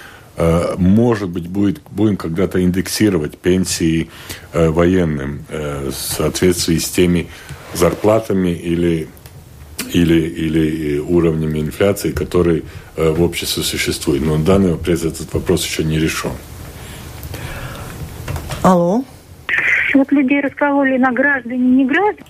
может 0.78 1.28
быть, 1.28 1.49
будет, 1.49 1.80
будем 1.91 2.16
когда-то 2.16 2.62
индексировать 2.62 3.36
пенсии 3.36 4.09
э, 4.53 4.68
военным 4.70 5.45
э, 5.49 5.91
в 5.91 5.95
соответствии 5.95 6.78
с 6.78 6.88
теми 6.88 7.26
зарплатами 7.74 8.51
или, 8.51 9.09
или, 9.93 10.20
или 10.20 10.99
уровнями 10.99 11.61
инфляции, 11.61 12.12
которые 12.12 12.62
в 12.97 13.22
обществе 13.22 13.62
существуют. 13.62 14.24
Но 14.24 14.36
на 14.36 14.45
данный 14.45 14.70
момент 14.70 14.88
этот 14.88 15.32
вопрос 15.32 15.64
еще 15.64 15.84
не 15.84 15.99
решен. 15.99 16.32
Алло. 18.62 19.05
Вот 19.95 20.12
людей 20.12 20.41
раскололи 20.41 20.99
на 20.99 21.12
граждане, 21.12 21.59
не 21.59 21.84
граждане. 21.84 22.26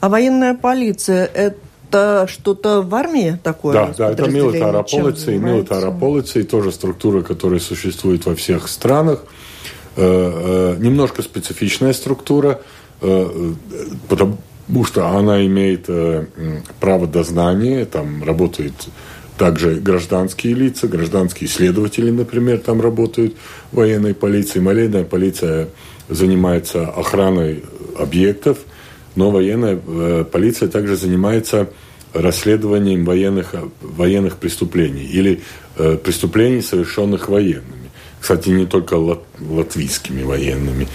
А 0.00 0.08
военная 0.08 0.54
полиция– 0.54 1.26
это 1.34 1.58
это 1.88 2.26
что-то 2.28 2.82
в 2.82 2.94
армии 2.94 3.38
такое? 3.42 3.74
Да, 3.74 3.94
да, 3.96 4.10
это 4.10 4.28
милитара 4.28 4.82
полиции. 4.82 5.36
Милитара 5.36 5.90
полиции 5.90 6.42
тоже 6.42 6.72
структура, 6.72 7.22
которая 7.22 7.60
существует 7.60 8.26
во 8.26 8.34
всех 8.34 8.68
странах. 8.68 9.24
Э, 9.96 10.76
э, 10.78 10.82
немножко 10.82 11.22
специфичная 11.22 11.92
структура, 11.92 12.60
э, 13.00 13.52
потому 14.08 14.36
что 14.84 15.06
она 15.08 15.46
имеет 15.46 15.88
право 16.80 17.06
дознания, 17.06 17.84
там 17.84 18.24
работают 18.24 18.74
также 19.38 19.76
гражданские 19.76 20.54
лица, 20.54 20.88
гражданские 20.88 21.48
следователи, 21.48 22.10
например, 22.10 22.58
там 22.58 22.80
работают 22.80 23.36
военной 23.70 24.14
полиции. 24.14 24.58
Военная 24.60 25.04
полиция 25.04 25.68
занимается 26.08 26.88
охраной 26.88 27.62
объектов– 27.98 28.58
но 29.16 29.30
военная 29.30 29.78
э, 29.84 30.24
полиция 30.30 30.68
также 30.68 30.96
занимается 30.96 31.68
расследованием 32.12 33.04
военных, 33.04 33.54
военных 33.80 34.36
преступлений 34.36 35.04
или 35.04 35.42
э, 35.76 35.96
преступлений, 35.96 36.62
совершенных 36.62 37.28
военными. 37.28 37.90
Кстати, 38.20 38.48
не 38.48 38.66
только 38.66 38.94
лат, 38.94 39.20
латвийскими 39.40 40.22
военными. 40.22 40.88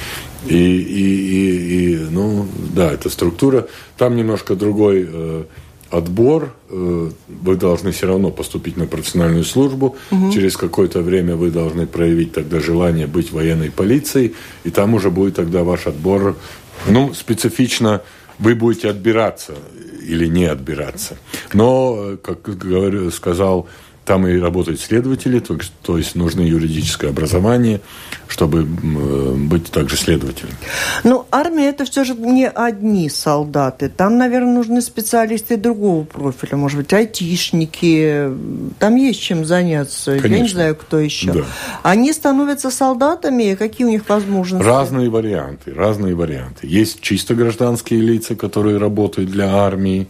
И, 0.47 0.55
и, 0.55 1.15
и, 1.36 1.93
и, 1.93 1.97
ну, 2.09 2.47
да, 2.76 2.91
эта 2.91 3.09
структура. 3.09 3.67
Там 3.97 4.15
немножко 4.15 4.55
другой 4.55 5.07
э, 5.07 5.43
отбор. 5.91 6.53
Э, 6.69 7.09
вы 7.28 7.55
должны 7.55 7.91
все 7.91 8.07
равно 8.07 8.32
поступить 8.32 8.76
на 8.76 8.88
профессиональную 8.88 9.43
службу. 9.43 9.95
Угу. 10.09 10.32
Через 10.32 10.57
какое-то 10.57 11.01
время 11.01 11.36
вы 11.36 11.51
должны 11.51 11.86
проявить 11.86 12.34
тогда 12.34 12.59
желание 12.59 13.05
быть 13.05 13.32
военной 13.32 13.69
полицией. 13.69 14.34
И 14.63 14.72
там 14.72 14.93
уже 14.95 15.11
будет 15.11 15.36
тогда 15.36 15.63
ваш 15.63 15.86
отбор 15.88 16.36
ну, 16.88 17.13
специфично 17.13 18.01
вы 18.39 18.55
будете 18.55 18.89
отбираться 18.89 19.53
или 20.01 20.25
не 20.25 20.45
отбираться. 20.45 21.17
Но, 21.53 22.17
как 22.23 22.41
говорю, 22.41 23.11
сказал 23.11 23.67
там 24.06 24.28
и 24.28 24.38
работают 24.39 24.82
следователи, 24.82 25.39
то, 25.39 25.58
то 25.84 25.97
есть 25.97 26.16
нужно 26.16 26.41
юридическое 26.41 27.12
образование, 27.12 27.82
чтобы 28.28 28.64
быть 28.64 29.72
также 29.72 29.95
следователем. 29.95 30.54
Ну, 31.04 31.26
армия 31.32 31.70
это 31.70 31.86
все 31.86 32.04
же 32.04 32.16
не 32.16 32.47
одни 32.47 33.10
солдаты. 33.10 33.89
Там, 33.89 34.18
наверное, 34.18 34.56
нужны 34.56 34.82
специалисты 34.82 35.56
другого 35.56 36.04
профиля, 36.04 36.58
может 36.58 36.80
быть, 36.80 36.91
айтишники. 36.93 38.32
Там 38.80 38.95
есть 38.95 39.22
чем 39.22 39.45
заняться. 39.45 40.18
Конечно. 40.18 40.34
Я 40.36 40.39
не 40.41 40.49
знаю, 40.49 40.76
кто 40.76 40.99
еще. 40.99 41.34
Да. 41.34 41.45
Они 41.84 42.12
становятся 42.12 42.72
солдатами, 42.72 43.56
какие 43.56 43.86
у 43.86 43.89
них 43.91 44.10
возможности? 44.10 44.66
Разные 44.66 45.10
варианты, 45.10 45.74
разные 45.74 46.16
варианты. 46.16 46.66
Есть 46.68 47.02
чисто 47.02 47.36
гражданские 47.36 48.02
лица, 48.02 48.36
которые 48.36 48.78
работают 48.78 49.30
для 49.30 49.56
армии. 49.56 50.08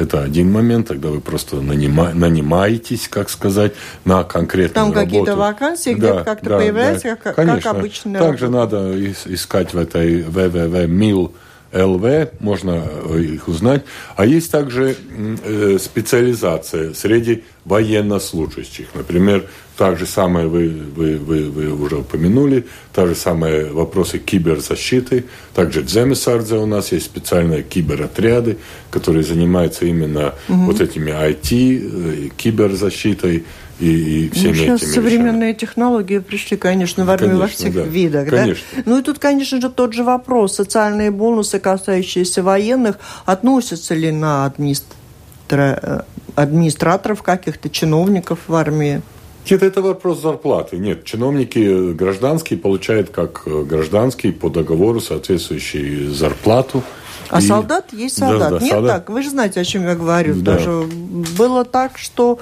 Это 0.00 0.22
один 0.22 0.50
момент, 0.50 0.88
тогда 0.88 1.10
вы 1.10 1.20
просто 1.20 1.60
нанима, 1.60 2.12
нанимаетесь, 2.14 3.06
как 3.06 3.28
сказать, 3.28 3.74
на 4.06 4.24
конкретную 4.24 4.72
Там 4.72 4.94
работу. 4.94 5.00
Там 5.00 5.06
какие-то 5.06 5.36
вакансии, 5.36 5.94
да, 5.94 6.12
где 6.14 6.24
как-то 6.24 6.48
да, 6.48 6.58
появляются, 6.58 7.08
да. 7.08 7.16
как, 7.16 7.36
Конечно. 7.36 7.60
как 7.60 7.78
обычно. 7.78 8.18
Также 8.18 8.48
надо 8.48 8.94
искать 9.26 9.74
в 9.74 9.78
этой 9.78 10.22
www.mil 10.22 11.32
ЛВ, 11.72 12.28
можно 12.40 12.82
э, 13.10 13.20
их 13.20 13.46
узнать. 13.46 13.84
А 14.16 14.24
есть 14.24 14.50
также 14.50 14.96
э, 15.44 15.78
специализация 15.78 16.94
среди 16.94 17.44
военнослужащих. 17.64 18.88
Например, 18.94 19.44
так 19.80 19.98
же 19.98 20.04
самое 20.04 20.46
вы, 20.46 20.68
вы, 20.68 21.16
вы, 21.16 21.50
вы 21.50 21.72
уже 21.72 21.96
упомянули, 21.96 22.66
та 22.92 23.06
же 23.06 23.14
самые 23.14 23.72
вопросы 23.72 24.18
киберзащиты. 24.18 25.24
Также 25.54 25.80
в 25.80 25.88
Земесардзе 25.88 26.56
у 26.56 26.66
нас 26.66 26.92
есть 26.92 27.06
специальные 27.06 27.62
киберотряды, 27.62 28.58
которые 28.90 29.24
занимаются 29.24 29.86
именно 29.86 30.34
угу. 30.50 30.64
вот 30.64 30.82
этими 30.82 31.12
IT, 31.12 31.48
э, 31.52 32.28
киберзащитой 32.36 33.46
и, 33.78 34.26
и 34.26 34.28
всеми 34.28 34.48
ну, 34.48 34.54
сейчас 34.54 34.82
этими 34.82 34.92
современные 34.92 35.52
вещами. 35.54 35.66
технологии 35.66 36.18
пришли, 36.18 36.58
конечно, 36.58 37.06
в 37.06 37.10
армию 37.10 37.38
конечно, 37.38 37.46
во 37.46 37.48
всех 37.48 37.72
да. 37.72 37.82
видах. 37.84 38.28
Конечно. 38.28 38.64
Да? 38.76 38.82
Ну 38.84 38.98
и 38.98 39.02
тут, 39.02 39.18
конечно 39.18 39.62
же, 39.62 39.70
тот 39.70 39.94
же 39.94 40.04
вопрос. 40.04 40.56
Социальные 40.56 41.10
бонусы, 41.10 41.58
касающиеся 41.58 42.42
военных, 42.42 42.98
относятся 43.24 43.94
ли 43.94 44.12
на 44.12 44.44
администра... 44.44 44.94
Э, 45.50 46.00
администраторов 46.34 47.22
каких-то, 47.22 47.70
чиновников 47.70 48.40
в 48.46 48.54
армии? 48.54 49.00
Нет, 49.48 49.62
это 49.62 49.82
вопрос 49.82 50.20
зарплаты. 50.20 50.78
Нет, 50.78 51.04
чиновники 51.04 51.92
гражданские 51.92 52.58
получают 52.58 53.10
как 53.10 53.42
э, 53.46 53.62
гражданские 53.62 54.32
по 54.32 54.48
договору 54.48 55.00
соответствующую 55.00 56.12
зарплату. 56.12 56.82
А 57.30 57.38
и... 57.38 57.42
солдат 57.42 57.92
есть 57.92 58.18
солдат. 58.18 58.50
Да, 58.50 58.58
да, 58.58 58.64
Нет 58.64 58.72
солдат. 58.72 59.06
так, 59.06 59.10
вы 59.10 59.22
же 59.22 59.30
знаете, 59.30 59.60
о 59.60 59.64
чем 59.64 59.84
я 59.84 59.94
говорю. 59.94 60.34
Да. 60.36 60.54
Даже 60.54 60.84
было 61.38 61.64
так, 61.64 61.96
что 61.96 62.38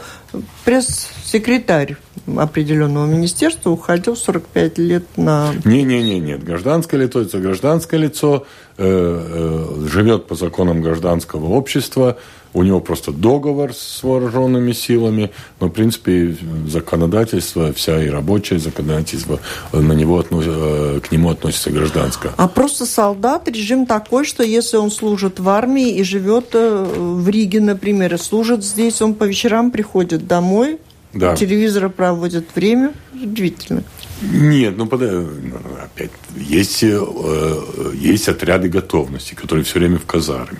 пресс-секретарь 0.64 1.96
определенного 2.36 3.06
министерства 3.06 3.70
уходил 3.70 4.16
45 4.16 4.78
лет 4.78 5.04
на... 5.16 5.52
Не-не-не, 5.64 6.20
нет. 6.20 6.42
Гражданское 6.42 6.98
лицо, 6.98 7.20
это 7.20 7.38
гражданское 7.38 7.98
лицо, 7.98 8.46
э, 8.76 8.84
э, 8.86 9.86
живет 9.88 10.26
по 10.26 10.34
законам 10.34 10.82
гражданского 10.82 11.46
общества, 11.46 12.18
у 12.54 12.62
него 12.62 12.80
просто 12.80 13.12
договор 13.12 13.74
с 13.74 14.02
вооруженными 14.02 14.72
силами, 14.72 15.30
но, 15.60 15.68
в 15.68 15.70
принципе, 15.70 16.36
законодательство, 16.66 17.72
вся 17.72 18.02
и 18.02 18.08
рабочее 18.08 18.58
законодательство, 18.58 19.40
на 19.72 19.92
него, 19.92 20.24
э, 20.30 21.00
к 21.02 21.12
нему 21.12 21.30
относится 21.30 21.70
гражданское. 21.70 22.32
А 22.36 22.48
просто 22.48 22.86
солдат, 22.86 23.48
режим 23.48 23.86
такой, 23.86 24.24
что 24.24 24.42
если 24.42 24.76
он 24.76 24.90
служит 24.90 25.40
в 25.40 25.48
армии 25.48 25.90
и 25.90 26.02
живет 26.02 26.50
э, 26.54 26.84
в 26.96 27.28
Риге, 27.28 27.60
например, 27.60 28.14
и 28.14 28.18
служит 28.18 28.64
здесь, 28.64 29.02
он 29.02 29.14
по 29.14 29.24
вечерам 29.24 29.70
приходит 29.70 30.26
домой, 30.26 30.78
да. 31.12 31.36
телевизора 31.36 31.88
проводит 31.88 32.54
время, 32.54 32.92
удивительно. 33.12 33.82
Нет, 34.22 34.76
ну 34.76 34.84
опять 34.84 36.10
есть, 36.36 36.82
э, 36.82 37.62
есть 37.94 38.28
отряды 38.28 38.68
готовности, 38.68 39.34
которые 39.34 39.64
все 39.64 39.78
время 39.78 39.98
в 39.98 40.06
казарме. 40.06 40.58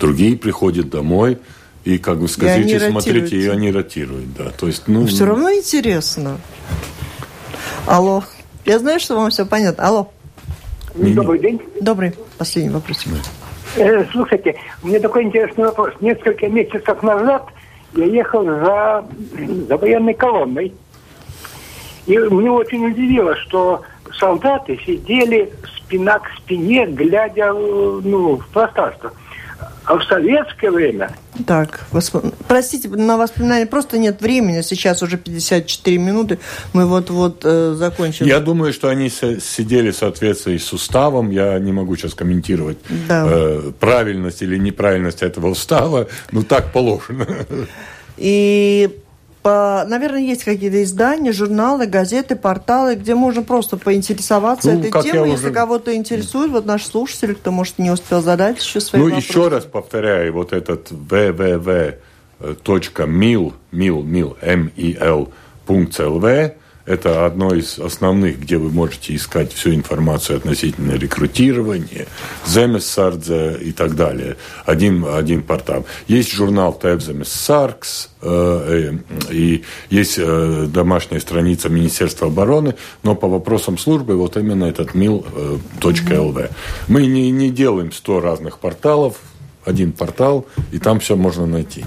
Другие 0.00 0.36
приходят 0.36 0.88
домой, 0.88 1.38
и 1.84 1.98
как 1.98 2.16
вы 2.16 2.28
скажите, 2.28 2.80
смотрите, 2.90 3.36
и 3.36 3.46
они 3.48 3.70
ротируют, 3.70 4.34
да. 4.34 4.50
То 4.50 4.66
есть, 4.66 4.88
ну... 4.88 5.06
все 5.06 5.26
равно 5.26 5.52
интересно. 5.52 6.38
Алло. 7.86 8.24
Я 8.64 8.78
знаю, 8.78 8.98
что 8.98 9.16
вам 9.16 9.30
все 9.30 9.44
понятно. 9.44 9.86
Алло. 9.86 10.10
Добрый 10.94 11.38
день. 11.38 11.60
Добрый. 11.80 12.14
Последний 12.38 12.70
вопрос. 12.70 13.04
Э, 13.76 14.04
слушайте, 14.10 14.56
у 14.82 14.88
меня 14.88 15.00
такой 15.00 15.24
интересный 15.24 15.64
вопрос. 15.64 15.92
Несколько 16.00 16.48
месяцев 16.48 17.02
назад 17.02 17.46
я 17.94 18.04
ехал 18.06 18.44
за, 18.44 19.04
за 19.68 19.76
военной 19.76 20.14
колонной. 20.14 20.72
И 22.06 22.18
мне 22.18 22.50
очень 22.50 22.86
удивило, 22.86 23.36
что 23.36 23.82
солдаты 24.18 24.78
сидели 24.84 25.52
спина 25.76 26.18
к 26.18 26.28
спине, 26.38 26.86
глядя 26.86 27.52
ну, 27.52 28.36
в 28.36 28.46
пространство. 28.48 29.12
А 29.90 29.98
в 29.98 30.04
советское 30.04 30.70
время... 30.70 31.10
Так, 31.48 31.84
восп... 31.90 32.14
простите, 32.46 32.88
на 32.88 33.16
воспоминания 33.16 33.66
просто 33.66 33.98
нет 33.98 34.22
времени. 34.22 34.60
Сейчас 34.60 35.02
уже 35.02 35.18
54 35.18 35.98
минуты. 35.98 36.38
Мы 36.72 36.86
вот-вот 36.86 37.40
э, 37.44 37.74
закончим. 37.76 38.24
Я 38.24 38.38
думаю, 38.38 38.72
что 38.72 38.88
они 38.88 39.08
сидели 39.08 39.90
в 39.90 39.96
соответствии 39.96 40.58
с 40.58 40.72
уставом. 40.72 41.30
Я 41.30 41.58
не 41.58 41.72
могу 41.72 41.96
сейчас 41.96 42.14
комментировать 42.14 42.78
да. 43.08 43.26
э, 43.28 43.72
правильность 43.80 44.42
или 44.42 44.58
неправильность 44.58 45.22
этого 45.22 45.48
устава. 45.48 46.06
Ну, 46.30 46.44
так 46.44 46.72
положено. 46.72 47.26
И 48.16 48.96
по, 49.42 49.84
наверное, 49.88 50.20
есть 50.20 50.44
какие-то 50.44 50.82
издания, 50.82 51.32
журналы, 51.32 51.86
газеты, 51.86 52.36
порталы, 52.36 52.94
где 52.94 53.14
можно 53.14 53.42
просто 53.42 53.78
поинтересоваться 53.78 54.72
ну, 54.72 54.80
этой 54.80 55.02
темой, 55.02 55.30
если 55.30 55.46
уже... 55.46 55.54
кого-то 55.54 55.96
интересует, 55.96 56.50
вот 56.50 56.66
наш 56.66 56.84
слушатель, 56.84 57.34
кто, 57.34 57.50
может, 57.50 57.78
не 57.78 57.90
успел 57.90 58.20
задать 58.20 58.58
еще 58.58 58.80
свои 58.80 59.00
Ну, 59.00 59.08
вопросы. 59.08 59.28
еще 59.28 59.48
раз 59.48 59.64
повторяю, 59.64 60.34
вот 60.34 60.52
этот 60.52 60.92
www.mil, 60.92 63.54
mil, 63.72 64.02
mil, 64.02 64.36
m-i-l, 64.42 65.28
.lv, 65.66 66.52
это 66.90 67.24
одно 67.24 67.54
из 67.54 67.78
основных, 67.78 68.40
где 68.40 68.56
вы 68.58 68.70
можете 68.70 69.14
искать 69.14 69.52
всю 69.52 69.72
информацию 69.72 70.38
относительно 70.38 70.92
рекрутирования, 70.92 72.06
Земесардзе 72.46 73.58
и 73.62 73.70
так 73.70 73.94
далее. 73.94 74.36
Один, 74.66 75.06
один 75.06 75.42
портал. 75.42 75.86
Есть 76.08 76.32
журнал 76.32 76.72
Тевземес 76.72 77.28
Саркс, 77.28 78.10
э, 78.22 78.92
э, 78.92 79.32
и 79.32 79.62
есть 79.88 80.16
э, 80.18 80.66
домашняя 80.68 81.20
страница 81.20 81.68
Министерства 81.68 82.26
обороны, 82.26 82.74
но 83.04 83.14
по 83.14 83.28
вопросам 83.28 83.78
службы 83.78 84.16
вот 84.16 84.36
именно 84.36 84.64
этот 84.64 84.94
mil.lv. 84.94 86.50
Мы 86.88 87.06
не, 87.06 87.30
не 87.30 87.50
делаем 87.50 87.92
100 87.92 88.20
разных 88.20 88.58
порталов, 88.58 89.14
один 89.64 89.92
портал, 89.92 90.46
и 90.72 90.78
там 90.78 90.98
все 90.98 91.14
можно 91.14 91.46
найти. 91.46 91.84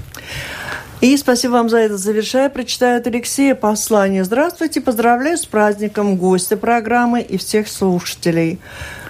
И 1.04 1.18
спасибо 1.18 1.52
вам 1.52 1.68
за 1.68 1.80
это. 1.80 1.98
Завершая, 1.98 2.48
прочитаю 2.48 2.98
от 2.98 3.08
Алексея 3.08 3.56
послание. 3.56 4.24
Здравствуйте, 4.24 4.80
поздравляю 4.80 5.38
с 5.38 5.46
праздником 5.46 6.16
гостя 6.16 6.56
программы 6.56 7.20
и 7.20 7.36
всех 7.36 7.68
слушателей. 7.68 8.60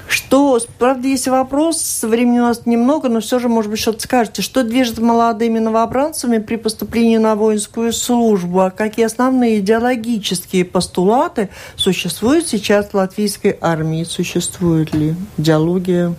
Что, 0.07 0.59
правда, 0.79 1.07
есть 1.07 1.27
вопрос, 1.27 2.01
времени 2.01 2.39
у 2.39 2.43
нас 2.45 2.65
немного, 2.65 3.09
но 3.09 3.19
все 3.19 3.37
же, 3.37 3.47
может 3.47 3.69
быть, 3.69 3.79
что-то 3.79 4.01
скажете. 4.01 4.41
Что 4.41 4.63
движет 4.63 4.97
молодыми 4.97 5.59
новобранцами 5.59 6.39
при 6.39 6.55
поступлении 6.55 7.17
на 7.17 7.35
воинскую 7.35 7.93
службу? 7.93 8.61
А 8.61 8.71
какие 8.71 9.05
основные 9.05 9.59
идеологические 9.59 10.65
постулаты 10.65 11.49
существуют 11.75 12.47
сейчас 12.47 12.87
в 12.87 12.95
латвийской 12.95 13.55
армии? 13.61 14.03
Существует 14.03 14.95
ли 14.95 15.13
идеология? 15.37 16.15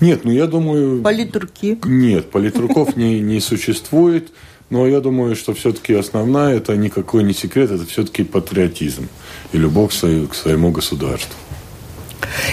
Нет, 0.00 0.20
ну 0.22 0.30
я 0.30 0.46
думаю... 0.46 1.02
Политруки? 1.02 1.80
Нет, 1.84 2.30
политруков 2.30 2.94
не, 2.94 3.18
не 3.18 3.40
существует. 3.40 4.30
Но 4.68 4.86
я 4.86 5.00
думаю, 5.00 5.36
что 5.36 5.54
все-таки 5.54 5.94
основная, 5.94 6.56
это 6.56 6.76
никакой 6.76 7.22
не 7.22 7.32
секрет, 7.32 7.70
это 7.70 7.86
все-таки 7.86 8.24
патриотизм 8.24 9.08
и 9.52 9.58
любовь 9.58 9.92
к 9.94 10.34
своему 10.34 10.72
государству. 10.72 11.34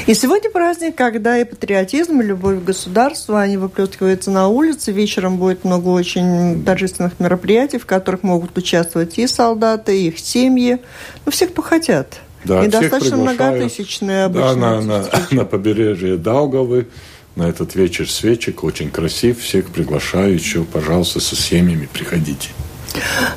И 0.05 0.13
сегодня 0.13 0.49
праздник, 0.49 0.95
когда 0.95 1.37
и 1.39 1.43
патриотизм, 1.43 2.21
и 2.21 2.23
любовь 2.23 2.59
к 2.59 2.63
государству, 2.63 3.35
они 3.35 3.57
выплескиваются 3.57 4.31
на 4.31 4.47
улице. 4.47 4.91
Вечером 4.91 5.37
будет 5.37 5.63
много 5.63 5.89
очень 5.89 6.63
торжественных 6.63 7.19
мероприятий, 7.19 7.79
в 7.79 7.85
которых 7.85 8.23
могут 8.23 8.57
участвовать 8.57 9.17
и 9.17 9.27
солдаты, 9.27 9.99
и 9.99 10.07
их 10.09 10.19
семьи, 10.19 10.79
ну, 11.25 11.31
все, 11.31 11.47
кто 11.47 11.61
хотят. 11.61 12.19
Да, 12.45 12.63
и 12.63 12.67
достаточно 12.67 13.17
многотысячные 13.17 14.25
обычно. 14.25 14.55
Да, 14.55 14.55
на, 14.55 14.81
на, 14.81 15.05
на 15.31 15.45
побережье 15.45 16.17
Даугавы 16.17 16.87
на 17.35 17.47
этот 17.49 17.75
вечер 17.75 18.09
свечек. 18.09 18.63
Очень 18.63 18.89
красив. 18.89 19.41
Всех 19.41 19.69
приглашаю 19.69 20.33
еще, 20.33 20.63
пожалуйста, 20.63 21.19
со 21.19 21.35
семьями 21.35 21.87
приходите. 21.91 22.49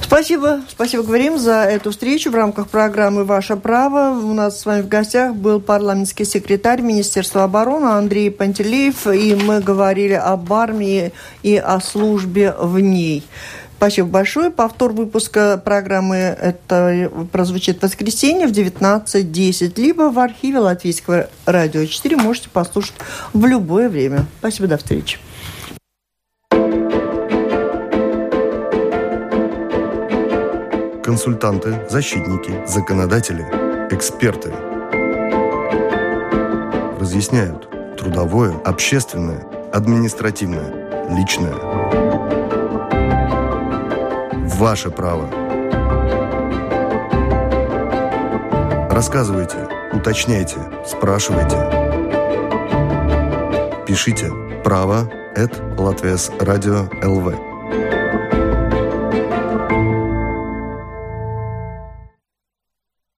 Спасибо, 0.03 0.61
спасибо, 0.69 1.03
говорим 1.03 1.39
за 1.39 1.63
эту 1.63 1.91
встречу 1.91 2.31
в 2.31 2.35
рамках 2.35 2.69
программы 2.69 3.25
«Ваше 3.25 3.57
право». 3.57 4.19
У 4.19 4.35
нас 4.35 4.61
с 4.61 4.67
вами 4.67 4.83
в 4.83 4.89
гостях 4.89 5.35
был 5.35 5.61
парламентский 5.61 6.25
секретарь 6.25 6.83
Министерства 6.83 7.45
обороны 7.45 7.87
Андрей 7.87 8.31
Пантелеев, 8.31 9.07
и 9.07 9.35
мы 9.35 9.61
говорили 9.61 10.13
об 10.13 10.53
армии 10.53 11.13
и 11.43 11.57
о 11.57 11.81
службе 11.81 12.55
в 12.59 12.79
ней. 12.81 13.25
Спасибо 13.77 14.09
большое. 14.09 14.51
Повтор 14.51 14.93
выпуска 14.93 15.61
программы 15.63 16.17
это 16.17 17.11
прозвучит 17.31 17.79
в 17.79 17.83
воскресенье 17.83 18.47
в 18.47 18.53
19.10, 18.53 19.73
либо 19.77 20.11
в 20.11 20.19
архиве 20.19 20.61
Латвийского 20.61 21.29
радио 21.45 21.85
4 21.85 22.17
можете 22.17 22.49
послушать 22.49 22.95
в 23.35 23.45
любое 23.45 23.91
время. 23.91 24.27
Спасибо, 24.39 24.67
до 24.69 24.79
встречи. 24.79 25.19
Консультанты, 31.05 31.87
защитники, 31.91 32.67
законодатели, 32.67 33.43
эксперты 33.95 34.53
разъясняют 36.99 37.69
трудовое, 37.99 38.55
общественное, 38.65 39.47
административное, 39.73 41.09
личное– 41.15 41.55
Ваше 44.57 44.91
право. 44.91 45.29
Рассказывайте, 48.91 49.69
уточняйте, 49.93 50.57
спрашивайте. 50.87 51.57
Пишите 53.87 54.31
право 54.65 55.11
at 55.37 55.53
Латвес 55.79 56.31
Радио 56.41 56.89
ЛВ. 57.05 57.46